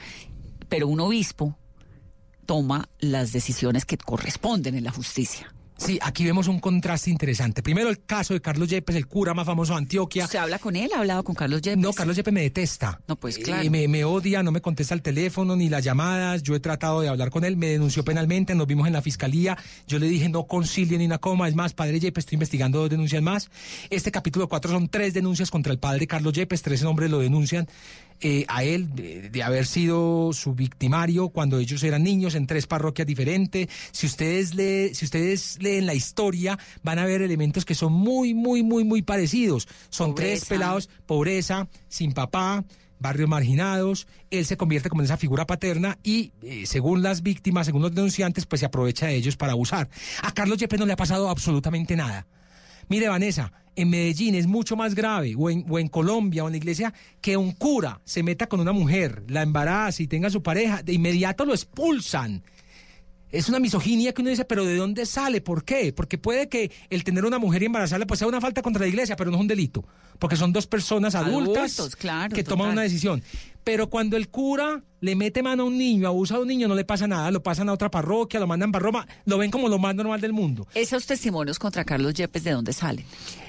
Pero 0.68 0.88
un 0.88 1.00
obispo 1.00 1.59
toma 2.46 2.88
las 2.98 3.32
decisiones 3.32 3.84
que 3.84 3.98
corresponden 3.98 4.74
en 4.74 4.84
la 4.84 4.90
justicia. 4.90 5.53
Sí, 5.84 5.98
aquí 6.00 6.24
vemos 6.24 6.46
un 6.46 6.60
contraste 6.60 7.10
interesante. 7.10 7.60
Primero 7.60 7.88
el 7.88 8.04
caso 8.04 8.34
de 8.34 8.40
Carlos 8.40 8.68
Yepes, 8.68 8.94
el 8.94 9.08
cura 9.08 9.34
más 9.34 9.44
famoso 9.46 9.72
de 9.72 9.78
Antioquia. 9.78 10.26
¿Usted 10.26 10.38
habla 10.38 10.60
con 10.60 10.76
él? 10.76 10.88
¿Ha 10.94 11.00
hablado 11.00 11.24
con 11.24 11.34
Carlos 11.34 11.60
Yepes? 11.60 11.82
No, 11.82 11.92
Carlos 11.92 12.14
Yepes 12.14 12.32
me 12.32 12.42
detesta. 12.42 13.00
No, 13.08 13.16
pues 13.16 13.36
Eh, 13.38 13.42
claro. 13.42 13.68
me, 13.68 13.88
me 13.88 14.04
odia, 14.04 14.44
no 14.44 14.52
me 14.52 14.60
contesta 14.60 14.94
el 14.94 15.02
teléfono 15.02 15.56
ni 15.56 15.68
las 15.68 15.82
llamadas. 15.82 16.44
Yo 16.44 16.54
he 16.54 16.60
tratado 16.60 17.00
de 17.00 17.08
hablar 17.08 17.30
con 17.30 17.44
él, 17.44 17.56
me 17.56 17.66
denunció 17.66 18.04
penalmente, 18.04 18.54
nos 18.54 18.68
vimos 18.68 18.86
en 18.86 18.92
la 18.92 19.02
fiscalía. 19.02 19.58
Yo 19.88 19.98
le 19.98 20.06
dije 20.06 20.28
no 20.28 20.46
concilie 20.46 20.98
ni 20.98 21.06
una 21.06 21.18
coma. 21.18 21.48
Es 21.48 21.56
más, 21.56 21.74
padre 21.74 21.98
Yepes, 21.98 22.22
estoy 22.26 22.36
investigando 22.36 22.78
dos 22.78 22.88
denuncias 22.90 23.20
más. 23.20 23.50
Este 23.90 24.12
capítulo 24.12 24.48
4 24.48 24.70
son 24.70 24.88
tres 24.88 25.14
denuncias 25.14 25.50
contra 25.50 25.72
el 25.72 25.80
padre 25.80 26.06
Carlos 26.06 26.32
Yepes. 26.32 26.62
Tres 26.62 26.84
hombres 26.84 27.10
lo 27.10 27.18
denuncian 27.18 27.66
eh, 28.22 28.44
a 28.48 28.64
él 28.64 28.94
de, 28.94 29.28
de 29.30 29.42
haber 29.42 29.66
sido 29.66 30.32
su 30.32 30.54
victimario 30.54 31.28
cuando 31.28 31.58
ellos 31.58 31.82
eran 31.82 32.02
niños 32.02 32.34
en 32.34 32.46
tres 32.46 32.66
parroquias 32.66 33.06
diferentes. 33.06 33.68
Si 33.90 34.06
ustedes, 34.06 34.54
lee, 34.54 34.94
si 34.94 35.04
ustedes 35.04 35.58
leen 35.60 35.86
la 35.86 35.94
historia, 35.94 36.58
van 36.82 36.98
a 36.98 37.04
ver 37.04 37.22
elementos 37.22 37.64
que 37.64 37.74
son 37.74 37.92
muy, 37.92 38.32
muy, 38.32 38.62
muy, 38.62 38.84
muy 38.84 39.02
parecidos. 39.02 39.68
Son 39.90 40.14
tres 40.14 40.44
pelados, 40.44 40.88
pobreza, 41.06 41.68
sin 41.88 42.12
papá, 42.12 42.64
barrios 43.02 43.28
marginados, 43.28 44.06
él 44.30 44.46
se 44.46 44.56
convierte 44.56 44.88
como 44.88 45.02
en 45.02 45.06
esa 45.06 45.16
figura 45.16 45.46
paterna 45.46 45.98
y 46.02 46.32
eh, 46.42 46.64
según 46.66 47.02
las 47.02 47.22
víctimas, 47.22 47.66
según 47.66 47.82
los 47.82 47.94
denunciantes, 47.94 48.46
pues 48.46 48.60
se 48.60 48.66
aprovecha 48.66 49.06
de 49.06 49.16
ellos 49.16 49.36
para 49.36 49.52
abusar. 49.52 49.90
A 50.22 50.32
Carlos 50.32 50.58
Yepes 50.58 50.78
no 50.78 50.86
le 50.86 50.94
ha 50.94 50.96
pasado 50.96 51.28
absolutamente 51.28 51.96
nada. 51.96 52.26
Mire, 52.88 53.08
Vanessa, 53.08 53.52
en 53.74 53.90
Medellín 53.90 54.34
es 54.34 54.46
mucho 54.46 54.76
más 54.76 54.94
grave, 54.94 55.34
o 55.36 55.50
en, 55.50 55.64
o 55.68 55.78
en 55.78 55.88
Colombia, 55.88 56.44
o 56.44 56.48
en 56.48 56.52
la 56.52 56.58
iglesia, 56.58 56.92
que 57.20 57.36
un 57.36 57.52
cura 57.52 58.00
se 58.04 58.22
meta 58.22 58.46
con 58.46 58.60
una 58.60 58.72
mujer, 58.72 59.24
la 59.28 59.42
embaraza 59.42 60.02
y 60.02 60.06
tenga 60.06 60.30
su 60.30 60.42
pareja, 60.42 60.82
de 60.82 60.92
inmediato 60.92 61.44
lo 61.44 61.54
expulsan. 61.54 62.42
Es 63.30 63.48
una 63.48 63.58
misoginia 63.58 64.12
que 64.12 64.20
uno 64.20 64.28
dice, 64.28 64.44
pero 64.44 64.66
¿de 64.66 64.76
dónde 64.76 65.06
sale? 65.06 65.40
¿Por 65.40 65.64
qué? 65.64 65.94
Porque 65.94 66.18
puede 66.18 66.50
que 66.50 66.70
el 66.90 67.02
tener 67.02 67.24
una 67.24 67.38
mujer 67.38 67.62
y 67.62 67.66
embarazarla 67.66 68.06
pues 68.06 68.18
sea 68.18 68.28
una 68.28 68.42
falta 68.42 68.60
contra 68.60 68.82
la 68.82 68.88
iglesia, 68.88 69.16
pero 69.16 69.30
no 69.30 69.38
es 69.38 69.40
un 69.40 69.48
delito. 69.48 69.86
Porque 70.18 70.36
son 70.36 70.52
dos 70.52 70.66
personas 70.66 71.14
adultas 71.14 71.78
Adultos, 71.78 71.96
claro, 71.96 72.34
que 72.34 72.44
toman 72.44 72.66
total. 72.66 72.72
una 72.74 72.82
decisión. 72.82 73.22
Pero 73.64 73.88
cuando 73.88 74.16
el 74.16 74.28
cura 74.28 74.82
le 75.02 75.16
mete 75.16 75.42
mano 75.42 75.64
a 75.64 75.66
un 75.66 75.76
niño, 75.76 76.06
abusa 76.06 76.36
a 76.36 76.38
un 76.38 76.46
niño, 76.46 76.68
no 76.68 76.76
le 76.76 76.84
pasa 76.84 77.08
nada, 77.08 77.30
lo 77.32 77.42
pasan 77.42 77.68
a 77.68 77.72
otra 77.72 77.90
parroquia, 77.90 78.38
lo 78.38 78.46
mandan 78.46 78.70
para 78.70 78.84
Roma, 78.84 79.06
lo 79.24 79.36
ven 79.36 79.50
como 79.50 79.68
lo 79.68 79.80
más 79.80 79.96
normal 79.96 80.20
del 80.20 80.32
mundo. 80.32 80.68
Esos 80.74 81.06
testimonios 81.06 81.58
contra 81.58 81.84
Carlos 81.84 82.14
Yepes, 82.14 82.44
¿de 82.44 82.52
dónde 82.52 82.72
salen? 82.72 83.04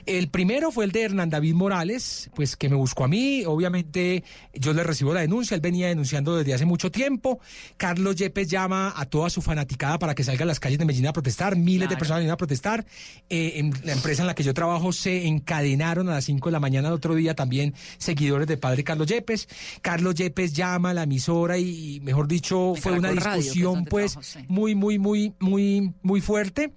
El 0.08 0.30
primero 0.30 0.72
fue 0.72 0.84
el 0.84 0.92
de 0.92 1.04
Hernán 1.04 1.30
David 1.30 1.54
Morales, 1.54 2.32
pues 2.36 2.58
que 2.58 2.70
me 2.70 2.76
buscó 2.76 3.06
a 3.06 3.08
mí, 3.08 3.46
obviamente 3.46 4.24
yo 4.52 4.74
le 4.74 4.84
recibo 4.84 5.14
la 5.14 5.22
denuncia, 5.22 5.54
él 5.54 5.62
venía 5.62 5.88
denunciando 5.88 6.36
desde 6.36 6.56
hace 6.56 6.66
mucho 6.66 6.92
tiempo. 6.92 7.40
Carlos 7.78 8.16
Yepes 8.16 8.50
llama 8.50 8.92
a 8.96 9.06
toda 9.06 9.30
su 9.30 9.44
fanaticada 9.44 10.00
para 10.00 10.16
que 10.16 10.24
salga 10.24 10.44
a 10.44 10.48
las 10.48 10.60
calles 10.60 10.80
de 10.80 10.86
Medellín 10.86 11.08
a 11.08 11.14
protestar, 11.14 11.56
miles 11.56 11.88
de 11.88 11.98
personas 11.98 12.22
vinieron 12.22 12.34
a 12.34 12.38
protestar. 12.38 12.84
Eh, 13.30 13.54
en 13.58 13.74
la 13.86 13.94
empresa 13.94 14.24
en 14.24 14.28
la 14.28 14.36
que 14.36 14.44
yo 14.44 14.56
trabajo 14.56 14.92
se 14.92 15.28
encadenaron 15.28 16.10
a 16.10 16.14
las 16.14 16.26
5 16.26 16.50
de 16.50 16.52
la 16.52 16.60
mañana 16.60 16.88
del 16.88 16.96
otro 16.96 17.14
día 17.14 17.36
también 17.36 17.76
seguidores 18.00 18.48
del 18.48 18.58
padre 18.58 18.84
Carlos 18.84 19.08
Yepes. 19.08 19.48
Carlos 19.82 20.03
Yepes 20.12 20.54
llama 20.54 20.92
a 20.92 20.94
la 20.94 21.04
emisora 21.04 21.58
y, 21.58 22.00
mejor 22.02 22.28
dicho, 22.28 22.74
fue 22.76 22.94
una 22.94 23.12
discusión 23.12 23.86
pues 23.86 24.18
muy, 24.48 24.76
muy, 24.76 25.00
muy, 25.00 25.34
muy, 25.40 25.94
muy 26.02 26.22
fuerte. 26.22 26.74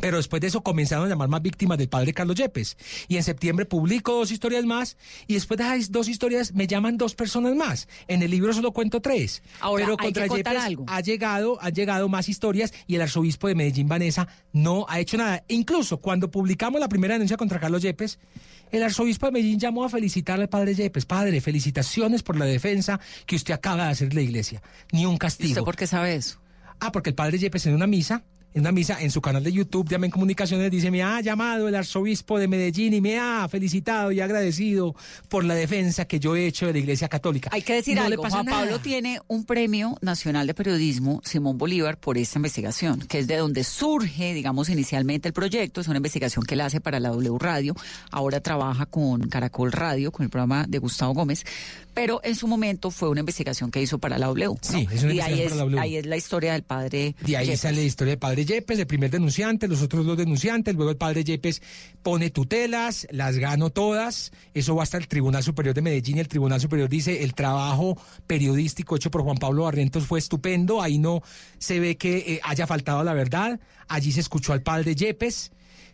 Pero 0.00 0.16
después 0.16 0.40
de 0.40 0.48
eso 0.48 0.62
comenzaron 0.62 1.06
a 1.06 1.08
llamar 1.10 1.28
más 1.28 1.42
víctimas 1.42 1.76
del 1.76 1.88
padre 1.88 2.14
Carlos 2.14 2.36
Yepes. 2.36 2.76
Y 3.08 3.16
en 3.16 3.22
septiembre 3.22 3.66
publico 3.66 4.14
dos 4.14 4.30
historias 4.30 4.64
más. 4.64 4.96
Y 5.26 5.34
después 5.34 5.58
de 5.58 5.64
esas 5.64 5.92
dos 5.92 6.08
historias 6.08 6.54
me 6.54 6.66
llaman 6.66 6.96
dos 6.96 7.14
personas 7.14 7.54
más. 7.54 7.88
En 8.08 8.22
el 8.22 8.30
libro 8.30 8.52
solo 8.52 8.72
cuento 8.72 9.02
tres. 9.02 9.42
Ahora, 9.60 9.84
Pero 9.84 9.96
hay 9.98 10.12
contra 10.12 10.26
Yepes 10.34 10.62
algo. 10.62 10.84
ha 10.88 11.00
llegado, 11.00 11.58
han 11.60 11.74
llegado 11.74 12.08
más 12.08 12.28
historias 12.28 12.72
y 12.86 12.94
el 12.94 13.02
arzobispo 13.02 13.48
de 13.48 13.54
Medellín, 13.54 13.88
Vanessa, 13.88 14.28
no 14.52 14.86
ha 14.88 14.98
hecho 14.98 15.18
nada. 15.18 15.44
Incluso 15.48 15.98
cuando 15.98 16.30
publicamos 16.30 16.80
la 16.80 16.88
primera 16.88 17.14
denuncia 17.14 17.36
contra 17.36 17.60
Carlos 17.60 17.82
Yepes, 17.82 18.18
el 18.72 18.82
arzobispo 18.82 19.26
de 19.26 19.32
Medellín 19.32 19.58
llamó 19.58 19.84
a 19.84 19.88
felicitarle 19.88 20.44
al 20.44 20.48
padre 20.48 20.74
Yepes. 20.74 21.06
Padre, 21.06 21.40
felicitaciones 21.40 22.22
por 22.22 22.36
la 22.36 22.46
defensa 22.46 22.98
que 23.26 23.36
usted 23.36 23.54
acaba 23.54 23.84
de 23.84 23.90
hacer 23.90 24.08
de 24.08 24.14
la 24.16 24.22
iglesia. 24.22 24.62
Ni 24.92 25.06
un 25.06 25.18
castigo. 25.18 25.48
¿Y 25.48 25.52
usted 25.52 25.62
por 25.62 25.76
qué 25.76 25.86
sabe 25.86 26.14
eso? 26.14 26.40
Ah, 26.80 26.90
porque 26.90 27.10
el 27.10 27.14
padre 27.14 27.38
Yepes 27.38 27.66
en 27.66 27.74
una 27.74 27.86
misa, 27.86 28.24
en 28.54 28.60
una 28.60 28.72
misa 28.72 29.00
en 29.00 29.10
su 29.10 29.20
canal 29.20 29.42
de 29.42 29.52
YouTube, 29.52 29.88
Llamen 29.88 30.10
Comunicaciones, 30.10 30.70
dice, 30.70 30.90
me 30.90 31.02
ha 31.02 31.20
llamado 31.20 31.68
el 31.68 31.74
arzobispo 31.74 32.38
de 32.38 32.48
Medellín 32.48 32.94
y 32.94 33.00
me 33.00 33.18
ha 33.18 33.48
felicitado 33.48 34.12
y 34.12 34.20
agradecido 34.20 34.94
por 35.28 35.44
la 35.44 35.54
defensa 35.54 36.04
que 36.04 36.20
yo 36.20 36.36
he 36.36 36.46
hecho 36.46 36.66
de 36.66 36.72
la 36.72 36.78
iglesia 36.78 37.08
católica. 37.08 37.50
Hay 37.52 37.62
que 37.62 37.74
decir 37.74 37.96
No 37.96 38.02
algo, 38.02 38.22
Juan 38.28 38.46
nada. 38.46 38.60
Pablo 38.60 38.78
tiene 38.80 39.20
un 39.28 39.44
premio 39.44 39.96
nacional 40.00 40.46
de 40.46 40.54
periodismo, 40.54 41.20
Simón 41.24 41.58
Bolívar, 41.58 41.98
por 41.98 42.18
esta 42.18 42.38
investigación, 42.38 43.00
que 43.00 43.20
es 43.20 43.26
de 43.26 43.36
donde 43.36 43.64
surge, 43.64 44.34
digamos, 44.34 44.68
inicialmente 44.68 45.28
el 45.28 45.34
proyecto. 45.34 45.80
Es 45.80 45.88
una 45.88 45.96
investigación 45.96 46.44
que 46.44 46.54
él 46.54 46.60
hace 46.60 46.80
para 46.80 47.00
la 47.00 47.08
W 47.08 47.38
Radio. 47.38 47.74
Ahora 48.10 48.40
trabaja 48.40 48.86
con 48.86 49.28
Caracol 49.28 49.72
Radio, 49.72 50.12
con 50.12 50.24
el 50.24 50.30
programa 50.30 50.66
de 50.68 50.78
Gustavo 50.78 51.14
Gómez. 51.14 51.44
Pero 51.94 52.20
en 52.24 52.34
su 52.34 52.46
momento 52.46 52.90
fue 52.90 53.08
una 53.08 53.20
investigación 53.20 53.70
que 53.70 53.82
hizo 53.82 53.98
para 53.98 54.18
la 54.18 54.26
W. 54.26 54.46
¿no? 54.46 54.58
Sí, 54.62 54.88
es 54.90 55.02
una 55.02 55.14
y 55.14 55.20
ahí 55.20 55.40
es, 55.42 55.52
para 55.52 55.56
la 55.56 55.62
W. 55.64 55.80
ahí 55.80 55.96
es 55.96 56.06
la 56.06 56.16
historia 56.16 56.52
del 56.54 56.62
padre. 56.62 57.14
De 57.20 57.36
ahí 57.36 57.46
Yepes. 57.46 57.60
sale 57.60 57.76
la 57.78 57.82
historia 57.82 58.12
del 58.12 58.18
padre 58.18 58.44
Yepes, 58.44 58.78
el 58.78 58.86
primer 58.86 59.10
denunciante, 59.10 59.68
los 59.68 59.82
otros 59.82 60.06
dos 60.06 60.16
denunciantes, 60.16 60.74
luego 60.74 60.90
el 60.90 60.96
padre 60.96 61.24
Yepes 61.24 61.60
pone 62.02 62.30
tutelas, 62.30 63.06
las 63.10 63.36
gano 63.36 63.70
todas, 63.70 64.32
eso 64.54 64.74
va 64.74 64.84
hasta 64.84 64.96
el 64.96 65.06
Tribunal 65.06 65.42
Superior 65.42 65.74
de 65.74 65.82
Medellín 65.82 66.16
y 66.16 66.20
el 66.20 66.28
Tribunal 66.28 66.60
Superior 66.60 66.88
dice 66.88 67.22
el 67.22 67.34
trabajo 67.34 67.96
periodístico 68.26 68.96
hecho 68.96 69.10
por 69.10 69.22
Juan 69.22 69.36
Pablo 69.36 69.64
Barrientos 69.64 70.06
fue 70.06 70.18
estupendo, 70.18 70.80
ahí 70.80 70.98
no 70.98 71.22
se 71.58 71.78
ve 71.78 71.96
que 71.96 72.16
eh, 72.18 72.40
haya 72.42 72.66
faltado 72.66 73.04
la 73.04 73.12
verdad, 73.12 73.60
allí 73.88 74.12
se 74.12 74.20
escuchó 74.20 74.52
al 74.52 74.62
padre 74.62 74.94
Yepes. 74.94 75.52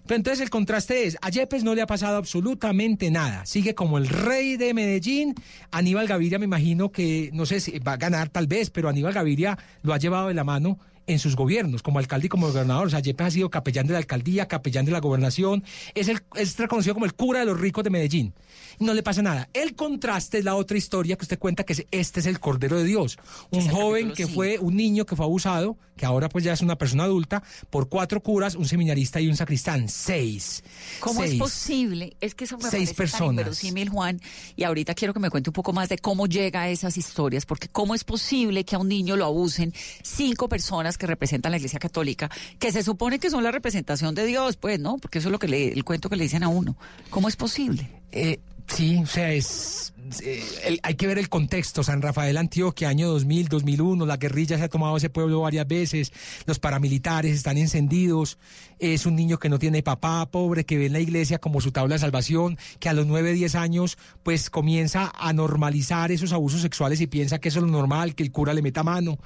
Pero 0.09 0.17
entonces 0.17 0.41
el 0.41 0.49
contraste 0.49 1.05
es, 1.05 1.19
a 1.21 1.29
Yepes 1.29 1.65
no 1.65 1.75
le 1.75 1.83
ha 1.83 1.87
pasado 1.87 2.17
absolutamente 2.17 3.11
nada, 3.11 3.45
sigue 3.45 3.75
como 3.75 3.99
el 3.99 4.09
rey 4.09 4.57
de 4.57 4.73
Medellín, 4.73 5.35
Aníbal 5.71 6.07
Gaviria 6.07 6.39
me 6.39 6.47
imagino 6.47 6.91
que, 6.91 7.29
no 7.35 7.45
sé 7.45 7.61
si 7.61 7.79
va 7.81 7.93
a 7.93 7.97
ganar 7.99 8.31
tal 8.31 8.47
vez, 8.47 8.71
pero 8.71 8.89
Aníbal 8.89 9.13
Gaviria 9.13 9.59
lo 9.83 9.93
ha 9.93 9.99
llevado 9.99 10.29
de 10.29 10.35
la 10.35 10.45
mano 10.45 10.79
en 11.07 11.19
sus 11.19 11.37
gobiernos, 11.37 11.83
como 11.83 11.99
alcalde 11.99 12.27
y 12.27 12.29
como 12.29 12.49
gobernador. 12.49 12.87
O 12.87 12.91
sea, 12.91 13.01
Yepes 13.01 13.27
ha 13.27 13.31
sido 13.31 13.51
capellán 13.51 13.87
de 13.87 13.93
la 13.93 13.99
alcaldía, 13.99 14.47
capellán 14.49 14.87
de 14.87 14.93
la 14.93 15.01
gobernación, 15.01 15.63
es, 15.95 16.09
el, 16.09 16.21
es 16.37 16.57
reconocido 16.59 16.95
como 16.95 17.07
el 17.07 17.15
cura 17.15 17.41
de 17.41 17.47
los 17.47 17.61
ricos 17.61 17.85
de 17.85 17.91
Medellín. 17.91 18.35
No 18.81 18.95
le 18.95 19.03
pasa 19.03 19.22
nada. 19.22 19.49
El 19.53 19.74
contraste 19.74 20.39
es 20.39 20.45
la 20.45 20.55
otra 20.55 20.79
historia 20.79 21.16
que 21.16 21.22
usted 21.24 21.39
cuenta, 21.39 21.64
que 21.64 21.72
es, 21.72 21.85
este 21.91 22.20
es 22.20 22.26
el 22.26 22.39
Cordero 22.39 22.76
de 22.79 22.85
Dios. 22.85 23.18
Un 23.51 23.61
Es 23.61 23.70
joven 23.70 24.09
que 24.12 24.24
cinco. 24.26 24.35
fue 24.35 24.59
un 24.59 24.76
niño 24.76 25.05
que 25.05 25.16
fue 25.16 25.24
abusado, 25.26 25.76
que 25.97 26.07
ahora 26.07 26.29
pues 26.29 26.45
ya 26.45 26.53
es 26.53 26.61
una 26.61 26.76
persona 26.79 27.05
adulta, 27.05 27.43
por 27.70 27.89
cuatro 27.89 28.22
curas, 28.22 28.55
un 28.55 28.66
seminarista 28.66 29.20
y 29.20 29.26
un 29.29 29.37
sacristán. 29.37 29.89
Seis. 29.89 30.62
¿Cómo 31.01 31.22
es 31.24 31.31
Seis. 31.31 31.41
posible? 31.43 32.16
Es 32.20 32.35
que 32.37 32.45
eso 32.45 32.57
me 32.57 32.62
Seis 32.62 32.72
parece 32.72 32.87
tan 32.93 32.97
personas. 32.97 33.31
inverosímil, 33.33 33.89
Juan. 33.89 34.20
Y 34.55 34.62
ahorita 34.62 34.95
quiero 34.95 35.12
que 35.12 35.20
me 35.20 35.31
cuente 35.31 35.51
un 35.51 35.55
poco 35.55 35.72
más 35.72 35.89
de 35.89 35.99
cómo 35.99 36.26
llega 36.26 36.62
a 36.62 36.68
esas 36.68 36.97
historias, 36.97 37.47
porque 37.47 37.66
cómo 37.68 37.95
es 37.97 38.05
posible 38.05 38.64
que 38.64 38.76
a 38.76 38.79
un 38.79 38.89
niño 38.89 39.16
lo 39.16 39.24
abusen 39.24 39.74
cinco 40.03 40.49
personas 40.49 40.97
que 40.99 41.07
representan 41.07 41.51
la 41.51 41.57
Iglesia 41.59 41.81
Católica, 41.81 42.31
que 42.61 42.70
se 42.70 42.83
supone 42.85 43.18
que 43.18 43.29
son 43.31 43.43
la 43.43 43.51
representación 43.51 44.14
de 44.14 44.24
Dios, 44.26 44.57
pues, 44.57 44.79
¿no? 44.79 44.99
Porque 44.99 45.18
eso 45.18 45.29
es 45.29 45.33
lo 45.33 45.39
que 45.41 45.49
le, 45.49 45.72
el 45.72 45.83
cuento 45.85 46.09
que 46.09 46.14
le 46.16 46.22
dicen 46.24 46.45
a 46.45 46.49
uno. 46.49 46.76
¿Cómo 47.11 47.29
es 47.29 47.35
posible? 47.35 47.91
Eh, 48.12 48.39
sí, 48.69 48.99
o 49.03 49.07
sea, 49.07 49.33
es. 49.33 49.93
eh, 50.23 50.43
el- 50.64 50.81
hay 50.83 50.95
que 50.95 51.07
ver 51.07 51.19
el 51.19 51.29
contexto. 51.29 51.83
San 51.83 52.01
Rafael, 52.03 52.37
Antioquia, 52.37 52.89
año 52.89 53.09
2000, 53.09 53.49
2001. 53.49 54.07
La 54.07 54.16
guerrilla 54.16 54.57
se 54.57 54.64
ha 54.64 54.69
tomado 54.69 54.97
ese 54.97 55.11
pueblo 55.11 55.41
varias 55.41 55.66
veces. 55.66 56.12
Los 56.47 56.59
paramilitares 56.59 57.35
están 57.35 57.59
encendidos. 57.59 58.39
Es 58.79 59.07
un 59.07 59.16
niño 59.16 59.39
que 59.39 59.49
no 59.49 59.59
tiene 59.59 59.83
papá, 59.83 60.31
pobre, 60.31 60.64
que 60.64 60.79
ve 60.79 60.87
en 60.87 60.93
la 60.93 61.01
iglesia 61.01 61.39
como 61.39 61.61
su 61.61 61.73
tabla 61.73 61.97
de 61.97 61.99
salvación, 62.01 62.57
que 62.79 62.89
a 62.89 62.93
los 62.95 63.07
9, 63.07 63.33
10 63.33 63.55
años, 63.55 63.99
pues 64.23 64.51
comienza 64.51 65.12
a 65.14 65.33
normalizar 65.33 66.12
esos 66.12 66.33
abusos 66.33 66.62
sexuales 66.62 67.01
y 67.01 67.07
piensa 67.07 67.39
que 67.39 67.49
eso 67.49 67.59
es 67.59 67.64
lo 67.66 67.71
normal, 67.73 68.14
que 68.14 68.23
el 68.23 68.31
cura 68.33 68.55
le 68.55 68.62
meta 68.62 68.83
mano. 68.83 69.19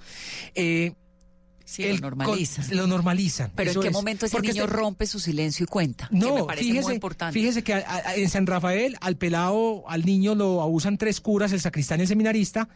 Eh, 0.55 0.93
Sí, 1.73 1.85
el 1.85 1.97
lo 1.97 2.03
normalizan. 2.03 2.67
con- 2.67 2.77
lo 2.77 2.87
normalizan. 2.87 3.51
Pero 3.55 3.73
¿en 3.73 3.81
qué 3.81 3.89
es. 3.89 3.93
momento 3.93 4.27
ese 4.27 4.33
Porque 4.37 4.49
niño 4.53 4.65
este- 4.65 4.77
rompe 4.77 5.07
su 5.07 5.19
silencio 5.19 5.65
y 5.65 5.67
cuenta? 5.67 6.09
que 6.09 6.15
me 6.17 6.21
no, 6.21 6.47
parece 6.47 6.65
fíjese, 6.67 6.83
muy 6.85 6.95
importante. 6.95 7.33
fíjese 7.39 7.63
que 7.65 7.75
a- 7.75 7.85
a- 8.07 8.15
en 8.17 8.29
San 8.29 8.47
Rafael 8.47 8.97
al 9.01 9.17
pelado, 9.17 9.85
al 9.89 10.05
niño 10.05 10.35
lo 10.35 10.61
abusan 10.63 10.99
tres 10.99 11.21
curas, 11.21 11.53
el 11.53 11.61
sacristán 11.61 12.01
y 12.01 12.03
el 12.03 12.09
seminarista. 12.09 12.69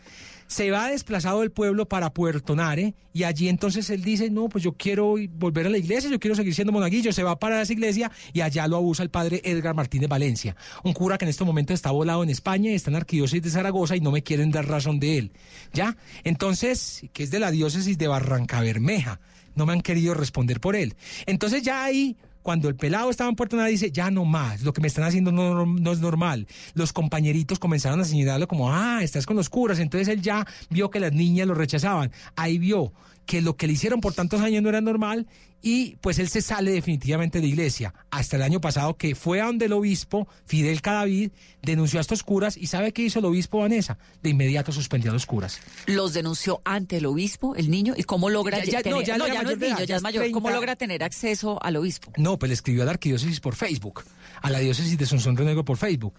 Se 0.47 0.71
va 0.71 0.89
desplazado 0.89 1.41
del 1.41 1.51
pueblo 1.51 1.89
para 1.89 2.13
Puerto 2.13 2.55
Nare 2.55 2.95
y 3.13 3.25
allí 3.25 3.49
entonces 3.49 3.89
él 3.91 4.03
dice, 4.03 4.31
no, 4.31 4.49
pues 4.49 4.63
yo 4.63 4.73
quiero 4.73 5.17
volver 5.33 5.67
a 5.67 5.71
la 5.71 5.79
iglesia, 5.79 6.11
yo 6.11 6.21
quiero 6.21 6.35
seguir 6.35 6.55
siendo 6.55 6.73
monaguillo. 6.73 7.13
Se 7.13 7.23
va 7.23 7.39
para 7.39 7.61
esa 7.61 7.73
iglesia 7.73 8.11
y 8.33 8.41
allá 8.41 8.67
lo 8.69 8.77
abusa 8.77 9.03
el 9.03 9.11
padre 9.11 9.41
Edgar 9.45 9.75
Martínez 9.75 10.09
Valencia, 10.09 10.57
un 10.85 10.93
cura 10.93 11.19
que 11.19 11.25
en 11.25 11.31
estos 11.31 11.47
momentos 11.47 11.75
está 11.75 11.91
volado 11.91 12.23
en 12.23 12.31
España, 12.31 12.71
está 12.71 12.91
en 12.91 12.97
arquidiócesis 12.97 13.43
de 13.43 13.51
Zaragoza 13.51 13.97
y 13.97 14.01
no 14.01 14.11
me 14.11 14.23
quieren 14.23 14.51
dar 14.51 14.69
razón 14.69 15.01
de 15.01 15.19
él. 15.19 15.33
¿Ya? 15.73 15.97
Entonces, 16.25 17.07
que 17.13 17.23
es 17.23 17.31
de 17.31 17.39
la 17.39 17.51
diócesis 17.51 17.99
de 17.99 18.09
Barranca 18.09 18.61
Bermeja 18.61 19.21
no 19.57 19.67
me 19.67 19.73
han 19.73 19.81
querido 19.81 20.15
responder 20.15 20.61
por 20.61 20.77
él. 20.77 20.95
Entonces 21.25 21.63
ya 21.63 21.83
ahí, 21.83 22.17
cuando 22.47 22.69
el 22.69 22.77
pelado 22.77 23.11
estaba 23.11 23.29
en 23.29 23.35
Puerto 23.35 23.57
Nada, 23.57 23.67
dice, 23.67 23.91
ya 23.91 24.09
no 24.09 24.25
más, 24.25 24.63
lo 24.63 24.73
que 24.73 24.81
me 24.81 24.87
están 24.87 25.03
haciendo 25.03 25.33
no, 25.33 25.93
es 25.93 25.99
normal. 25.99 26.47
Los 26.75 26.93
compañeritos 26.93 27.59
comenzaron 27.59 28.01
a 28.01 28.05
señalarlo 28.05 28.47
como, 28.47 28.73
ah, 28.73 29.01
estás 29.03 29.27
con 29.27 29.35
los 29.35 29.49
curas. 29.49 29.81
Entonces 29.81 30.07
él 30.07 30.23
ya 30.23 30.47
vio 30.71 30.89
que 30.89 31.01
las 31.01 31.13
niñas 31.13 31.49
lo 31.49 31.55
rechazaban. 31.55 32.13
Ahí 32.37 32.59
vio 32.59 32.93
que 33.27 33.41
lo 33.43 33.57
que 33.57 33.67
le 33.67 33.73
hicieron 33.75 34.01
por 34.01 34.15
tantos 34.15 34.41
años 34.41 34.63
no 34.63 34.69
era 34.69 34.81
normal 34.81 35.27
y 35.63 35.97
pues 36.01 36.19
él 36.21 36.29
se 36.29 36.43
sale 36.43 36.71
definitivamente 36.71 37.39
de 37.41 37.43
la 37.47 37.49
iglesia. 37.49 37.95
Hasta 38.11 38.37
el 38.37 38.43
año 38.43 38.61
pasado 38.61 38.97
que 38.97 39.15
fue 39.17 39.41
a 39.41 39.47
donde 39.47 39.65
el 39.65 39.73
obispo, 39.73 40.29
Fidel 40.45 40.81
Cadavid, 40.81 41.31
denunció 41.63 41.99
a 41.99 42.03
estos 42.03 42.23
curas 42.23 42.57
y 42.57 42.69
¿sabe 42.69 42.93
qué 42.93 43.03
hizo 43.03 43.19
el 43.19 43.25
obispo 43.25 43.59
Vanessa? 43.59 43.99
De 44.23 44.31
inmediato 44.31 44.71
suspendió 44.71 45.11
a 45.11 45.15
los 45.15 45.27
curas. 45.27 45.59
Los 45.87 46.13
denunció 46.13 46.61
ante 46.65 46.99
el 46.99 47.07
obispo, 47.07 47.57
el 47.57 47.69
niño, 47.71 47.95
y 47.97 48.05
cómo 48.05 48.31
logra 48.31 48.59
Ya- 48.59 48.65
ya- 48.65 48.83
tener- 48.83 48.95
no, 48.99 49.03
ya 49.03 49.19
no, 49.19 49.25
era 49.27 49.35
ya 49.35 49.43
no 49.43 49.49
mayor 49.49 49.63
es 49.65 49.69
edad, 49.71 49.85
ya 49.87 49.97
es 49.97 50.03
mayor. 50.03 50.25
¿Cómo 50.31 50.47
30. 50.47 50.55
logra 50.61 50.77
tener 50.77 51.03
acceso 51.03 51.61
al 51.63 51.77
obispo? 51.77 52.13
No, 52.17 52.39
pues 52.39 52.49
le 52.51 52.55
escribió 52.55 52.83
a 52.83 52.85
la 52.85 52.93
arquidiócesis 52.93 53.41
por 53.41 53.57
Facebook, 53.57 54.05
a 54.43 54.51
la 54.51 54.61
diócesis 54.61 54.97
de 54.97 55.07
Sonsón 55.07 55.35
Negro 55.35 55.65
por 55.65 55.79
Facebook. 55.79 56.15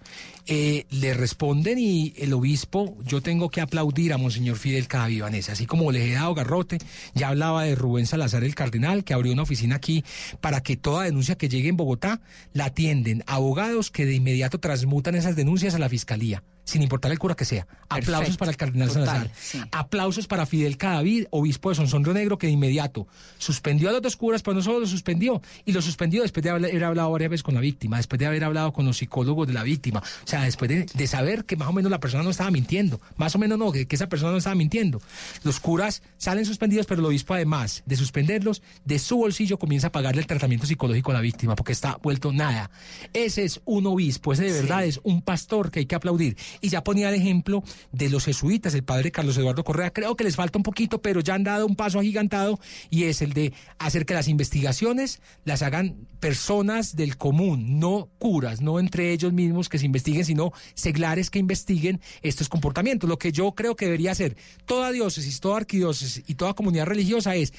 Eh, 0.45 0.85
le 0.89 1.13
responden 1.13 1.79
y 1.79 2.13
el 2.17 2.33
obispo, 2.33 2.97
yo 3.05 3.21
tengo 3.21 3.49
que 3.49 3.61
aplaudir 3.61 4.11
a 4.11 4.17
Monseñor 4.17 4.57
Fidel 4.57 4.87
Cadavid 4.89 5.21
Vanessa, 5.21 5.53
así 5.53 5.65
como 5.65 5.91
le 5.91 6.09
he 6.09 6.13
dado 6.13 6.33
garrote, 6.33 6.79
ya 7.13 7.29
hablaba 7.29 7.63
de 7.63 7.75
Rubén 7.75 8.05
Salazar 8.05 8.43
el 8.43 8.55
Cardenal, 8.55 9.03
que 9.03 9.13
abrió 9.13 9.33
una 9.33 9.43
oficina 9.43 9.75
aquí 9.75 10.03
para 10.41 10.61
que 10.61 10.77
toda 10.77 11.03
denuncia 11.03 11.37
que 11.37 11.49
llegue 11.49 11.69
en 11.69 11.77
Bogotá 11.77 12.21
la 12.53 12.65
atienden 12.65 13.23
abogados 13.27 13.91
que 13.91 14.05
de 14.05 14.15
inmediato 14.15 14.59
transmutan 14.59 15.15
esas 15.15 15.35
denuncias 15.35 15.75
a 15.75 15.79
la 15.79 15.89
fiscalía. 15.89 16.43
Sin 16.67 16.81
importar 16.83 17.11
el 17.11 17.17
cura 17.17 17.33
que 17.33 17.45
sea. 17.45 17.65
Aplausos 17.87 18.35
para 18.35 18.51
el 18.51 18.57
cardenal 18.57 18.89
Total, 18.89 19.05
Salazar. 19.05 19.31
sí. 19.39 19.61
Aplausos 19.71 20.27
para 20.27 20.45
Fidel 20.45 20.75
Cadavid, 20.77 21.25
obispo 21.31 21.69
de 21.69 21.75
Sonsón 21.75 22.03
Río 22.03 22.13
Negro, 22.13 22.37
que 22.37 22.47
de 22.47 22.53
inmediato 22.53 23.07
suspendió 23.37 23.87
a 23.87 23.93
los 23.93 24.01
dos 24.01 24.17
curas, 24.17 24.43
pero 24.43 24.55
no 24.55 24.61
solo 24.61 24.81
lo 24.81 24.85
suspendió, 24.85 25.41
y 25.63 25.71
lo 25.71 25.81
suspendió 25.81 26.21
después 26.23 26.43
de 26.43 26.49
haber, 26.49 26.83
hablado 26.83 27.09
varias 27.09 27.31
veces 27.31 27.43
con 27.43 27.55
la 27.55 27.61
víctima, 27.61 27.95
después 27.97 28.19
de 28.19 28.25
haber 28.25 28.43
hablado 28.43 28.73
con 28.73 28.85
los 28.85 28.97
psicólogos 28.97 29.47
de 29.47 29.53
la 29.53 29.63
víctima, 29.63 29.99
o 29.99 30.27
sea, 30.27 30.43
después 30.43 30.67
de, 30.69 30.85
de 30.93 31.07
saber 31.07 31.45
que 31.45 31.55
más 31.55 31.69
o 31.69 31.73
menos 31.73 31.89
la 31.89 32.01
persona 32.01 32.21
no 32.21 32.31
estaba 32.31 32.51
mintiendo, 32.51 32.99
más 33.15 33.33
o 33.33 33.39
menos 33.39 33.57
no, 33.57 33.71
que, 33.71 33.87
que 33.87 33.95
esa 33.95 34.09
persona 34.09 34.33
no 34.33 34.37
estaba 34.37 34.55
mintiendo. 34.55 35.01
Los 35.43 35.61
curas 35.61 36.03
salen 36.17 36.45
suspendidos, 36.45 36.85
pero 36.85 36.99
el 36.99 37.05
obispo 37.05 37.33
además 37.33 37.83
de 37.85 37.95
suspenderlos, 37.95 38.61
de 38.83 38.99
su 38.99 39.15
bolsillo 39.15 39.57
comienza 39.57 39.87
a 39.87 39.91
pagarle 39.93 40.19
el 40.19 40.27
tratamiento 40.27 40.67
psicológico 40.67 41.11
a 41.11 41.13
la 41.13 41.21
víctima, 41.21 41.55
porque 41.55 41.71
está 41.71 41.97
vuelto 42.03 42.33
nada. 42.33 42.69
Ese 43.13 43.45
es 43.45 43.61
un 43.63 43.87
obispo, 43.87 44.33
ese 44.33 44.43
de 44.43 44.51
verdad 44.51 44.83
es 44.83 44.99
un 45.03 45.21
pastor 45.21 45.71
que 45.71 45.79
hay 45.79 45.85
que 45.85 45.95
aplaudir. 45.95 46.35
Y 46.61 46.69
ya 46.69 46.83
ponía 46.83 47.09
el 47.09 47.15
ejemplo 47.15 47.63
de 47.91 48.09
los 48.09 48.25
jesuitas, 48.25 48.73
el 48.73 48.83
padre 48.83 49.11
Carlos 49.11 49.37
Eduardo 49.37 49.63
Correa. 49.63 49.91
Creo 49.91 50.15
que 50.15 50.23
les 50.23 50.35
falta 50.35 50.57
un 50.57 50.63
poquito, 50.63 51.01
pero 51.01 51.21
ya 51.21 51.35
han 51.35 51.43
dado 51.43 51.65
un 51.65 51.75
paso 51.75 51.99
agigantado 51.99 52.59
y 52.89 53.03
es 53.03 53.21
el 53.21 53.33
de 53.33 53.53
hacer 53.79 54.05
que 54.05 54.13
las 54.13 54.27
investigaciones 54.27 55.21
las 55.45 55.61
hagan 55.61 55.95
personas 56.19 56.95
del 56.95 57.17
común, 57.17 57.79
no 57.79 58.09
curas, 58.17 58.61
no 58.61 58.79
entre 58.79 59.11
ellos 59.11 59.33
mismos 59.33 59.69
que 59.69 59.79
se 59.79 59.85
investiguen, 59.85 60.25
sino 60.25 60.51
seglares 60.73 61.29
que 61.29 61.39
investiguen 61.39 62.01
estos 62.21 62.49
comportamientos. 62.49 63.09
Lo 63.09 63.17
que 63.17 63.31
yo 63.31 63.51
creo 63.53 63.75
que 63.75 63.85
debería 63.85 64.11
hacer 64.11 64.35
toda 64.65 64.91
diócesis, 64.91 65.39
toda 65.39 65.57
arquidiócesis 65.57 66.23
y 66.27 66.35
toda 66.35 66.53
comunidad 66.53 66.85
religiosa 66.85 67.35
es 67.35 67.53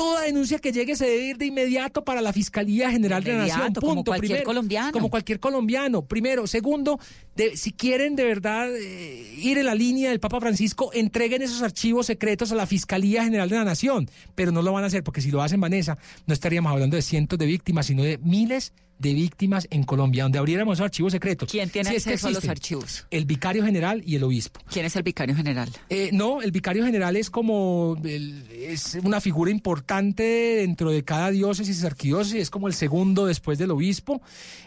toda 0.00 0.22
denuncia 0.22 0.58
que 0.58 0.72
llegue 0.72 0.96
se 0.96 1.04
debe 1.04 1.24
ir 1.26 1.36
de 1.36 1.44
inmediato 1.44 2.04
para 2.04 2.22
la 2.22 2.32
Fiscalía 2.32 2.90
General 2.90 3.22
de, 3.22 3.32
la 3.32 3.38
Nación. 3.40 3.66
Punto. 3.66 3.80
Como 3.82 4.04
cualquier 4.04 4.42
colombiano. 4.44 4.92
Como 4.92 5.10
cualquier 5.10 5.40
colombiano. 5.40 6.02
Primero. 6.02 6.46
Segundo, 6.46 6.98
de, 7.36 7.56
si 7.56 7.72
quieren 7.72 8.16
de 8.16 8.24
verdad 8.24 8.68
eh, 8.74 9.34
ir 9.38 9.58
en 9.58 9.66
la 9.66 9.74
línea 9.74 10.10
del 10.10 10.20
Papa 10.20 10.40
Francisco, 10.40 10.90
entreguen 10.92 11.42
esos 11.42 11.62
archivos 11.62 12.06
secretos 12.06 12.52
a 12.52 12.54
la 12.54 12.66
Fiscalía 12.66 13.24
General 13.24 13.48
de 13.48 13.56
la 13.56 13.64
Nación. 13.64 14.10
Pero 14.34 14.52
no 14.52 14.62
lo 14.62 14.72
van 14.72 14.84
a 14.84 14.88
hacer 14.88 15.02
porque 15.04 15.20
si 15.20 15.30
lo 15.30 15.42
hacen, 15.42 15.60
Vanessa, 15.60 15.98
no 16.26 16.34
estaríamos 16.34 16.72
hablando 16.72 16.96
de 16.96 17.02
cientos 17.02 17.38
de 17.38 17.46
víctimas, 17.46 17.86
sino 17.86 18.02
de 18.02 18.18
miles 18.18 18.72
de 19.00 19.14
víctimas 19.14 19.66
en 19.70 19.82
Colombia, 19.84 20.24
donde 20.24 20.38
abriéramos 20.38 20.76
esos 20.76 20.84
archivos 20.84 21.12
secretos. 21.12 21.50
¿Quién 21.50 21.70
tiene 21.70 21.88
acceso 21.88 22.28
a 22.28 22.30
los 22.32 22.46
archivos? 22.46 23.06
El 23.10 23.24
vicario 23.24 23.64
general 23.64 24.02
y 24.04 24.16
el 24.16 24.24
obispo. 24.24 24.60
¿Quién 24.70 24.84
es 24.84 24.94
el 24.94 25.02
vicario 25.02 25.34
general? 25.34 25.70
Eh, 25.88 26.10
no, 26.12 26.42
el 26.42 26.50
vicario 26.50 26.84
general 26.84 27.16
es 27.16 27.30
como 27.30 27.96
es 28.04 28.98
una 29.02 29.22
figura 29.22 29.50
importante 29.50 30.22
dentro 30.22 30.90
de 30.90 31.02
cada 31.02 31.30
diócesis 31.30 31.82
y 31.82 31.86
arquidiócesis, 31.86 32.42
es 32.42 32.50
como 32.50 32.68
el 32.68 32.74
segundo 32.74 33.24
después 33.24 33.56
del 33.58 33.70
obispo. 33.70 34.20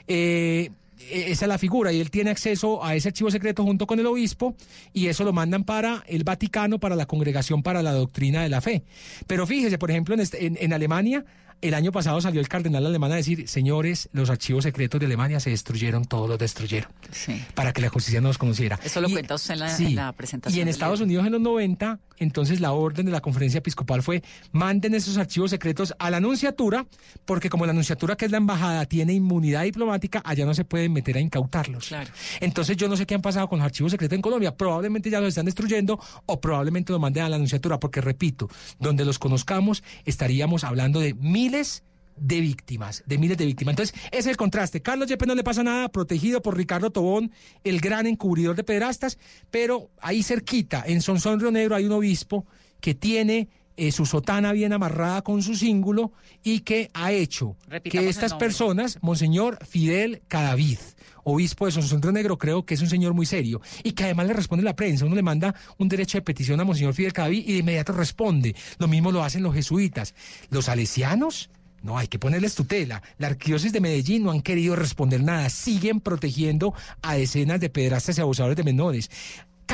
Eh, 0.07 0.71
esa 1.09 1.45
es 1.45 1.49
la 1.49 1.57
figura 1.57 1.91
y 1.91 1.99
él 1.99 2.09
tiene 2.09 2.29
acceso 2.29 2.83
a 2.83 2.95
ese 2.95 3.09
archivo 3.09 3.31
secreto 3.31 3.63
junto 3.63 3.87
con 3.87 3.99
el 3.99 4.05
obispo 4.05 4.55
y 4.93 5.07
eso 5.07 5.23
lo 5.23 5.33
mandan 5.33 5.63
para 5.63 6.03
el 6.07 6.23
Vaticano, 6.23 6.79
para 6.79 6.95
la 6.95 7.05
Congregación 7.05 7.63
para 7.63 7.81
la 7.81 7.91
Doctrina 7.93 8.43
de 8.43 8.49
la 8.49 8.61
Fe. 8.61 8.83
Pero 9.27 9.45
fíjese, 9.47 9.77
por 9.77 9.91
ejemplo, 9.91 10.13
en, 10.13 10.21
este, 10.21 10.45
en, 10.45 10.57
en 10.59 10.73
Alemania 10.73 11.25
el 11.63 11.73
año 11.73 11.91
pasado 11.93 12.19
salió 12.19 12.41
el 12.41 12.49
cardenal 12.49 12.85
alemán 12.85 13.13
a 13.13 13.15
decir, 13.15 13.47
señores, 13.47 14.09
los 14.11 14.29
archivos 14.29 14.65
secretos 14.65 14.99
de 14.99 15.05
Alemania 15.05 15.39
se 15.39 15.49
destruyeron, 15.49 16.03
todos 16.03 16.27
los 16.27 16.37
destruyeron, 16.37 16.91
sí. 17.11 17.41
para 17.55 17.71
que 17.71 17.81
la 17.81 17.87
justicia 17.87 18.19
no 18.19 18.27
los 18.27 18.37
conociera. 18.37 18.77
Eso 18.83 18.99
lo 18.99 19.09
cuenta 19.09 19.35
usted 19.35 19.53
en 19.53 19.59
la, 19.61 19.77
en 19.77 19.95
la 19.95 20.11
presentación. 20.11 20.57
Y 20.57 20.61
en 20.61 20.67
Estados 20.67 20.99
Unidos 20.99 21.25
en 21.25 21.31
los 21.31 21.41
90, 21.41 21.99
entonces 22.17 22.59
la 22.59 22.73
orden 22.73 23.05
de 23.05 23.13
la 23.13 23.21
conferencia 23.21 23.59
episcopal 23.59 24.03
fue, 24.03 24.23
manden 24.51 24.93
esos 24.93 25.17
archivos 25.17 25.51
secretos 25.51 25.93
a 25.99 26.09
la 26.09 26.17
anunciatura, 26.17 26.85
porque 27.23 27.49
como 27.49 27.65
la 27.65 27.71
anunciatura, 27.71 28.17
que 28.17 28.25
es 28.25 28.31
la 28.31 28.37
embajada, 28.37 28.85
tiene 28.85 29.13
inmunidad 29.13 29.63
diplomática, 29.63 30.21
allá 30.25 30.45
no 30.45 30.53
se 30.53 30.65
pueden 30.65 30.91
meter 30.91 31.15
a 31.15 31.21
incautarlos. 31.21 31.87
Claro. 31.87 32.11
Entonces 32.41 32.75
yo 32.75 32.89
no 32.89 32.97
sé 32.97 33.05
qué 33.05 33.15
han 33.15 33.21
pasado 33.21 33.47
con 33.47 33.59
los 33.59 33.65
archivos 33.65 33.91
secretos 33.93 34.17
en 34.17 34.21
Colombia, 34.21 34.55
probablemente 34.55 35.09
ya 35.09 35.21
los 35.21 35.29
están 35.29 35.45
destruyendo 35.45 35.97
o 36.25 36.41
probablemente 36.41 36.91
los 36.91 36.99
manden 36.99 37.23
a 37.23 37.29
la 37.29 37.37
anunciatura, 37.37 37.79
porque 37.79 38.01
repito, 38.01 38.49
donde 38.79 39.05
los 39.05 39.17
conozcamos 39.17 39.81
estaríamos 40.03 40.63
hablando 40.65 40.99
de 40.99 41.13
miles 41.53 41.83
de 42.15 42.41
víctimas, 42.41 43.03
de 43.05 43.17
miles 43.17 43.37
de 43.37 43.45
víctimas. 43.45 43.73
Entonces, 43.73 43.95
ese 44.07 44.19
es 44.19 44.27
el 44.27 44.37
contraste. 44.37 44.81
Carlos 44.81 45.07
Yepes 45.07 45.27
no 45.27 45.35
le 45.35 45.43
pasa 45.43 45.63
nada, 45.63 45.89
protegido 45.89 46.41
por 46.41 46.57
Ricardo 46.57 46.91
Tobón, 46.91 47.31
el 47.63 47.79
gran 47.79 48.07
encubridor 48.07 48.55
de 48.55 48.63
pederastas, 48.63 49.19
pero 49.51 49.91
ahí 50.01 50.23
cerquita, 50.23 50.83
en 50.85 51.01
Sonsón 51.01 51.39
Río 51.39 51.51
Negro, 51.51 51.75
hay 51.75 51.85
un 51.85 51.91
obispo 51.91 52.45
que 52.81 52.95
tiene 52.95 53.49
eh, 53.77 53.91
su 53.91 54.05
sotana 54.05 54.51
bien 54.51 54.73
amarrada 54.73 55.21
con 55.21 55.41
su 55.41 55.55
cíngulo 55.55 56.11
y 56.43 56.61
que 56.61 56.89
ha 56.93 57.11
hecho 57.11 57.55
Repitamos 57.67 58.03
que 58.03 58.09
estas 58.09 58.33
personas, 58.35 58.99
Monseñor 59.01 59.65
Fidel 59.65 60.21
Cadavid, 60.27 60.77
obispo 61.23 61.65
de 61.65 61.71
Sonsón 61.71 62.01
Río 62.01 62.11
Negro, 62.11 62.37
creo 62.37 62.65
que 62.65 62.73
es 62.73 62.81
un 62.81 62.89
señor 62.89 63.13
muy 63.13 63.25
serio 63.25 63.61
y 63.83 63.93
que 63.93 64.05
además 64.05 64.27
le 64.27 64.33
responde 64.33 64.63
la 64.63 64.75
prensa. 64.75 65.05
Uno 65.05 65.15
le 65.15 65.23
manda 65.23 65.55
un 65.77 65.89
derecho 65.89 66.17
de 66.17 66.21
petición 66.21 66.59
a 66.59 66.63
Monseñor 66.63 66.93
Fidel 66.93 67.13
Cadavid 67.13 67.47
y 67.47 67.53
de 67.53 67.59
inmediato 67.59 67.93
responde. 67.93 68.55
Lo 68.77 68.87
mismo 68.87 69.11
lo 69.11 69.23
hacen 69.23 69.43
los 69.43 69.53
jesuitas. 69.53 70.13
Los 70.49 70.65
salesianos 70.65 71.49
no, 71.83 71.97
hay 71.97 72.07
que 72.07 72.17
ponerles 72.17 72.55
tutela. 72.55 73.03
La 73.17 73.27
arquidiócesis 73.27 73.73
de 73.73 73.81
Medellín 73.81 74.23
no 74.23 74.31
han 74.31 74.41
querido 74.41 74.73
responder 74.77 75.21
nada. 75.21 75.49
Siguen 75.49 75.99
protegiendo 75.99 76.73
a 77.01 77.15
decenas 77.15 77.59
de 77.59 77.69
pederastas 77.69 78.17
y 78.17 78.21
abusadores 78.21 78.55
de 78.55 78.63
menores. 78.63 79.11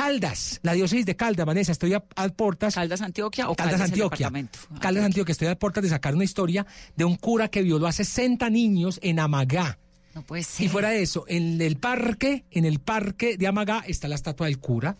Caldas, 0.00 0.60
la 0.62 0.72
diócesis 0.72 1.04
de 1.04 1.14
Caldas, 1.14 1.44
Vanessa, 1.44 1.72
estoy 1.72 1.92
a, 1.92 2.02
a 2.16 2.28
portas. 2.30 2.74
¿Caldas 2.74 3.02
Antioquia 3.02 3.50
o 3.50 3.54
Caldas, 3.54 3.74
Caldas 3.74 3.90
Antioquia? 3.90 4.28
Antioquia? 4.28 4.80
Caldas 4.80 5.04
Antioquia, 5.04 5.32
estoy 5.32 5.48
a 5.48 5.58
portas 5.58 5.82
de 5.82 5.90
sacar 5.90 6.14
una 6.14 6.24
historia 6.24 6.64
de 6.96 7.04
un 7.04 7.16
cura 7.16 7.48
que 7.48 7.60
violó 7.60 7.86
a 7.86 7.92
60 7.92 8.48
niños 8.48 8.98
en 9.02 9.20
Amagá. 9.20 9.78
No 10.14 10.22
puede 10.22 10.42
ser. 10.42 10.64
Y 10.64 10.68
fuera 10.70 10.88
de 10.88 11.02
eso, 11.02 11.26
en 11.28 11.60
el 11.60 11.76
parque, 11.76 12.46
en 12.50 12.64
el 12.64 12.80
parque 12.80 13.36
de 13.36 13.46
Amagá 13.46 13.84
está 13.86 14.08
la 14.08 14.14
estatua 14.14 14.46
del 14.46 14.58
cura. 14.58 14.96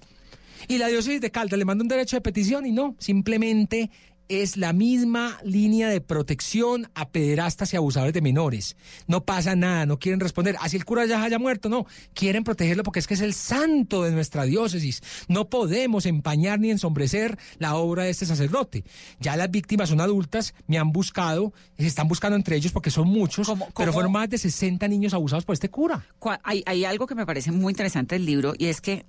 Y 0.69 0.77
la 0.77 0.89
diócesis 0.89 1.23
de 1.23 1.31
Caldas 1.31 1.59
le 1.59 1.65
manda 1.65 1.81
un 1.81 1.89
derecho 1.89 2.17
de 2.17 2.21
petición 2.21 2.67
y 2.67 2.73
no, 2.73 2.95
simplemente 2.99 3.91
es 4.31 4.57
la 4.57 4.73
misma 4.73 5.39
línea 5.45 5.89
de 5.89 6.01
protección 6.01 6.89
a 6.95 7.09
pederastas 7.11 7.75
y 7.75 7.77
abusadores 7.77 8.15
de 8.15 8.23
menores. 8.23 8.77
No 9.07 9.25
pasa 9.25 9.57
nada, 9.57 9.87
no 9.87 9.99
quieren 9.99 10.21
responder. 10.21 10.57
Así 10.61 10.77
el 10.77 10.85
cura 10.85 11.05
ya 11.05 11.23
haya 11.23 11.39
muerto, 11.39 11.69
no. 11.69 11.85
Quieren 12.15 12.45
protegerlo 12.45 12.85
porque 12.85 13.01
es 13.01 13.07
que 13.07 13.15
es 13.15 13.21
el 13.21 13.35
santo 13.35 14.05
de 14.05 14.13
nuestra 14.13 14.45
diócesis. 14.45 15.03
No 15.29 15.49
podemos 15.51 16.07
empañar 16.07 16.61
ni 16.61 16.71
ensombrecer 16.71 17.39
la 17.59 17.75
obra 17.75 18.05
de 18.05 18.11
este 18.11 18.25
sacerdote. 18.25 18.85
Ya 19.19 19.37
las 19.37 19.51
víctimas 19.51 19.89
son 19.89 20.01
adultas, 20.01 20.55
me 20.69 20.79
han 20.79 20.93
buscado, 20.93 21.53
se 21.77 21.87
están 21.89 22.07
buscando 22.09 22.37
entre 22.37 22.55
ellos 22.57 22.73
porque 22.73 22.91
son 22.91 23.09
muchos, 23.09 23.47
¿Cómo- 23.49 23.69
pero 23.77 23.93
fueron 23.93 24.13
más 24.13 24.31
de 24.31 24.39
60 24.39 24.87
niños 24.89 25.13
abusados 25.13 25.45
por 25.45 25.55
este 25.55 25.69
cura. 25.71 26.07
Hay, 26.45 26.63
hay 26.67 26.85
algo 26.85 27.07
que 27.07 27.15
me 27.17 27.27
parece 27.27 27.51
muy 27.51 27.73
interesante 27.73 28.15
del 28.15 28.27
libro 28.27 28.55
y 28.57 28.67
es 28.67 28.81
que 28.81 29.05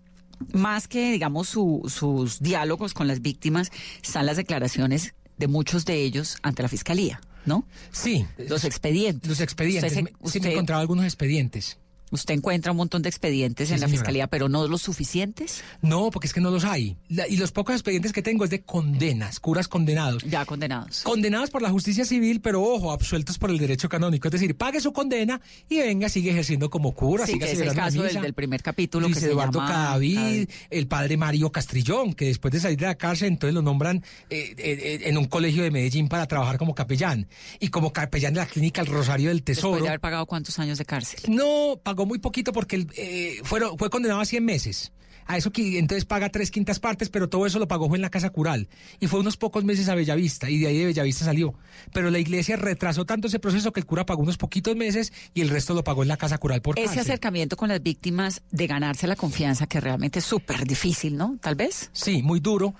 más 0.54 0.88
que, 0.88 1.12
digamos, 1.12 1.50
su- 1.50 1.84
sus 1.94 2.40
diálogos 2.42 2.94
con 2.94 3.08
las 3.08 3.22
víctimas, 3.22 3.72
están 4.04 4.26
las 4.26 4.38
declaraciones 4.38 5.14
de 5.38 5.48
muchos 5.48 5.86
de 5.86 5.96
ellos 6.04 6.38
ante 6.44 6.62
la 6.62 6.70
fiscalía, 6.70 7.20
¿no? 7.46 7.66
Sí. 7.92 8.26
Los 8.50 8.64
expedientes. 8.64 9.30
Los 9.30 9.40
expedientes. 9.42 9.92
Usted, 9.92 9.98
sí, 10.00 10.04
me 10.04 10.12
usted- 10.28 10.46
encontraba 10.52 10.82
algunos 10.82 11.06
expedientes. 11.06 11.78
Usted 12.12 12.34
encuentra 12.36 12.72
un 12.72 12.78
montón 12.78 13.02
de 13.02 13.10
expedientes 13.10 13.70
Sí, 13.70 13.74
en 13.74 13.80
la 13.82 13.88
señora. 13.88 14.00
fiscalía, 14.00 14.28
pero 14.28 14.48
no 14.50 14.68
los 14.68 14.82
suficientes. 14.82 15.64
No, 15.82 16.12
porque 16.12 16.28
es 16.28 16.34
que 16.34 16.42
no 16.42 16.52
los 16.52 16.64
hay. 16.66 16.98
La- 17.10 17.28
y 17.28 17.38
los 17.38 17.52
pocos 17.52 17.74
expedientes 17.76 18.14
que 18.14 18.22
tengo 18.22 18.44
es 18.44 18.50
de 18.50 18.62
condenas, 18.62 19.40
curas 19.40 19.68
condenados. 19.68 20.24
Ya 20.24 20.46
condenados. 20.46 21.02
Condenados 21.02 21.50
por 21.50 21.62
la 21.62 21.70
justicia 21.70 22.06
civil, 22.06 22.42
pero 22.42 22.62
ojo, 22.64 22.92
absueltos 22.92 23.38
por 23.38 23.50
el 23.50 23.58
derecho 23.58 23.90
canónico. 23.90 24.28
Es 24.28 24.32
decir, 24.34 24.56
pague 24.56 24.80
su 24.80 24.94
condena 24.94 25.42
y 25.70 25.78
venga, 25.80 26.10
sigue 26.10 26.32
ejerciendo 26.32 26.70
como 26.70 26.94
cura, 26.94 27.26
Sí, 27.26 27.34
siga 27.34 27.46
que 27.48 27.52
es 27.54 27.60
el 27.60 27.74
caso 27.74 28.04
del, 28.04 28.34
primer 28.34 28.62
capítulo 28.62 29.08
Luis 29.08 29.16
que 29.18 29.22
se 29.22 29.32
Eduardo 29.32 29.60
llama 29.60 29.72
Cadavid, 29.72 30.50
el 30.70 30.88
padre 30.88 31.18
Mario 31.18 31.52
Castrillón, 31.52 32.14
que 32.14 32.26
después 32.26 32.52
de 32.54 32.60
salir 32.60 32.78
de 32.80 32.86
la 32.86 32.96
cárcel, 32.96 33.30
entonces 33.30 33.54
lo 33.54 33.62
nombran 33.62 33.98
eh, 34.30 34.54
eh, 34.58 34.58
eh, 34.58 35.00
en 35.06 35.18
un 35.18 35.26
colegio 35.26 35.64
de 35.64 35.72
Medellín 35.72 36.08
para 36.08 36.28
trabajar 36.28 36.58
como 36.58 36.76
capellán. 36.76 37.28
Y 37.60 37.70
como 37.70 37.94
capellán 37.94 38.34
de 38.34 38.40
la 38.42 38.46
clínica 38.46 38.82
El 38.82 38.88
Rosario 38.88 39.30
del 39.30 39.38
Después 39.40 39.58
Tesoro. 39.58 39.82
de 39.82 39.88
haber 39.90 40.00
pagado 40.00 40.26
cuántos 40.26 40.58
años 40.60 40.78
de 40.78 40.86
cárcel. 40.86 41.20
No, 41.28 41.80
pagó 41.84 42.01
muy 42.06 42.20
poquito 42.20 42.52
porque 42.54 42.86
eh, 42.98 43.40
fueron, 43.44 43.78
fue 43.78 43.90
condenado 43.90 44.22
a 44.22 44.26
100 44.26 44.44
meses. 44.44 44.92
A 45.28 45.38
eso 45.38 45.52
que 45.52 45.78
entonces 45.78 46.04
paga 46.04 46.30
tres 46.30 46.50
quintas 46.52 46.80
partes, 46.80 47.10
pero 47.10 47.30
todo 47.30 47.46
eso 47.46 47.60
lo 47.60 47.68
pagó 47.68 47.88
fue 47.88 47.98
en 47.98 48.02
la 48.02 48.10
casa 48.10 48.32
cural. 48.32 48.68
Y 49.00 49.08
fue 49.08 49.20
unos 49.20 49.38
pocos 49.38 49.64
meses 49.64 49.88
a 49.88 49.96
Bellavista, 49.96 50.50
y 50.50 50.58
de 50.58 50.68
ahí 50.68 50.80
de 50.80 50.86
Bellavista 50.88 51.24
salió. 51.24 51.54
Pero 51.94 52.10
la 52.10 52.18
iglesia 52.20 52.58
retrasó 52.58 53.06
tanto 53.06 53.28
ese 53.28 53.40
proceso 53.40 53.72
que 53.72 53.80
el 53.80 53.86
cura 53.86 54.06
pagó 54.06 54.24
unos 54.24 54.38
poquitos 54.38 54.76
meses 54.76 55.14
y 55.34 55.42
el 55.42 55.50
resto 55.50 55.74
lo 55.76 55.84
pagó 55.84 56.02
en 56.02 56.10
la 56.10 56.18
casa 56.18 56.38
cural 56.40 56.62
por 56.62 56.78
Ese 56.78 56.86
cárcel. 56.88 57.02
acercamiento 57.02 57.56
con 57.56 57.70
las 57.70 57.82
víctimas 57.82 58.42
de 58.52 58.68
ganarse 58.68 59.06
la 59.08 59.16
confianza, 59.16 59.68
que 59.68 59.80
realmente 59.80 60.20
es 60.20 60.26
súper 60.26 60.66
difícil, 60.66 61.16
¿no? 61.16 61.38
Tal 61.40 61.56
vez. 61.56 61.92
Sí, 61.94 62.22
muy 62.24 62.40
duro. 62.40 62.74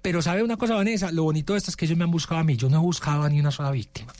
Pero 0.00 0.22
¿sabe 0.22 0.42
una 0.42 0.56
cosa, 0.56 0.74
Vanessa? 0.74 1.12
Lo 1.12 1.22
bonito 1.24 1.52
de 1.52 1.58
esto 1.58 1.70
es 1.70 1.76
que 1.76 1.84
ellos 1.84 1.96
me 1.98 2.04
han 2.04 2.10
buscado 2.10 2.40
a 2.40 2.44
mí. 2.44 2.56
Yo 2.56 2.68
no 2.68 2.78
he 2.78 2.80
buscado 2.80 3.22
a 3.22 3.28
ni 3.28 3.38
una 3.38 3.52
sola 3.52 3.70
víctima. 3.70 4.12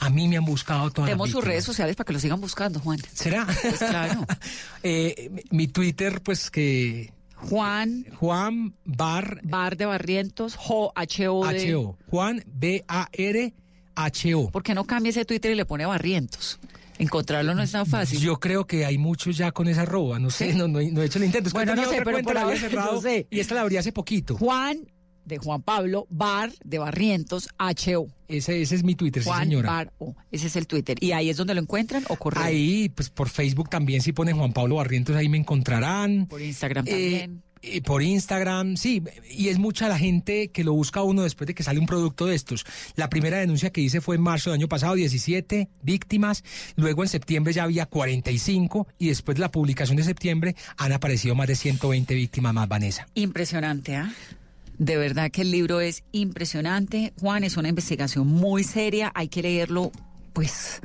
A 0.00 0.10
mí 0.10 0.28
me 0.28 0.36
han 0.38 0.44
buscado 0.44 0.90
todas 0.90 1.08
las 1.08 1.16
Tenemos 1.16 1.30
sus 1.30 1.44
redes 1.44 1.64
sociales 1.64 1.94
para 1.96 2.06
que 2.06 2.12
lo 2.14 2.18
sigan 2.20 2.40
buscando, 2.40 2.80
Juan. 2.80 2.98
¿Será? 3.12 3.46
Pues 3.46 3.78
claro. 3.78 4.24
Eh, 4.82 5.30
mi- 5.50 5.68
Twitter, 5.68 6.20
pues 6.22 6.50
que... 6.50 7.12
Juan 7.36 8.04
Juan 8.16 8.74
Bar 8.84 9.40
Bar 9.42 9.76
de 9.78 9.86
Barrientos, 9.86 10.56
Jo, 10.56 10.92
H-O. 10.94 11.46
de- 11.46 11.62
H-O. 11.62 11.96
Juan 12.10 12.42
B-A-R-H-O. 12.46 14.50
¿Por 14.50 14.62
qué 14.62 14.74
no 14.74 14.84
cambia 14.84 15.08
ese 15.10 15.24
Twitter 15.24 15.52
y 15.52 15.54
le 15.54 15.64
pone 15.64 15.86
Barrientos? 15.86 16.58
Encontrarlo 16.98 17.54
no 17.54 17.62
es 17.62 17.72
tan 17.72 17.86
fácil. 17.86 18.20
Yo 18.20 18.38
creo 18.38 18.66
que 18.66 18.84
hay 18.84 18.98
muchos 18.98 19.38
ya 19.38 19.52
con 19.52 19.68
esa 19.68 19.82
arroba, 19.82 20.18
no 20.18 20.28
sé, 20.30 20.52
no, 20.54 20.68
no, 20.68 20.80
he- 20.80 20.90
no 20.90 21.00
he 21.02 21.06
hecho 21.06 21.18
el 21.18 21.24
intento. 21.24 21.48
Es 21.48 21.54
Bueno, 21.54 21.74
no 21.74 21.88
sé, 21.88 22.02
pero 22.04 22.18
por 22.22 22.34
cerrado 22.58 22.94
yo 22.96 23.00
sé. 23.00 23.26
y 23.30 23.40
esta 23.40 23.54
la 23.54 23.62
abrí 23.62 23.78
hace 23.78 23.92
poquito. 23.92 24.36
Juan 24.36 24.80
de 25.24 25.38
Juan 25.38 25.62
Pablo, 25.62 26.06
Bar 26.10 26.52
de 26.64 26.78
Barrientos, 26.78 27.48
H-O. 27.58 28.08
Ese, 28.28 28.62
ese 28.62 28.74
es 28.76 28.84
mi 28.84 28.94
Twitter, 28.94 29.22
Juan 29.24 29.38
sí 29.40 29.44
señora. 29.44 29.68
Bar 29.70 29.92
O. 29.98 30.14
Ese 30.30 30.46
es 30.46 30.56
el 30.56 30.66
Twitter. 30.66 30.96
¿Y 31.00 31.12
ahí 31.12 31.30
es 31.30 31.36
donde 31.36 31.54
lo 31.54 31.60
encuentran 31.60 32.04
o 32.08 32.16
correo? 32.16 32.42
Ahí, 32.42 32.88
pues 32.88 33.10
por 33.10 33.28
Facebook 33.28 33.68
también, 33.68 34.00
si 34.02 34.12
ponen 34.12 34.36
Juan 34.36 34.52
Pablo 34.52 34.76
Barrientos, 34.76 35.16
ahí 35.16 35.28
me 35.28 35.38
encontrarán. 35.38 36.26
Por 36.26 36.40
Instagram 36.40 36.84
Eh, 36.88 36.90
también. 36.90 37.42
Y 37.62 37.82
por 37.82 38.02
Instagram, 38.02 38.78
sí, 38.78 39.02
y 39.30 39.48
es 39.48 39.58
mucha 39.58 39.86
la 39.86 39.98
gente 39.98 40.48
que 40.48 40.64
lo 40.64 40.72
busca 40.72 41.02
uno 41.02 41.24
después 41.24 41.46
de 41.46 41.54
que 41.54 41.62
sale 41.62 41.78
un 41.78 41.84
producto 41.84 42.24
de 42.24 42.34
estos. 42.34 42.64
La 42.96 43.10
primera 43.10 43.36
denuncia 43.36 43.68
que 43.70 43.82
hice 43.82 44.00
fue 44.00 44.16
en 44.16 44.22
marzo 44.22 44.48
del 44.48 44.60
año 44.60 44.68
pasado, 44.68 44.94
17 44.94 45.68
víctimas, 45.82 46.42
luego 46.76 47.02
en 47.02 47.10
septiembre 47.10 47.52
ya 47.52 47.64
había 47.64 47.84
45 47.84 48.88
y 48.98 49.08
después 49.08 49.36
de 49.36 49.42
la 49.42 49.50
publicación 49.50 49.98
de 49.98 50.04
septiembre 50.04 50.56
han 50.78 50.92
aparecido 50.92 51.34
más 51.34 51.48
de 51.48 51.56
120 51.56 52.14
víctimas 52.14 52.54
más, 52.54 52.66
Vanessa. 52.66 53.06
Impresionante, 53.12 53.94
¿ah? 53.94 54.10
De 54.80 54.96
verdad 54.96 55.30
que 55.30 55.42
el 55.42 55.50
libro 55.50 55.82
es 55.82 56.04
impresionante. 56.10 57.12
Juan, 57.20 57.44
es 57.44 57.58
una 57.58 57.68
investigación 57.68 58.26
muy 58.26 58.64
seria, 58.64 59.12
hay 59.14 59.28
que 59.28 59.42
leerlo, 59.42 59.92
pues 60.32 60.80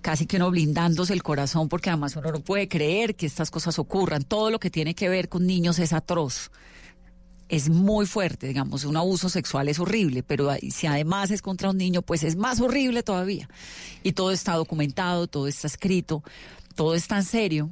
casi 0.00 0.24
que 0.24 0.36
uno 0.36 0.50
blindándose 0.50 1.12
el 1.12 1.22
corazón 1.22 1.68
porque 1.68 1.90
además 1.90 2.16
uno 2.16 2.32
no 2.32 2.40
puede 2.40 2.68
creer 2.68 3.16
que 3.16 3.26
estas 3.26 3.50
cosas 3.50 3.78
ocurran. 3.78 4.22
Todo 4.22 4.48
lo 4.50 4.58
que 4.58 4.70
tiene 4.70 4.94
que 4.94 5.10
ver 5.10 5.28
con 5.28 5.46
niños 5.46 5.78
es 5.78 5.92
atroz. 5.92 6.50
Es 7.50 7.68
muy 7.68 8.06
fuerte, 8.06 8.46
digamos, 8.46 8.86
un 8.86 8.96
abuso 8.96 9.28
sexual 9.28 9.68
es 9.68 9.78
horrible, 9.78 10.22
pero 10.22 10.50
si 10.70 10.86
además 10.86 11.30
es 11.30 11.42
contra 11.42 11.68
un 11.68 11.76
niño, 11.76 12.00
pues 12.00 12.22
es 12.22 12.34
más 12.34 12.62
horrible 12.62 13.02
todavía. 13.02 13.46
Y 14.02 14.12
todo 14.12 14.30
está 14.30 14.54
documentado, 14.54 15.26
todo 15.26 15.48
está 15.48 15.66
escrito, 15.66 16.22
todo 16.76 16.94
es 16.94 17.06
tan 17.06 17.24
serio 17.24 17.68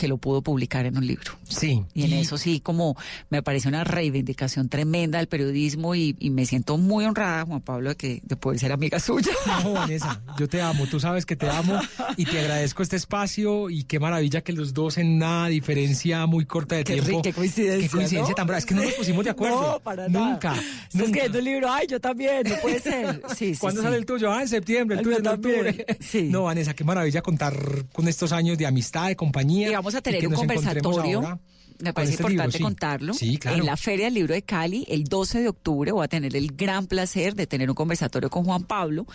que 0.00 0.08
lo 0.08 0.16
pudo 0.16 0.40
publicar 0.40 0.86
en 0.86 0.96
un 0.96 1.06
libro. 1.06 1.32
Sí. 1.46 1.84
Y 1.92 2.04
en 2.04 2.14
eso 2.14 2.38
sí, 2.38 2.60
como 2.60 2.96
me 3.28 3.42
parece 3.42 3.68
una 3.68 3.84
reivindicación 3.84 4.70
tremenda 4.70 5.18
del 5.18 5.28
periodismo 5.28 5.94
y, 5.94 6.16
me 6.30 6.46
siento 6.46 6.78
muy 6.78 7.04
honrada, 7.04 7.44
Juan 7.44 7.60
Pablo, 7.60 7.90
de, 7.90 7.96
que, 7.96 8.22
de 8.24 8.36
poder 8.36 8.58
ser 8.58 8.72
amiga 8.72 8.98
suya. 8.98 9.30
No, 9.62 9.74
Vanessa, 9.74 10.22
yo 10.38 10.48
te 10.48 10.62
amo, 10.62 10.86
tú 10.86 11.00
sabes 11.00 11.26
que 11.26 11.36
te 11.36 11.50
amo 11.50 11.78
y 12.16 12.24
te 12.24 12.40
agradezco 12.40 12.82
este 12.82 12.96
espacio 12.96 13.68
y 13.68 13.84
qué 13.84 13.98
maravilla 13.98 14.40
que 14.40 14.54
los 14.54 14.72
dos 14.72 14.96
en 14.96 15.16
una 15.16 15.48
diferencia 15.48 16.24
muy 16.24 16.46
corta 16.46 16.76
de 16.76 16.84
tiempo. 16.84 17.20
Qué 17.20 17.34
coincidencia. 17.34 17.86
Qué 17.86 17.94
coincidencia 17.94 18.34
tan 18.34 18.46
brava. 18.46 18.58
Es 18.58 18.64
que 18.64 18.74
no 18.74 18.82
nos 18.82 18.94
pusimos 18.94 19.22
de 19.22 19.30
acuerdo. 19.30 19.72
No, 19.72 19.80
para 19.80 20.08
nada. 20.08 20.30
Nunca. 20.30 20.54
Estás 20.54 21.02
escribiendo 21.02 21.38
un 21.40 21.44
libro, 21.44 21.70
ay, 21.70 21.86
yo 21.88 22.00
también, 22.00 22.42
no 22.48 22.54
puede 22.62 22.80
ser. 22.80 23.20
Sí, 23.36 23.54
sí, 23.54 23.60
¿Cuándo 23.60 23.82
sí. 23.82 23.84
sale 23.84 23.98
el 23.98 24.06
tuyo? 24.06 24.32
Ah, 24.32 24.40
en 24.40 24.48
septiembre, 24.48 24.96
el, 24.96 25.02
tuyo 25.02 25.18
en 25.18 25.26
octubre. 25.26 25.86
Sí. 26.00 26.28
No, 26.30 26.44
Vanessa, 26.44 26.72
qué 26.72 26.84
maravilla 26.84 27.20
contar 27.20 27.54
con 27.92 28.08
estos 28.08 28.32
años 28.32 28.56
de 28.56 28.66
amistad, 28.66 29.08
de 29.08 29.16
compañía. 29.16 29.68
Vamos 29.92 29.98
a 29.98 30.02
tener 30.02 30.26
un 30.26 30.34
conversatorio. 30.34 31.40
Me 31.80 31.94
parece 31.94 32.12
este 32.12 32.24
importante 32.24 32.58
libro, 32.58 32.58
sí. 32.58 32.62
contarlo. 32.62 33.14
Sí, 33.14 33.38
claro. 33.38 33.56
En 33.56 33.64
la 33.64 33.74
Feria 33.74 34.04
del 34.04 34.14
Libro 34.14 34.34
de 34.34 34.42
Cali, 34.42 34.84
el 34.90 35.04
12 35.04 35.40
de 35.40 35.48
octubre, 35.48 35.92
voy 35.92 36.04
a 36.04 36.08
tener 36.08 36.36
el 36.36 36.54
gran 36.54 36.86
placer 36.86 37.34
de 37.34 37.46
tener 37.46 37.70
un 37.70 37.74
conversatorio 37.74 38.28
con 38.28 38.44
Juan 38.44 38.64
Pablo 38.64 39.06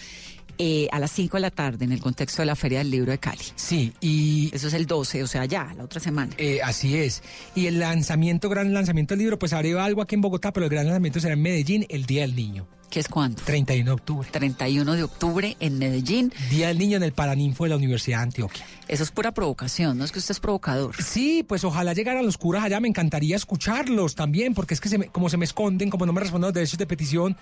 eh, 0.58 0.88
a 0.91 0.99
las 0.99 1.12
5 1.12 1.38
de 1.38 1.41
la 1.41 1.51
tarde 1.51 1.86
en 1.86 1.91
el 1.91 1.99
contexto 2.01 2.41
de 2.41 2.45
la 2.47 2.56
Feria 2.56 2.80
del 2.80 2.91
Libro 2.91 3.12
de 3.12 3.18
Cali. 3.18 3.43
Sí, 3.56 3.93
y... 4.01 4.49
Eso 4.53 4.68
es 4.68 4.74
el 4.74 4.86
12, 4.86 5.24
o 5.24 5.28
sea, 5.28 5.45
ya, 5.45 5.74
la 5.78 5.84
otra 5.84 5.99
semana. 5.99 6.34
Eh, 6.38 6.60
así 6.64 6.97
es. 6.97 7.24
Y 7.56 7.68
el 7.68 7.80
lanzamiento, 7.80 8.49
gran 8.49 8.74
lanzamiento 8.74 9.14
del 9.14 9.20
libro, 9.20 9.39
pues 9.39 9.53
haré 9.53 9.78
algo 9.80 10.01
aquí 10.01 10.16
en 10.16 10.22
Bogotá, 10.22 10.51
pero 10.53 10.66
el 10.66 10.70
gran 10.72 10.86
lanzamiento 10.86 11.20
será 11.20 11.34
en 11.34 11.41
Medellín 11.41 11.86
el 11.89 12.06
Día 12.06 12.22
del 12.22 12.36
Niño. 12.36 12.68
¿Qué 12.89 12.99
es 13.01 13.08
cuándo? 13.10 13.41
31 13.43 13.84
de 13.89 13.91
octubre. 13.91 14.30
31 14.32 14.93
de 14.93 15.03
octubre 15.03 15.58
en 15.60 15.80
Medellín. 15.80 16.32
Día 16.49 16.68
del 16.70 16.78
Niño 16.78 16.95
en 16.97 17.03
el 17.03 17.12
Paraninfo 17.12 17.64
de 17.66 17.72
la 17.72 17.76
Universidad 17.76 18.20
de 18.20 18.24
Antioquia. 18.24 18.66
Eso 18.88 19.03
es 19.03 19.12
pura 19.12 19.34
provocación, 19.34 19.97
¿no? 19.97 20.06
Es 20.06 20.12
que 20.14 20.20
usted 20.20 20.32
es 20.32 20.39
provocador. 20.39 20.95
Sí, 21.03 21.43
pues 21.45 21.64
ojalá 21.66 21.91
llegaran 21.93 22.26
los 22.26 22.38
curas 22.38 22.64
allá, 22.64 22.80
me 22.80 22.88
encantaría 22.88 23.36
escucharlos 23.36 24.16
también, 24.16 24.53
porque 24.53 24.76
es 24.76 24.80
que 24.80 24.88
se 24.88 24.97
me- 24.97 25.08
como 25.08 25.30
se 25.30 25.36
me 25.36 25.43
esconden, 25.45 25.89
como 25.89 26.06
no 26.06 26.14
me 26.14 26.22
responden 26.22 26.47
los 26.49 26.53
derechos 26.53 26.78
de 26.78 26.86
petición, 26.86 27.36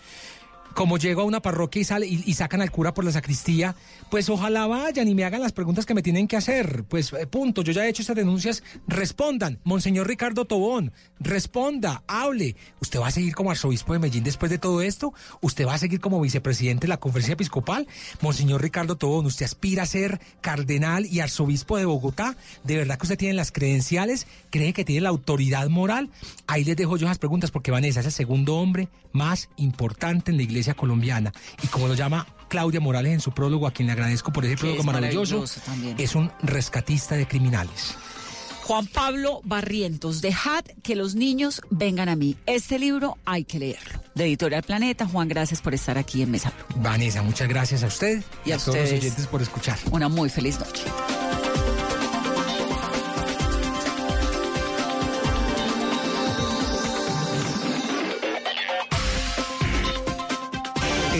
como 0.74 0.97
llego 0.97 1.21
a 1.21 1.26
una 1.26 1.41
parroquia 1.41 1.82
y, 1.82 1.86
sale, 1.86 2.07
y, 2.07 2.34
sacan 2.34 2.61
al 2.61 2.71
cura 2.71 2.93
por 2.93 3.05
la 3.05 3.11
sacristía, 3.11 3.76
pues 4.09 4.30
ojalá 4.30 4.67
vayan 4.67 5.07
y 5.07 5.15
me 5.15 5.24
hagan 5.24 5.41
las 5.41 5.51
preguntas 5.51 5.86
que 5.86 5.93
me 5.93 6.01
tienen 6.01 6.28
que 6.28 6.38
hacer. 6.38 6.84
Pues 6.86 7.13
eh, 7.13 7.28
punto, 7.28 7.61
yo 7.61 7.71
ya 7.71 7.86
he 7.86 7.89
hecho 7.89 8.01
estas 8.01 8.15
denuncias, 8.15 8.63
respondan. 8.88 9.59
Monseñor 9.63 10.07
Ricardo 10.07 10.45
Tobón, 10.45 10.91
responda, 11.19 12.03
hable. 12.07 12.55
¿Usted 12.82 12.99
va 12.99 13.07
a 13.07 13.11
seguir 13.11 13.36
como 13.36 13.51
arzobispo 13.51 13.93
de 13.93 13.99
Medellín 13.99 14.24
después 14.24 14.49
de 14.49 14.57
todo 14.57 14.82
esto? 14.82 15.13
¿Usted 15.41 15.67
va 15.67 15.76
a 15.76 15.78
seguir 15.78 15.99
como 15.99 16.21
vicepresidente 16.21 16.82
de 16.82 16.89
la 16.89 16.97
conferencia 16.97 17.34
episcopal? 17.34 17.88
Monseñor 18.21 18.61
Ricardo 18.61 18.97
Tobón, 18.97 19.26
¿usted 19.26 19.45
aspira 19.45 19.84
a 19.84 19.88
ser 19.88 20.19
cardenal 20.41 21.05
y 21.05 21.19
arzobispo 21.19 21.78
de 21.78 21.86
Bogotá? 21.86 22.36
¿De 22.63 22.78
verdad 22.78 22.97
que 22.97 23.05
usted 23.05 23.17
tiene 23.17 23.34
las 23.34 23.51
credenciales? 23.51 24.28
¿Cree 24.49 24.74
que 24.74 24.86
tiene 24.86 25.01
la 25.01 25.09
autoridad 25.09 25.69
moral? 25.69 26.09
Ahí 26.47 26.63
les 26.63 26.76
dejo 26.76 26.97
yo 26.97 27.07
esas 27.07 27.19
preguntas 27.19 27.51
porque 27.51 27.71
Vanessa 27.71 27.99
es 27.99 28.05
el 28.05 28.11
segundo 28.11 28.55
hombre 28.55 28.89
más 29.11 29.49
importante 29.57 30.32
en 30.32 30.38
la 30.38 30.43
iglesia 30.43 30.62
colombiana. 30.74 31.34
Y 31.61 31.68
como 31.68 31.89
lo 31.89 31.93
llama 31.95 32.26
Claudia 32.47 32.80
Morales 32.80 33.11
en 33.14 33.20
su 33.20 33.34
prólogo, 33.34 33.68
a 33.68 33.72
quien 33.72 33.88
le 33.88 33.91
agradezco 33.91 34.32
por 34.32 34.45
ese 34.45 34.55
prólogo 34.55 34.80
es 34.80 34.86
maravilloso, 34.86 35.34
maravilloso 35.36 35.61
también. 35.66 35.95
es 35.99 36.16
un 36.16 36.32
rescatista 36.41 37.16
de 37.16 37.28
criminales. 37.28 37.95
Juan 38.64 38.88
Pablo 38.88 39.41
Barrientos, 39.43 40.22
dejad 40.22 40.64
que 40.84 40.95
los 40.95 41.16
niños 41.16 41.61
vengan 41.70 42.07
a 42.07 42.16
mí. 42.16 42.38
Este 42.45 42.80
libro 42.80 43.18
hay 43.26 43.43
que 43.43 43.59
leerlo. 43.59 43.99
De 44.16 44.24
Editorial 44.24 44.64
Planeta, 44.64 45.05
Juan, 45.05 45.28
gracias 45.28 45.61
por 45.61 45.74
estar 45.74 45.97
aquí 45.97 46.22
en 46.22 46.32
Mesa 46.32 46.53
Blue. 46.70 46.82
Vanessa, 46.82 47.22
muchas 47.24 47.49
gracias 47.49 47.84
a 47.84 47.88
usted 47.88 48.24
Y 48.45 48.51
a 48.51 48.57
todos 48.57 48.68
los 48.68 48.84
ustedes. 48.86 49.01
oyentes 49.01 49.28
por 49.28 49.41
escuchar. 49.41 49.78
Una 49.91 50.07
muy 50.07 50.30
feliz 50.30 50.57
noche. 50.59 50.84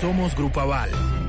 Somos 0.00 0.34
Grupo 0.34 0.60
Aval. 0.60 1.19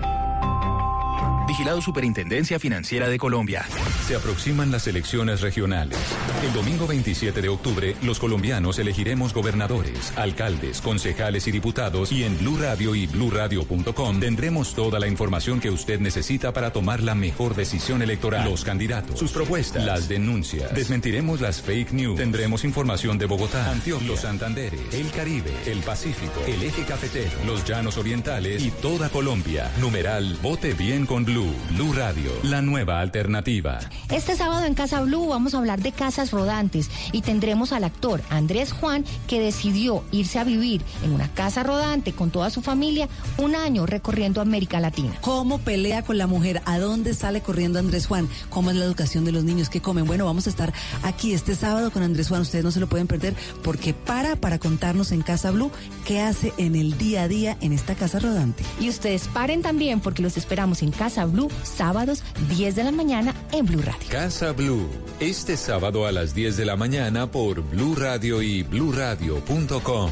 Vigilado 1.61 1.81
Superintendencia 1.83 2.57
Financiera 2.57 3.07
de 3.07 3.19
Colombia. 3.19 3.63
Se 4.07 4.15
aproximan 4.15 4.71
las 4.71 4.87
elecciones 4.87 5.41
regionales. 5.41 5.99
El 6.43 6.53
domingo 6.53 6.87
27 6.87 7.39
de 7.39 7.49
octubre, 7.49 7.95
los 8.01 8.17
colombianos 8.17 8.79
elegiremos 8.79 9.31
gobernadores, 9.31 10.11
alcaldes, 10.15 10.81
concejales 10.81 11.45
y 11.45 11.51
diputados 11.51 12.11
y 12.11 12.23
en 12.23 12.35
Blue 12.39 12.57
Radio 12.57 12.95
y 12.95 13.05
bluradio.com 13.05 14.19
tendremos 14.19 14.73
toda 14.73 14.99
la 14.99 15.07
información 15.07 15.59
que 15.59 15.69
usted 15.69 15.99
necesita 15.99 16.51
para 16.51 16.73
tomar 16.73 17.03
la 17.03 17.13
mejor 17.13 17.53
decisión 17.53 18.01
electoral. 18.01 18.49
Los 18.49 18.63
candidatos, 18.63 19.19
sus 19.19 19.31
propuestas, 19.31 19.85
las 19.85 20.09
denuncias. 20.09 20.73
Desmentiremos 20.73 21.41
las 21.41 21.61
fake 21.61 21.91
news. 21.91 22.17
Tendremos 22.17 22.63
información 22.63 23.19
de 23.19 23.27
Bogotá, 23.27 23.69
Antioquia, 23.69 24.07
los 24.07 24.21
Santanderes, 24.21 24.81
el 24.95 25.11
Caribe, 25.11 25.53
el 25.67 25.81
Pacífico, 25.81 26.41
el 26.47 26.63
eje 26.63 26.85
cafetero, 26.85 27.37
los 27.45 27.63
llanos 27.65 27.97
orientales 27.97 28.63
y 28.63 28.71
toda 28.71 29.09
Colombia. 29.09 29.71
Numeral 29.79 30.39
Vote 30.41 30.73
bien 30.73 31.05
con 31.05 31.23
Blue. 31.23 31.50
Blue 31.73 31.93
Radio, 31.93 32.31
la 32.43 32.61
nueva 32.61 32.99
alternativa. 32.99 33.79
Este 34.09 34.35
sábado 34.35 34.65
en 34.65 34.73
Casa 34.73 35.01
Blue 35.01 35.27
vamos 35.27 35.53
a 35.53 35.57
hablar 35.57 35.81
de 35.81 35.91
casas 35.91 36.31
rodantes 36.31 36.89
y 37.11 37.21
tendremos 37.21 37.71
al 37.71 37.83
actor 37.83 38.21
Andrés 38.29 38.71
Juan 38.71 39.05
que 39.27 39.39
decidió 39.39 40.03
irse 40.11 40.39
a 40.39 40.43
vivir 40.43 40.81
en 41.03 41.13
una 41.13 41.27
casa 41.33 41.63
rodante 41.63 42.13
con 42.13 42.31
toda 42.31 42.49
su 42.49 42.61
familia 42.61 43.09
un 43.37 43.55
año 43.55 43.85
recorriendo 43.85 44.41
América 44.41 44.79
Latina. 44.79 45.13
¿Cómo 45.21 45.59
pelea 45.59 46.03
con 46.03 46.17
la 46.17 46.27
mujer? 46.27 46.61
¿A 46.65 46.79
dónde 46.79 47.13
sale 47.13 47.41
corriendo 47.41 47.79
Andrés 47.79 48.07
Juan? 48.07 48.27
¿Cómo 48.49 48.69
es 48.69 48.75
la 48.75 48.85
educación 48.85 49.25
de 49.25 49.31
los 49.31 49.43
niños? 49.43 49.69
¿Qué 49.69 49.81
comen? 49.81 50.05
Bueno, 50.05 50.25
vamos 50.25 50.47
a 50.47 50.49
estar 50.49 50.73
aquí 51.03 51.33
este 51.33 51.55
sábado 51.55 51.91
con 51.91 52.03
Andrés 52.03 52.27
Juan. 52.27 52.41
Ustedes 52.41 52.63
no 52.63 52.71
se 52.71 52.79
lo 52.79 52.87
pueden 52.87 53.07
perder 53.07 53.35
porque 53.63 53.93
para 53.93 54.35
para 54.35 54.59
contarnos 54.59 55.11
en 55.11 55.21
Casa 55.21 55.51
Blue 55.51 55.71
qué 56.05 56.21
hace 56.21 56.53
en 56.57 56.75
el 56.75 56.97
día 56.97 57.23
a 57.23 57.27
día 57.27 57.57
en 57.61 57.71
esta 57.71 57.95
casa 57.95 58.19
rodante. 58.19 58.63
Y 58.79 58.89
ustedes 58.89 59.27
paren 59.27 59.61
también 59.61 59.99
porque 59.99 60.21
los 60.21 60.37
esperamos 60.37 60.81
en 60.81 60.91
Casa 60.91 61.25
Blue 61.25 61.40
sábados 61.63 62.23
10 62.49 62.75
de 62.75 62.83
la 62.83 62.91
mañana 62.91 63.33
en 63.51 63.65
Blue 63.65 63.81
Radio. 63.81 64.07
Casa 64.09 64.51
Blue, 64.51 64.87
este 65.19 65.57
sábado 65.57 66.05
a 66.05 66.11
las 66.11 66.33
10 66.33 66.57
de 66.57 66.65
la 66.65 66.75
mañana 66.75 67.29
por 67.29 67.61
Blue 67.61 67.95
Radio 67.95 68.41
y 68.41 68.63
bluradio.com. 68.63 70.11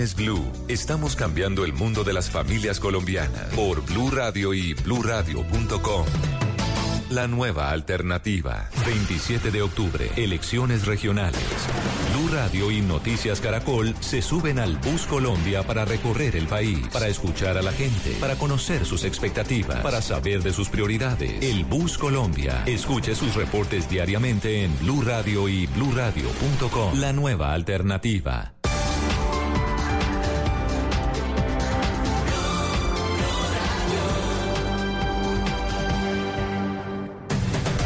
Blue. 0.00 0.50
Estamos 0.66 1.14
cambiando 1.14 1.62
el 1.66 1.74
mundo 1.74 2.04
de 2.04 2.14
las 2.14 2.30
familias 2.30 2.80
colombianas 2.80 3.52
por 3.54 3.84
Blue 3.84 4.10
Radio 4.10 4.54
y 4.54 4.72
bluradio.com. 4.72 6.06
La 7.10 7.26
nueva 7.26 7.70
alternativa. 7.70 8.70
27 8.86 9.50
de 9.50 9.60
octubre, 9.60 10.10
elecciones 10.16 10.86
regionales. 10.86 11.42
Blue 12.12 12.28
Radio 12.32 12.70
y 12.70 12.80
Noticias 12.80 13.42
Caracol 13.42 13.94
se 14.00 14.22
suben 14.22 14.58
al 14.58 14.78
Bus 14.78 15.06
Colombia 15.06 15.62
para 15.64 15.84
recorrer 15.84 16.34
el 16.34 16.46
país, 16.46 16.78
para 16.90 17.08
escuchar 17.08 17.58
a 17.58 17.62
la 17.62 17.72
gente, 17.72 18.12
para 18.20 18.36
conocer 18.36 18.86
sus 18.86 19.04
expectativas, 19.04 19.80
para 19.80 20.00
saber 20.00 20.42
de 20.42 20.54
sus 20.54 20.70
prioridades. 20.70 21.42
El 21.42 21.64
Bus 21.64 21.98
Colombia. 21.98 22.62
Escuche 22.64 23.14
sus 23.14 23.34
reportes 23.34 23.90
diariamente 23.90 24.64
en 24.64 24.78
Blue 24.78 25.02
Radio 25.02 25.46
y 25.46 25.66
bluradio.com. 25.66 26.98
La 26.98 27.12
nueva 27.12 27.52
alternativa. 27.52 28.54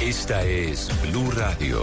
Esta 0.05 0.43
es 0.43 0.91
Blue 1.01 1.31
Radio. 1.31 1.83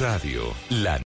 Radio, 0.00 0.54
la 0.68 0.98